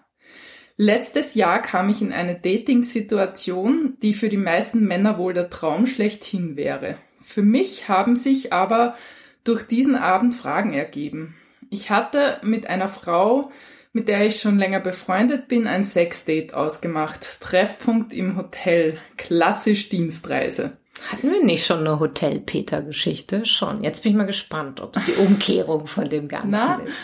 Letztes 0.75 1.35
Jahr 1.35 1.61
kam 1.61 1.89
ich 1.89 2.01
in 2.01 2.11
eine 2.11 2.35
Dating-Situation, 2.35 3.97
die 4.01 4.13
für 4.13 4.29
die 4.29 4.37
meisten 4.37 4.85
Männer 4.85 5.17
wohl 5.19 5.33
der 5.33 5.49
Traum 5.49 5.85
schlechthin 5.85 6.57
wäre. 6.57 6.97
Für 7.21 7.43
mich 7.43 7.87
haben 7.89 8.15
sich 8.15 8.53
aber 8.53 8.95
durch 9.43 9.63
diesen 9.63 9.95
Abend 9.95 10.33
Fragen 10.33 10.73
ergeben. 10.73 11.35
Ich 11.69 11.89
hatte 11.89 12.39
mit 12.43 12.67
einer 12.67 12.87
Frau, 12.87 13.51
mit 13.93 14.07
der 14.07 14.25
ich 14.25 14.41
schon 14.41 14.57
länger 14.57 14.79
befreundet 14.79 15.47
bin, 15.47 15.67
ein 15.67 15.83
Sexdate 15.83 16.53
ausgemacht. 16.53 17.37
Treffpunkt 17.39 18.11
im 18.11 18.35
Hotel. 18.35 18.97
Klassisch 19.17 19.89
Dienstreise. 19.89 20.77
Hatten 21.11 21.31
wir 21.31 21.43
nicht 21.43 21.65
schon 21.65 21.79
eine 21.79 21.99
Hotel-Peter-Geschichte? 21.99 23.45
Schon. 23.45 23.83
Jetzt 23.83 24.03
bin 24.03 24.13
ich 24.13 24.17
mal 24.17 24.25
gespannt, 24.25 24.81
ob 24.81 24.95
es 24.95 25.03
die 25.05 25.13
Umkehrung 25.13 25.85
von 25.87 26.09
dem 26.09 26.27
Ganzen 26.27 26.51
Na? 26.51 26.81
ist. 26.85 26.97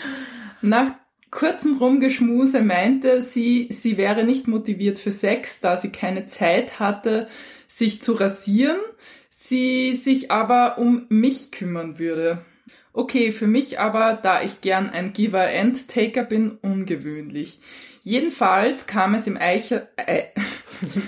Nach 0.62 0.92
kurzem 1.30 1.76
Rumgeschmuse 1.76 2.62
meinte 2.62 3.22
sie, 3.22 3.68
sie 3.70 3.96
wäre 3.96 4.24
nicht 4.24 4.48
motiviert 4.48 4.98
für 4.98 5.12
Sex, 5.12 5.60
da 5.60 5.76
sie 5.76 5.90
keine 5.90 6.26
Zeit 6.26 6.80
hatte, 6.80 7.28
sich 7.68 8.02
zu 8.02 8.12
rasieren, 8.12 8.80
sie 9.28 9.96
sich 9.96 10.30
aber 10.30 10.78
um 10.78 11.06
mich 11.08 11.50
kümmern 11.50 11.98
würde. 11.98 12.44
Okay, 12.92 13.30
für 13.30 13.46
mich 13.46 13.78
aber, 13.78 14.18
da 14.20 14.42
ich 14.42 14.60
gern 14.60 14.90
ein 14.90 15.12
Giver-and-Taker 15.12 16.24
bin, 16.24 16.58
ungewöhnlich. 16.60 17.60
Jedenfalls 18.02 18.86
kam 18.86 19.14
es 19.14 19.26
im 19.26 19.36
Eicher, 19.36 19.86
äh, 19.96 20.24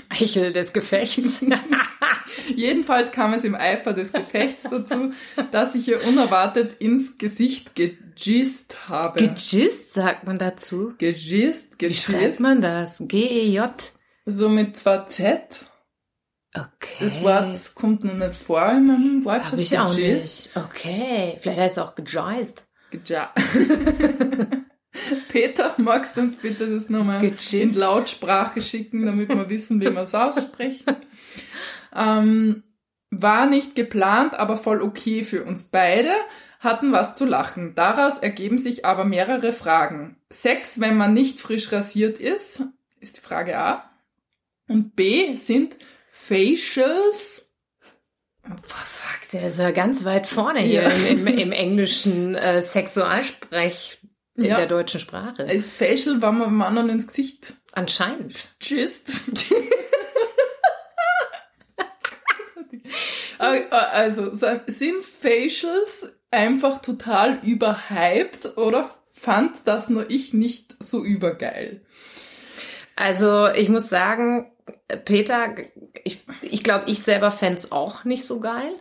Eichel 0.09 0.53
des 0.53 0.73
Gefechts. 0.73 1.45
jedenfalls 2.57 3.13
kam 3.13 3.33
es 3.35 3.45
im 3.45 3.55
Eifer 3.55 3.93
des 3.93 4.13
Gefechts 4.13 4.63
dazu, 4.65 5.13
dass 5.51 5.75
ich 5.75 5.89
ihr 5.89 6.05
unerwartet 6.07 6.81
ins 6.81 7.19
Gesicht 7.19 7.75
gejist 7.75 8.89
habe. 8.89 9.19
Gejist 9.19 9.93
sagt 9.93 10.25
man 10.27 10.39
dazu. 10.39 10.95
Gejist, 10.99 11.75
Wie 11.81 11.93
schreibt 11.95 12.21
gejist. 12.21 12.41
man 12.41 12.61
das? 12.61 13.03
G-E-J. 13.07 13.93
So 14.27 14.49
mit 14.49 14.77
zwei 14.77 14.99
Z. 14.99 15.67
Okay. 16.55 16.69
Das 17.01 17.23
Wort 17.23 17.75
kommt 17.75 18.05
noch 18.05 18.15
nicht 18.15 18.37
vor 18.37 18.69
in 18.71 18.85
meinem 18.85 19.25
habe 19.25 19.41
Wortschatz. 19.41 19.59
ich 19.61 19.79
auch 19.79 19.95
Gejist. 19.97 20.51
nicht. 20.55 20.57
Okay. 20.67 21.39
Vielleicht 21.41 21.59
heißt 21.61 21.79
es 21.79 21.83
auch 21.83 21.95
gejoist. 21.95 22.67
Geja. 22.91 23.33
Peter, 25.31 25.75
magst 25.79 26.17
du 26.17 26.21
uns 26.21 26.37
bitte 26.37 26.69
das 26.69 26.91
nochmal 26.91 27.21
Gejist. 27.21 27.55
in 27.55 27.75
Lautsprache 27.75 28.61
schicken, 28.61 29.07
damit 29.07 29.31
wir 29.31 29.49
wissen, 29.49 29.81
wie 29.81 29.89
man 29.89 30.05
es 30.05 30.15
ausspricht? 30.15 30.85
Ähm, 31.95 32.63
war 33.11 33.47
nicht 33.47 33.75
geplant, 33.75 34.35
aber 34.35 34.57
voll 34.57 34.81
okay 34.83 35.23
für 35.23 35.45
uns 35.45 35.65
beide, 35.65 36.13
hatten 36.61 36.93
was 36.93 37.15
zu 37.17 37.25
lachen. 37.25 37.75
Daraus 37.75 38.19
ergeben 38.19 38.59
sich 38.59 38.85
aber 38.87 39.05
mehrere 39.05 39.53
Fragen. 39.53 40.17
Sex, 40.31 40.81
wenn 40.81 40.97
man 40.97 41.13
nicht 41.13 41.41
frisch 41.41 41.73
rasiert 41.73 42.19
ist, 42.19 42.63
ist 43.01 43.17
die 43.17 43.21
Frage 43.21 43.59
A. 43.59 43.91
Und 44.69 44.95
B 44.97 45.35
sind 45.35 45.77
Facials 46.11 47.49
Boah, 48.45 48.57
fuck, 48.59 49.29
der 49.31 49.47
ist 49.49 49.59
ja 49.59 49.71
ganz 49.71 50.05
weit 50.05 50.27
vorne 50.27 50.61
hier 50.61 50.83
Ja. 50.83 50.89
im, 50.91 51.27
im, 51.29 51.39
im 51.39 51.53
englischen 51.53 52.35
äh, 52.35 52.61
Sexualsprech 52.61 54.01
in 54.35 54.45
Ja. 54.47 54.57
der 54.57 54.67
deutschen 54.67 54.99
Sprache. 54.99 55.47
Als 55.47 55.69
Facial, 55.71 56.21
wenn 56.23 56.39
man 56.39 56.49
dem 56.49 56.63
anderen 56.63 56.89
ins 56.91 57.07
Gesicht 57.07 57.55
Anscheinend. 57.75 58.55
Also, 63.39 64.35
so- 64.35 64.61
sind 64.67 65.05
Facials 65.05 66.13
einfach 66.31 66.81
total 66.81 67.41
überhyped 67.43 68.57
oder 68.57 68.91
fand 69.11 69.67
das 69.67 69.89
nur 69.91 70.11
ich 70.11 70.33
nicht 70.33 70.77
so 70.83 71.05
übergeil? 71.05 71.83
Also 72.97 73.49
ich 73.49 73.69
muss 73.69 73.89
sagen, 73.89 74.53
Peter, 75.05 75.55
ich, 76.05 76.21
ich 76.43 76.63
glaube, 76.63 76.85
ich 76.91 77.03
selber 77.03 77.31
fänd's 77.31 77.73
auch 77.73 78.05
nicht 78.05 78.25
so 78.25 78.41
geil. 78.41 78.73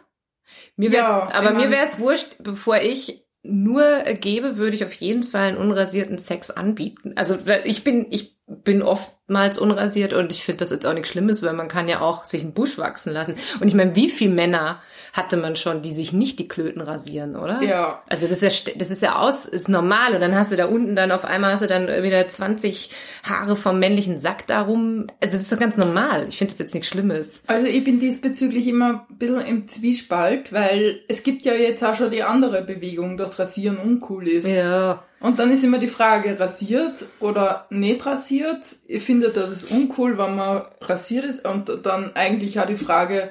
Mir 0.75 0.91
wär's, 0.91 1.06
Ja, 1.06 1.30
aber 1.32 1.51
mir 1.51 1.71
wäre 1.71 1.86
es 1.86 1.99
wurscht, 1.99 2.36
bevor 2.39 2.77
ich 2.82 3.25
nur 3.43 4.04
gebe, 4.19 4.58
würde 4.58 4.75
ich 4.75 4.86
auf 4.86 4.93
jeden 4.93 5.23
Fall 5.23 5.49
einen 5.49 5.58
unrasierten 5.58 6.17
Sex 6.17 6.51
anbieten. 6.51 7.13
Also 7.15 7.38
ich 7.63 7.84
bin, 7.84 8.08
ich 8.12 8.38
bin 8.47 8.84
oftmals 9.32 9.58
unrasiert 9.58 10.13
und 10.13 10.34
ich 10.34 10.44
finde 10.44 10.58
das 10.58 10.72
jetzt 10.72 10.86
auch 10.86 10.94
nichts 10.94 11.10
Schlimmes, 11.10 11.41
weil 11.41 11.54
man 11.54 11.70
kann 11.70 11.88
ja 11.88 12.02
auch 12.02 12.26
sich 12.26 12.41
einen 12.41 12.54
Busch 12.54 12.78
wachsen 12.78 13.13
lassen. 13.13 13.36
Und 13.62 13.67
ich 13.70 13.74
meine, 13.74 13.96
wie 13.96 14.10
viele 14.10 14.34
Männer 14.34 14.82
hatte 15.13 15.38
man 15.38 15.56
schon, 15.56 15.82
die 15.82 15.91
sich 15.91 16.12
nicht 16.12 16.38
die 16.38 16.50
Klöten 16.50 16.82
rasieren, 16.82 17.38
oder? 17.38 17.62
Ja. 17.62 18.02
Also 18.10 18.28
das 18.28 18.41
ist 18.41 18.67
ja, 18.67 18.74
das 18.76 18.91
ist 18.91 19.02
ja 19.02 19.20
aus, 19.20 19.46
ist 19.46 19.70
normal. 19.70 20.13
Und 20.13 20.22
dann 20.22 20.36
hast 20.36 20.52
du 20.52 20.58
da 20.58 20.65
unten 20.65 20.96
dann 20.98 21.12
auf 21.12 21.24
einmal 21.24 21.54
hast 21.54 21.63
du 21.63 21.67
dann 21.67 21.88
wieder 22.04 22.28
20 22.28 22.91
Haare 23.24 23.56
vom 23.56 23.80
männlichen 23.80 24.20
Sack 24.20 24.48
darum. 24.48 25.08
Also 25.22 25.34
das 25.34 25.43
ist 25.43 25.51
doch 25.51 25.60
ganz 25.60 25.78
normal. 25.78 26.26
Ich 26.28 26.38
finde 26.38 26.51
das 26.51 26.60
jetzt 26.60 26.74
nichts 26.74 26.89
Schlimmes. 26.89 27.43
Also 27.47 27.68
ich 27.68 27.84
bin 27.86 27.99
diesbezüglich 27.99 28.68
immer 28.68 29.05
ein 29.10 29.18
bisschen 29.18 29.41
im 29.41 29.68
Zwiespalt, 29.68 30.51
weil 30.51 30.99
es 31.08 31.24
gibt 31.24 31.45
ja 31.45 31.53
jetzt 31.53 31.84
auch 31.84 31.95
schon 31.95 32.12
die 32.12 32.24
andere 32.24 32.64
Bewegung, 32.64 33.18
dass 33.18 33.39
Rasieren 33.39 33.78
uncool 33.78 34.28
ist. 34.28 34.47
Ja. 34.47 35.03
Und 35.22 35.38
dann 35.38 35.51
ist 35.51 35.64
immer 35.64 35.78
die 35.78 35.88
Frage, 35.88 36.39
rasiert 36.39 37.05
oder 37.20 37.68
nicht 37.70 38.03
rasiert. 38.08 38.66
Ich 38.88 39.03
finde, 39.03 39.20
das 39.30 39.51
ist 39.51 39.72
uncool, 39.72 40.17
wenn 40.17 40.36
man 40.36 40.63
rasiert 40.82 41.26
ist. 41.26 41.45
Und 41.47 41.69
dann 41.86 42.15
eigentlich 42.15 42.59
auch 42.59 42.65
die 42.67 42.78
Frage, 42.78 43.30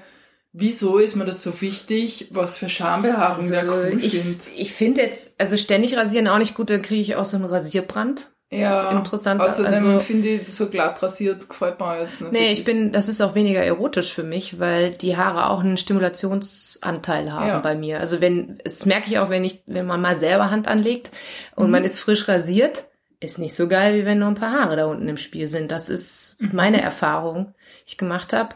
wieso 0.53 0.99
ist 0.99 1.17
mir 1.17 1.25
das 1.27 1.43
so 1.43 1.61
wichtig? 1.61 2.29
Was 2.31 2.57
für 2.59 2.69
Schambehaarung 2.69 3.53
Also 3.53 3.71
cool 3.73 3.99
ich 4.01 4.19
findet. 4.21 4.41
ich 4.57 4.73
finde 4.73 5.03
jetzt, 5.03 5.31
also 5.39 5.57
ständig 5.57 5.97
rasieren 5.97 6.29
auch 6.29 6.39
nicht 6.39 6.55
gut, 6.55 6.71
dann 6.71 6.83
kriege 6.83 7.01
ich 7.03 7.17
auch 7.17 7.25
so 7.25 7.37
einen 7.37 7.47
Rasierbrand. 7.47 8.31
Ja, 8.53 8.91
interessant, 8.91 9.41
Außerdem 9.41 9.73
also- 9.87 9.99
finde 10.01 10.27
ich, 10.27 10.53
so 10.53 10.67
glatt 10.67 11.01
rasiert 11.05 11.49
gefällt 11.49 11.79
mir 11.79 12.01
jetzt 12.01 12.21
nicht. 12.21 12.33
Nee, 12.33 12.39
wirklich. 12.41 12.59
ich 12.59 12.65
bin, 12.65 12.91
das 12.91 13.07
ist 13.07 13.21
auch 13.21 13.37
weniger 13.37 13.63
erotisch 13.63 14.13
für 14.13 14.25
mich, 14.25 14.59
weil 14.59 14.91
die 14.91 15.17
Haare 15.17 15.51
auch 15.51 15.61
einen 15.61 15.77
Stimulationsanteil 15.77 17.33
haben 17.33 17.47
Ja. 17.47 17.59
bei 17.61 17.75
mir. 17.75 18.01
Also 18.01 18.21
wenn, 18.21 18.59
das 18.65 18.85
merke 18.87 19.09
ich 19.09 19.19
auch, 19.19 19.31
wenn 19.31 19.45
ich, 19.45 19.63
wenn 19.67 19.87
man 19.87 20.01
mal 20.01 20.17
selber 20.17 20.51
Hand 20.51 20.69
anlegt 20.69 21.11
und 21.55 21.67
Mhm. 21.67 21.71
man 21.71 21.85
ist 21.85 21.99
frisch 22.01 22.27
rasiert, 22.29 22.85
ist 23.21 23.39
nicht 23.39 23.55
so 23.55 23.69
geil, 23.69 23.95
wie 24.01 24.07
wenn 24.07 24.19
noch 24.19 24.29
ein 24.29 24.35
paar 24.35 24.53
Haare 24.53 24.77
da 24.77 24.87
unten 24.87 25.07
im 25.09 25.17
Spiel 25.19 25.47
sind. 25.47 25.71
Das 25.71 25.89
ist 25.89 26.37
Mhm. 26.39 26.51
meine 26.55 26.81
Erfahrung, 26.81 27.55
die 27.85 27.91
ich 27.93 27.99
gemacht 27.99 28.33
habe. 28.33 28.55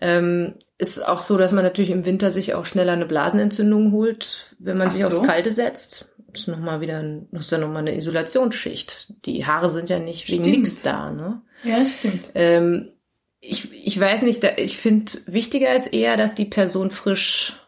Ähm, 0.00 0.54
ist 0.78 1.06
auch 1.06 1.18
so, 1.20 1.36
dass 1.38 1.52
man 1.52 1.64
natürlich 1.64 1.90
im 1.90 2.04
Winter 2.04 2.30
sich 2.30 2.54
auch 2.54 2.64
schneller 2.66 2.92
eine 2.92 3.06
Blasenentzündung 3.06 3.92
holt, 3.92 4.54
wenn 4.58 4.78
man 4.78 4.88
Ach 4.88 4.92
sich 4.92 5.02
so. 5.02 5.08
aufs 5.08 5.22
Kalte 5.22 5.52
setzt. 5.52 6.08
Das 6.32 6.42
ist 6.42 6.48
nochmal 6.48 6.80
wieder 6.82 7.02
ist 7.32 7.52
dann 7.52 7.60
nochmal 7.62 7.78
eine 7.78 7.94
Isolationsschicht. 7.96 9.12
Die 9.24 9.46
Haare 9.46 9.68
sind 9.70 9.88
ja 9.88 9.98
nicht 9.98 10.28
wegen 10.30 10.44
Stimmt. 10.44 10.58
nichts 10.58 10.82
da, 10.82 11.10
ne? 11.10 11.40
Ja, 11.64 11.82
stimmt. 11.84 12.30
Ähm, 12.34 12.92
ich, 13.40 13.72
ich 13.86 13.98
weiß 13.98 14.22
nicht, 14.22 14.42
da- 14.44 14.56
ich 14.56 14.76
finde, 14.78 15.12
wichtiger 15.26 15.74
ist 15.74 15.92
eher, 15.94 16.16
dass 16.18 16.34
die 16.34 16.44
Person 16.44 16.90
frisch 16.90 17.58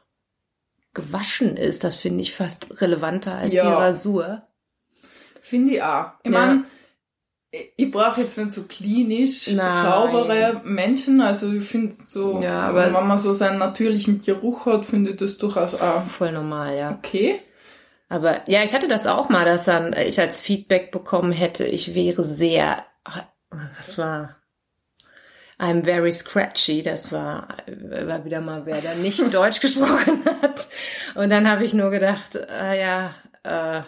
gewaschen 0.94 1.56
ist. 1.56 1.84
Das 1.84 1.94
finde 1.94 2.22
ich 2.22 2.34
fast 2.34 2.80
relevanter 2.80 3.36
als 3.36 3.54
Ja. 3.54 3.64
die 3.64 3.72
Rasur. 3.72 4.42
Finde 5.40 5.74
ich 5.74 5.82
auch. 5.82 6.06
Ich 6.22 6.30
Ja. 6.32 6.38
meine, 6.38 6.64
ich, 7.76 7.90
brauche 7.90 8.20
jetzt 8.20 8.36
nicht 8.36 8.52
so 8.52 8.64
klinisch 8.64 9.48
Nein. 9.48 9.68
saubere 9.84 10.60
Menschen. 10.64 11.20
Also 11.20 11.50
ich 11.52 11.64
finde 11.64 11.94
so, 11.94 12.40
Ja, 12.42 12.60
aber- 12.68 12.86
wenn 12.92 13.06
man 13.06 13.18
so 13.18 13.32
seinen 13.34 13.58
natürlichen 13.58 14.20
Geruch 14.20 14.66
hat, 14.66 14.84
finde 14.86 15.10
ich 15.10 15.16
das 15.16 15.38
durchaus 15.38 15.74
auch 15.74 16.04
Voll 16.06 16.32
normal, 16.32 16.76
ja. 16.76 16.90
okay. 16.92 17.40
Aber 18.10 18.48
ja, 18.48 18.62
ich 18.64 18.74
hatte 18.74 18.88
das 18.88 19.06
auch 19.06 19.28
mal, 19.28 19.44
dass 19.44 19.64
dann 19.64 19.92
ich 19.94 20.18
als 20.20 20.40
Feedback 20.40 20.90
bekommen 20.92 21.32
hätte, 21.32 21.64
ich 21.66 21.94
wäre 21.94 22.22
sehr, 22.22 22.84
das 23.76 23.98
war, 23.98 24.36
I'm 25.58 25.84
very 25.84 26.12
scratchy, 26.12 26.82
das 26.82 27.10
war, 27.12 27.48
war 27.66 28.24
wieder 28.24 28.40
mal 28.40 28.64
wer, 28.64 28.80
der 28.80 28.94
nicht 28.94 29.20
Deutsch 29.34 29.60
gesprochen 29.60 30.22
hat. 30.40 30.68
Und 31.16 31.30
dann 31.30 31.50
habe 31.50 31.64
ich 31.64 31.74
nur 31.74 31.90
gedacht, 31.90 32.36
äh, 32.36 32.80
ja, 32.80 33.14
äh, 33.42 33.82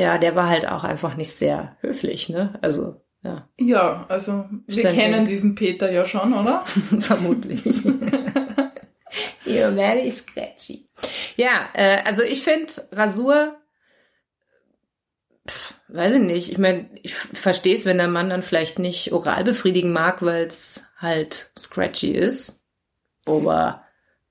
ja, 0.00 0.18
der 0.18 0.34
war 0.34 0.48
halt 0.48 0.66
auch 0.66 0.84
einfach 0.84 1.16
nicht 1.16 1.32
sehr 1.32 1.76
höflich, 1.80 2.28
ne? 2.28 2.58
Also, 2.62 3.00
ja, 3.22 3.48
Ja, 3.58 4.06
also 4.08 4.46
wir 4.66 4.80
Ständig. 4.80 4.98
kennen 5.00 5.26
diesen 5.26 5.54
Peter 5.54 5.90
ja 5.92 6.04
schon, 6.04 6.32
oder? 6.32 6.64
vermutlich. 7.00 7.62
You're 9.44 9.72
very 9.74 10.10
scratchy. 10.10 10.88
Ja, 11.36 11.68
äh, 11.74 12.02
also 12.04 12.22
ich 12.22 12.42
finde 12.42 12.72
Rasur, 12.92 13.56
pff, 15.48 15.74
weiß 15.88 16.14
ich 16.16 16.22
nicht. 16.22 16.52
Ich 16.52 16.58
meine, 16.58 16.88
ich 17.02 17.14
verstehe 17.14 17.74
es, 17.74 17.84
wenn 17.84 17.98
der 17.98 18.08
Mann 18.08 18.30
dann 18.30 18.42
vielleicht 18.42 18.78
nicht 18.78 19.12
oral 19.12 19.42
befriedigen 19.44 19.92
mag, 19.92 20.22
weil 20.22 20.46
es 20.46 20.84
halt 20.96 21.50
scratchy 21.58 22.12
ist. 22.12 22.62
Aber 23.26 23.84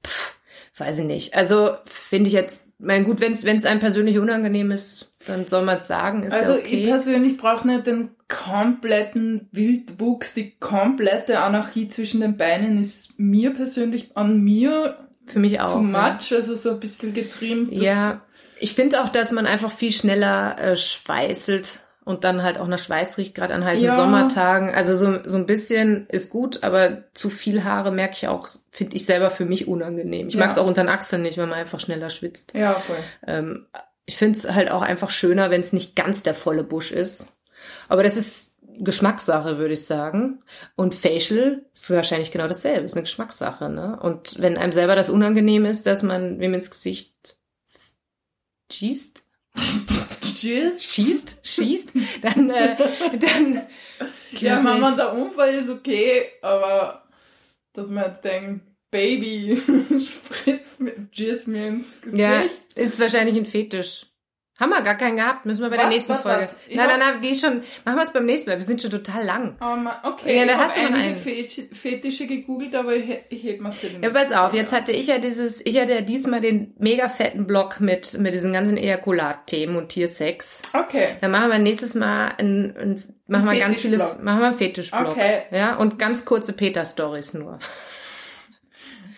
pff, 0.06 0.38
weiß 0.78 1.00
ich 1.00 1.06
nicht. 1.06 1.34
Also 1.36 1.76
finde 1.86 2.28
ich 2.28 2.34
jetzt, 2.34 2.68
mein 2.78 3.04
gut, 3.04 3.20
wenn 3.20 3.34
es 3.34 3.66
einem 3.66 3.80
persönlich 3.82 4.18
unangenehm 4.20 4.72
ist, 4.72 5.09
dann 5.26 5.48
soll 5.48 5.64
man 5.66 5.78
es 5.80 5.88
sagen. 5.88 6.24
Ist 6.24 6.34
Also 6.34 6.54
ja 6.54 6.60
ich 6.60 6.66
okay. 6.66 6.86
persönlich 6.88 7.38
brauche 7.38 7.68
nicht 7.68 7.86
den 7.88 8.12
kompletten 8.28 9.48
Wildwuchs, 9.52 10.34
die 10.34 10.52
komplette 10.60 11.40
Anarchie 11.40 11.88
zwischen 11.88 12.22
den 12.22 12.38
Beinen 12.38 12.80
ist 12.80 13.20
mir 13.20 13.54
persönlich 13.54 14.12
an 14.16 14.42
mir 14.44 14.98
Für 15.26 15.40
mich 15.40 15.60
auch. 15.60 15.74
too 15.74 15.82
ja. 15.92 16.14
much, 16.14 16.32
also 16.34 16.56
so 16.56 16.72
ein 16.72 16.80
bisschen 16.80 17.14
getrimmt. 17.14 17.72
Ja, 17.72 18.22
ich 18.60 18.74
finde 18.74 19.02
auch, 19.04 19.10
dass 19.10 19.32
man 19.32 19.46
einfach 19.46 19.72
viel 19.72 19.92
schneller 19.92 20.58
äh, 20.60 20.76
schweißelt 20.78 21.80
und 22.06 22.24
dann 22.24 22.44
halt 22.44 22.58
auch 22.58 22.68
nach 22.68 22.80
Schweiß 22.80 23.18
riecht, 23.18 23.36
gerade 23.36 23.54
an 23.54 23.64
heißen 23.64 23.86
Ja. 23.86 23.94
Sommertagen. 23.96 24.74
Also 24.74 24.96
so, 24.96 25.20
so 25.26 25.38
ein 25.38 25.46
bisschen 25.46 26.08
ist 26.10 26.30
gut, 26.30 26.64
aber 26.64 27.04
zu 27.14 27.30
viel 27.30 27.64
Haare 27.64 27.92
merke 27.92 28.16
ich 28.18 28.28
auch, 28.28 28.48
finde 28.72 28.96
ich 28.96 29.06
selber 29.06 29.30
für 29.30 29.46
mich 29.46 29.68
unangenehm. 29.68 30.28
Ich 30.28 30.34
Ja. 30.36 30.40
mag 30.42 30.52
es 30.52 30.58
auch 30.58 30.68
unter 30.68 30.84
den 30.84 30.90
Achseln 30.90 31.22
nicht, 31.24 31.38
wenn 31.38 31.50
man 31.50 31.60
einfach 31.60 31.80
schneller 31.80 32.10
schwitzt. 32.10 32.54
Ja, 32.56 32.74
voll. 32.74 32.98
Ähm, 33.28 33.66
ich 34.10 34.18
finde 34.18 34.40
es 34.40 34.50
halt 34.52 34.72
auch 34.72 34.82
einfach 34.82 35.12
schöner, 35.12 35.52
wenn 35.52 35.62
es 35.62 35.72
nicht 35.72 35.96
ganz 35.96 36.24
der 36.24 36.34
volle 36.34 36.64
Busch 36.64 36.92
ist. 36.92 37.28
Aber 37.90 38.02
das 38.02 38.18
ist 38.18 38.56
Geschmackssache, 38.80 39.60
würde 39.60 39.76
ich 39.76 39.86
sagen. 39.86 40.42
Und 40.76 40.96
Facial 40.96 41.64
ist 41.72 41.92
wahrscheinlich 41.92 42.32
genau 42.32 42.48
dasselbe, 42.48 42.88
ist 42.88 42.94
eine 42.94 43.04
Geschmackssache, 43.04 43.70
ne? 43.70 44.00
Und 44.02 44.40
wenn 44.40 44.58
einem 44.58 44.72
selber 44.72 44.96
das 44.96 45.12
unangenehm 45.12 45.64
ist, 45.66 45.86
dass 45.86 46.02
man 46.02 46.40
wem 46.40 46.56
ins 46.56 46.72
Gesicht 46.72 47.38
schießt, 48.72 49.24
Tschüss. 50.24 50.84
schießt, 50.84 51.36
schießt, 51.44 51.90
dann, 52.24 52.50
äh, 52.50 52.76
dann, 53.20 53.68
Ja, 54.40 54.60
nicht. 54.60 54.98
der 54.98 55.14
Unfall 55.14 55.54
ist 55.54 55.70
okay, 55.70 56.30
aber 56.42 57.04
dass 57.74 57.90
man 57.90 58.06
jetzt 58.06 58.24
denkt, 58.24 58.69
Baby, 58.92 59.62
spritz 60.02 60.80
mit 60.80 60.96
Jizz 61.14 61.48
mir 61.48 61.68
ins 61.68 62.02
Gesicht. 62.02 62.20
ja, 62.22 62.44
ist 62.76 63.00
wahrscheinlich 63.00 63.36
ein 63.36 63.46
Fetisch. 63.46 64.06
Haben 64.60 64.72
wir 64.72 64.82
gar 64.82 64.96
keinen 64.96 65.16
gehabt, 65.16 65.46
müssen 65.46 65.62
wir 65.62 65.70
bei 65.70 65.78
der 65.78 65.86
Was? 65.86 65.94
nächsten 65.94 66.12
Was? 66.12 66.22
Folge. 66.22 66.48
Was? 66.48 66.56
Nein, 66.76 66.88
nein, 66.88 67.00
nein, 67.00 67.22
die 67.22 67.30
ist 67.30 67.40
schon, 67.40 67.62
machen 67.86 67.96
wir 67.98 68.02
es 68.02 68.12
beim 68.12 68.26
nächsten 68.26 68.50
Mal, 68.50 68.58
wir 68.58 68.66
sind 68.66 68.82
schon 68.82 68.92
total 68.92 69.24
lang. 69.24 69.56
Oh 69.62 69.76
Mann, 69.78 69.96
okay, 70.04 70.38
Ja, 70.38 70.46
da 70.46 70.52
ich 70.52 70.58
hast 70.58 70.76
habe 70.76 70.88
du 70.88 70.92
noch 70.92 71.00
einen. 71.00 71.16
Fetisch- 71.16 71.70
Fetische 71.72 72.28
gegoogelt, 72.28 72.76
aber 72.76 72.94
ich, 72.94 73.06
ich 73.30 73.44
heb 73.46 73.62
mir's 73.62 73.76
für 73.76 73.88
den 73.88 74.04
Ja, 74.04 74.10
pass 74.10 74.34
auf, 74.34 74.52
Mal. 74.52 74.58
jetzt 74.58 74.74
hatte 74.74 74.92
ich 74.92 75.08
ja 75.08 75.18
dieses, 75.20 75.66
ich 75.66 75.80
hatte 75.80 75.94
ja 75.94 76.02
diesmal 76.02 76.42
den 76.42 76.74
mega 76.78 77.08
fetten 77.08 77.48
Block 77.48 77.80
mit, 77.80 78.18
mit 78.20 78.34
diesen 78.34 78.52
ganzen 78.52 78.76
Ejakulat-Themen 78.76 79.78
und 79.78 79.90
Tiersex. 79.90 80.62
Okay. 80.74 81.08
Dann 81.22 81.32
machen 81.32 81.52
wir 81.52 81.60
nächstes 81.60 81.96
Mal 81.96 82.34
ein, 82.38 82.76
ein 82.76 83.04
machen 83.28 83.50
wir 83.50 83.58
ganz 83.60 83.80
viele, 83.80 83.98
machen 83.98 84.40
wir 84.42 84.48
einen 84.48 84.58
Fetischblock. 84.58 85.12
Okay. 85.12 85.44
Ja, 85.52 85.76
und 85.78 85.98
ganz 86.00 86.26
kurze 86.26 86.52
Peter-Stories 86.52 87.34
nur. 87.36 87.60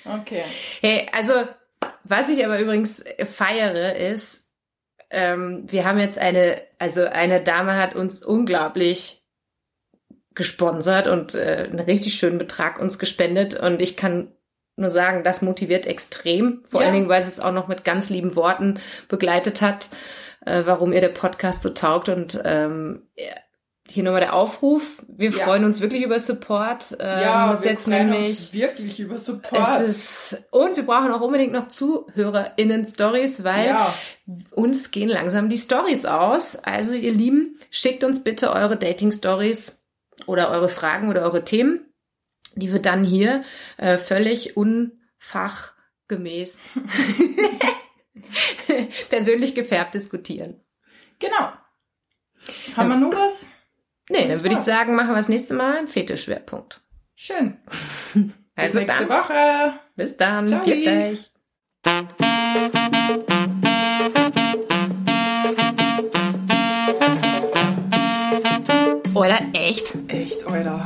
Okay. 0.05 0.43
Hey, 0.81 1.09
also, 1.11 1.33
was 2.03 2.29
ich 2.29 2.43
aber 2.45 2.59
übrigens 2.59 3.03
feiere, 3.23 3.95
ist, 3.95 4.47
ähm, 5.09 5.65
wir 5.69 5.85
haben 5.85 5.99
jetzt 5.99 6.17
eine, 6.17 6.61
also 6.79 7.03
eine 7.05 7.41
Dame 7.41 7.75
hat 7.77 7.95
uns 7.95 8.23
unglaublich 8.23 9.23
gesponsert 10.33 11.07
und 11.07 11.35
äh, 11.35 11.67
einen 11.69 11.79
richtig 11.79 12.15
schönen 12.15 12.37
Betrag 12.37 12.79
uns 12.79 12.97
gespendet 12.99 13.53
und 13.59 13.81
ich 13.81 13.97
kann 13.97 14.31
nur 14.77 14.89
sagen, 14.89 15.23
das 15.23 15.41
motiviert 15.41 15.85
extrem, 15.85 16.63
vor 16.65 16.81
Ja. 16.81 16.87
allen 16.87 16.95
Dingen, 16.95 17.09
weil 17.09 17.23
sie 17.23 17.31
es 17.31 17.39
auch 17.41 17.51
noch 17.51 17.67
mit 17.67 17.83
ganz 17.83 18.09
lieben 18.09 18.35
Worten 18.37 18.79
begleitet 19.09 19.61
hat, 19.61 19.89
äh, 20.45 20.63
warum 20.65 20.93
ihr 20.93 21.01
der 21.01 21.09
Podcast 21.09 21.61
so 21.61 21.69
taugt 21.71 22.07
und 22.09 22.41
ähm, 22.45 23.07
hier 23.91 24.03
nochmal 24.03 24.21
der 24.21 24.33
Aufruf. 24.33 25.03
Wir 25.07 25.31
Ja. 25.31 25.45
freuen 25.45 25.65
uns 25.65 25.81
wirklich 25.81 26.03
über 26.03 26.19
Support. 26.19 26.95
Ähm, 26.99 27.21
Ja, 27.21 27.53
es 27.53 27.63
wir 27.63 27.71
jetzt 27.71 27.83
freuen 27.83 28.09
nämlich 28.09 28.29
uns 28.29 28.53
wirklich 28.53 28.99
über 28.99 29.17
Support. 29.17 29.81
es 29.81 30.33
ist, 30.33 30.43
und 30.51 30.75
wir 30.75 30.85
brauchen 30.85 31.11
auch 31.11 31.21
unbedingt 31.21 31.53
noch 31.53 31.67
ZuhörerInnen-Stories, 31.67 33.43
weil 33.43 33.67
ja, 33.67 33.93
uns 34.51 34.91
gehen 34.91 35.09
langsam 35.09 35.49
die 35.49 35.57
Stories 35.57 36.05
aus. 36.05 36.55
Also, 36.55 36.95
ihr 36.95 37.13
Lieben, 37.13 37.57
schickt 37.69 38.03
uns 38.03 38.23
bitte 38.23 38.51
eure 38.51 38.77
Dating-Stories 38.77 39.77
oder 40.25 40.49
eure 40.51 40.69
Fragen 40.69 41.09
oder 41.09 41.21
eure 41.23 41.43
Themen, 41.43 41.85
die 42.55 42.71
wir 42.71 42.81
dann 42.81 43.03
hier 43.03 43.43
äh, 43.77 43.97
völlig 43.97 44.55
unfachgemäß 44.57 46.69
persönlich 49.09 49.55
gefärbt 49.55 49.95
diskutieren. 49.95 50.61
genau. 51.19 51.51
Haben 52.75 52.89
wir 52.89 52.95
noch 52.97 53.13
was? 53.13 53.45
Nee, 54.11 54.27
dann 54.27 54.43
würde 54.43 54.53
ich 54.53 54.59
sagen, 54.59 54.95
machen 54.95 55.09
wir 55.09 55.15
das 55.15 55.29
nächste 55.29 55.53
Mal 55.53 55.77
einen 55.77 55.87
Fetischschwerpunkt. 55.87 56.81
Schön. 57.15 57.57
Also 58.53 58.79
Bis 58.79 58.87
nächste 58.89 59.05
dann, 59.07 59.17
Woche. 59.23 59.73
bis 59.95 60.17
dann, 60.17 60.47
Ciao. 60.47 60.59
pfiat 60.61 60.87
euch. 61.13 61.31
Oder 69.15 69.39
echt? 69.53 69.93
Echt, 70.07 70.47
Alter. 70.49 70.83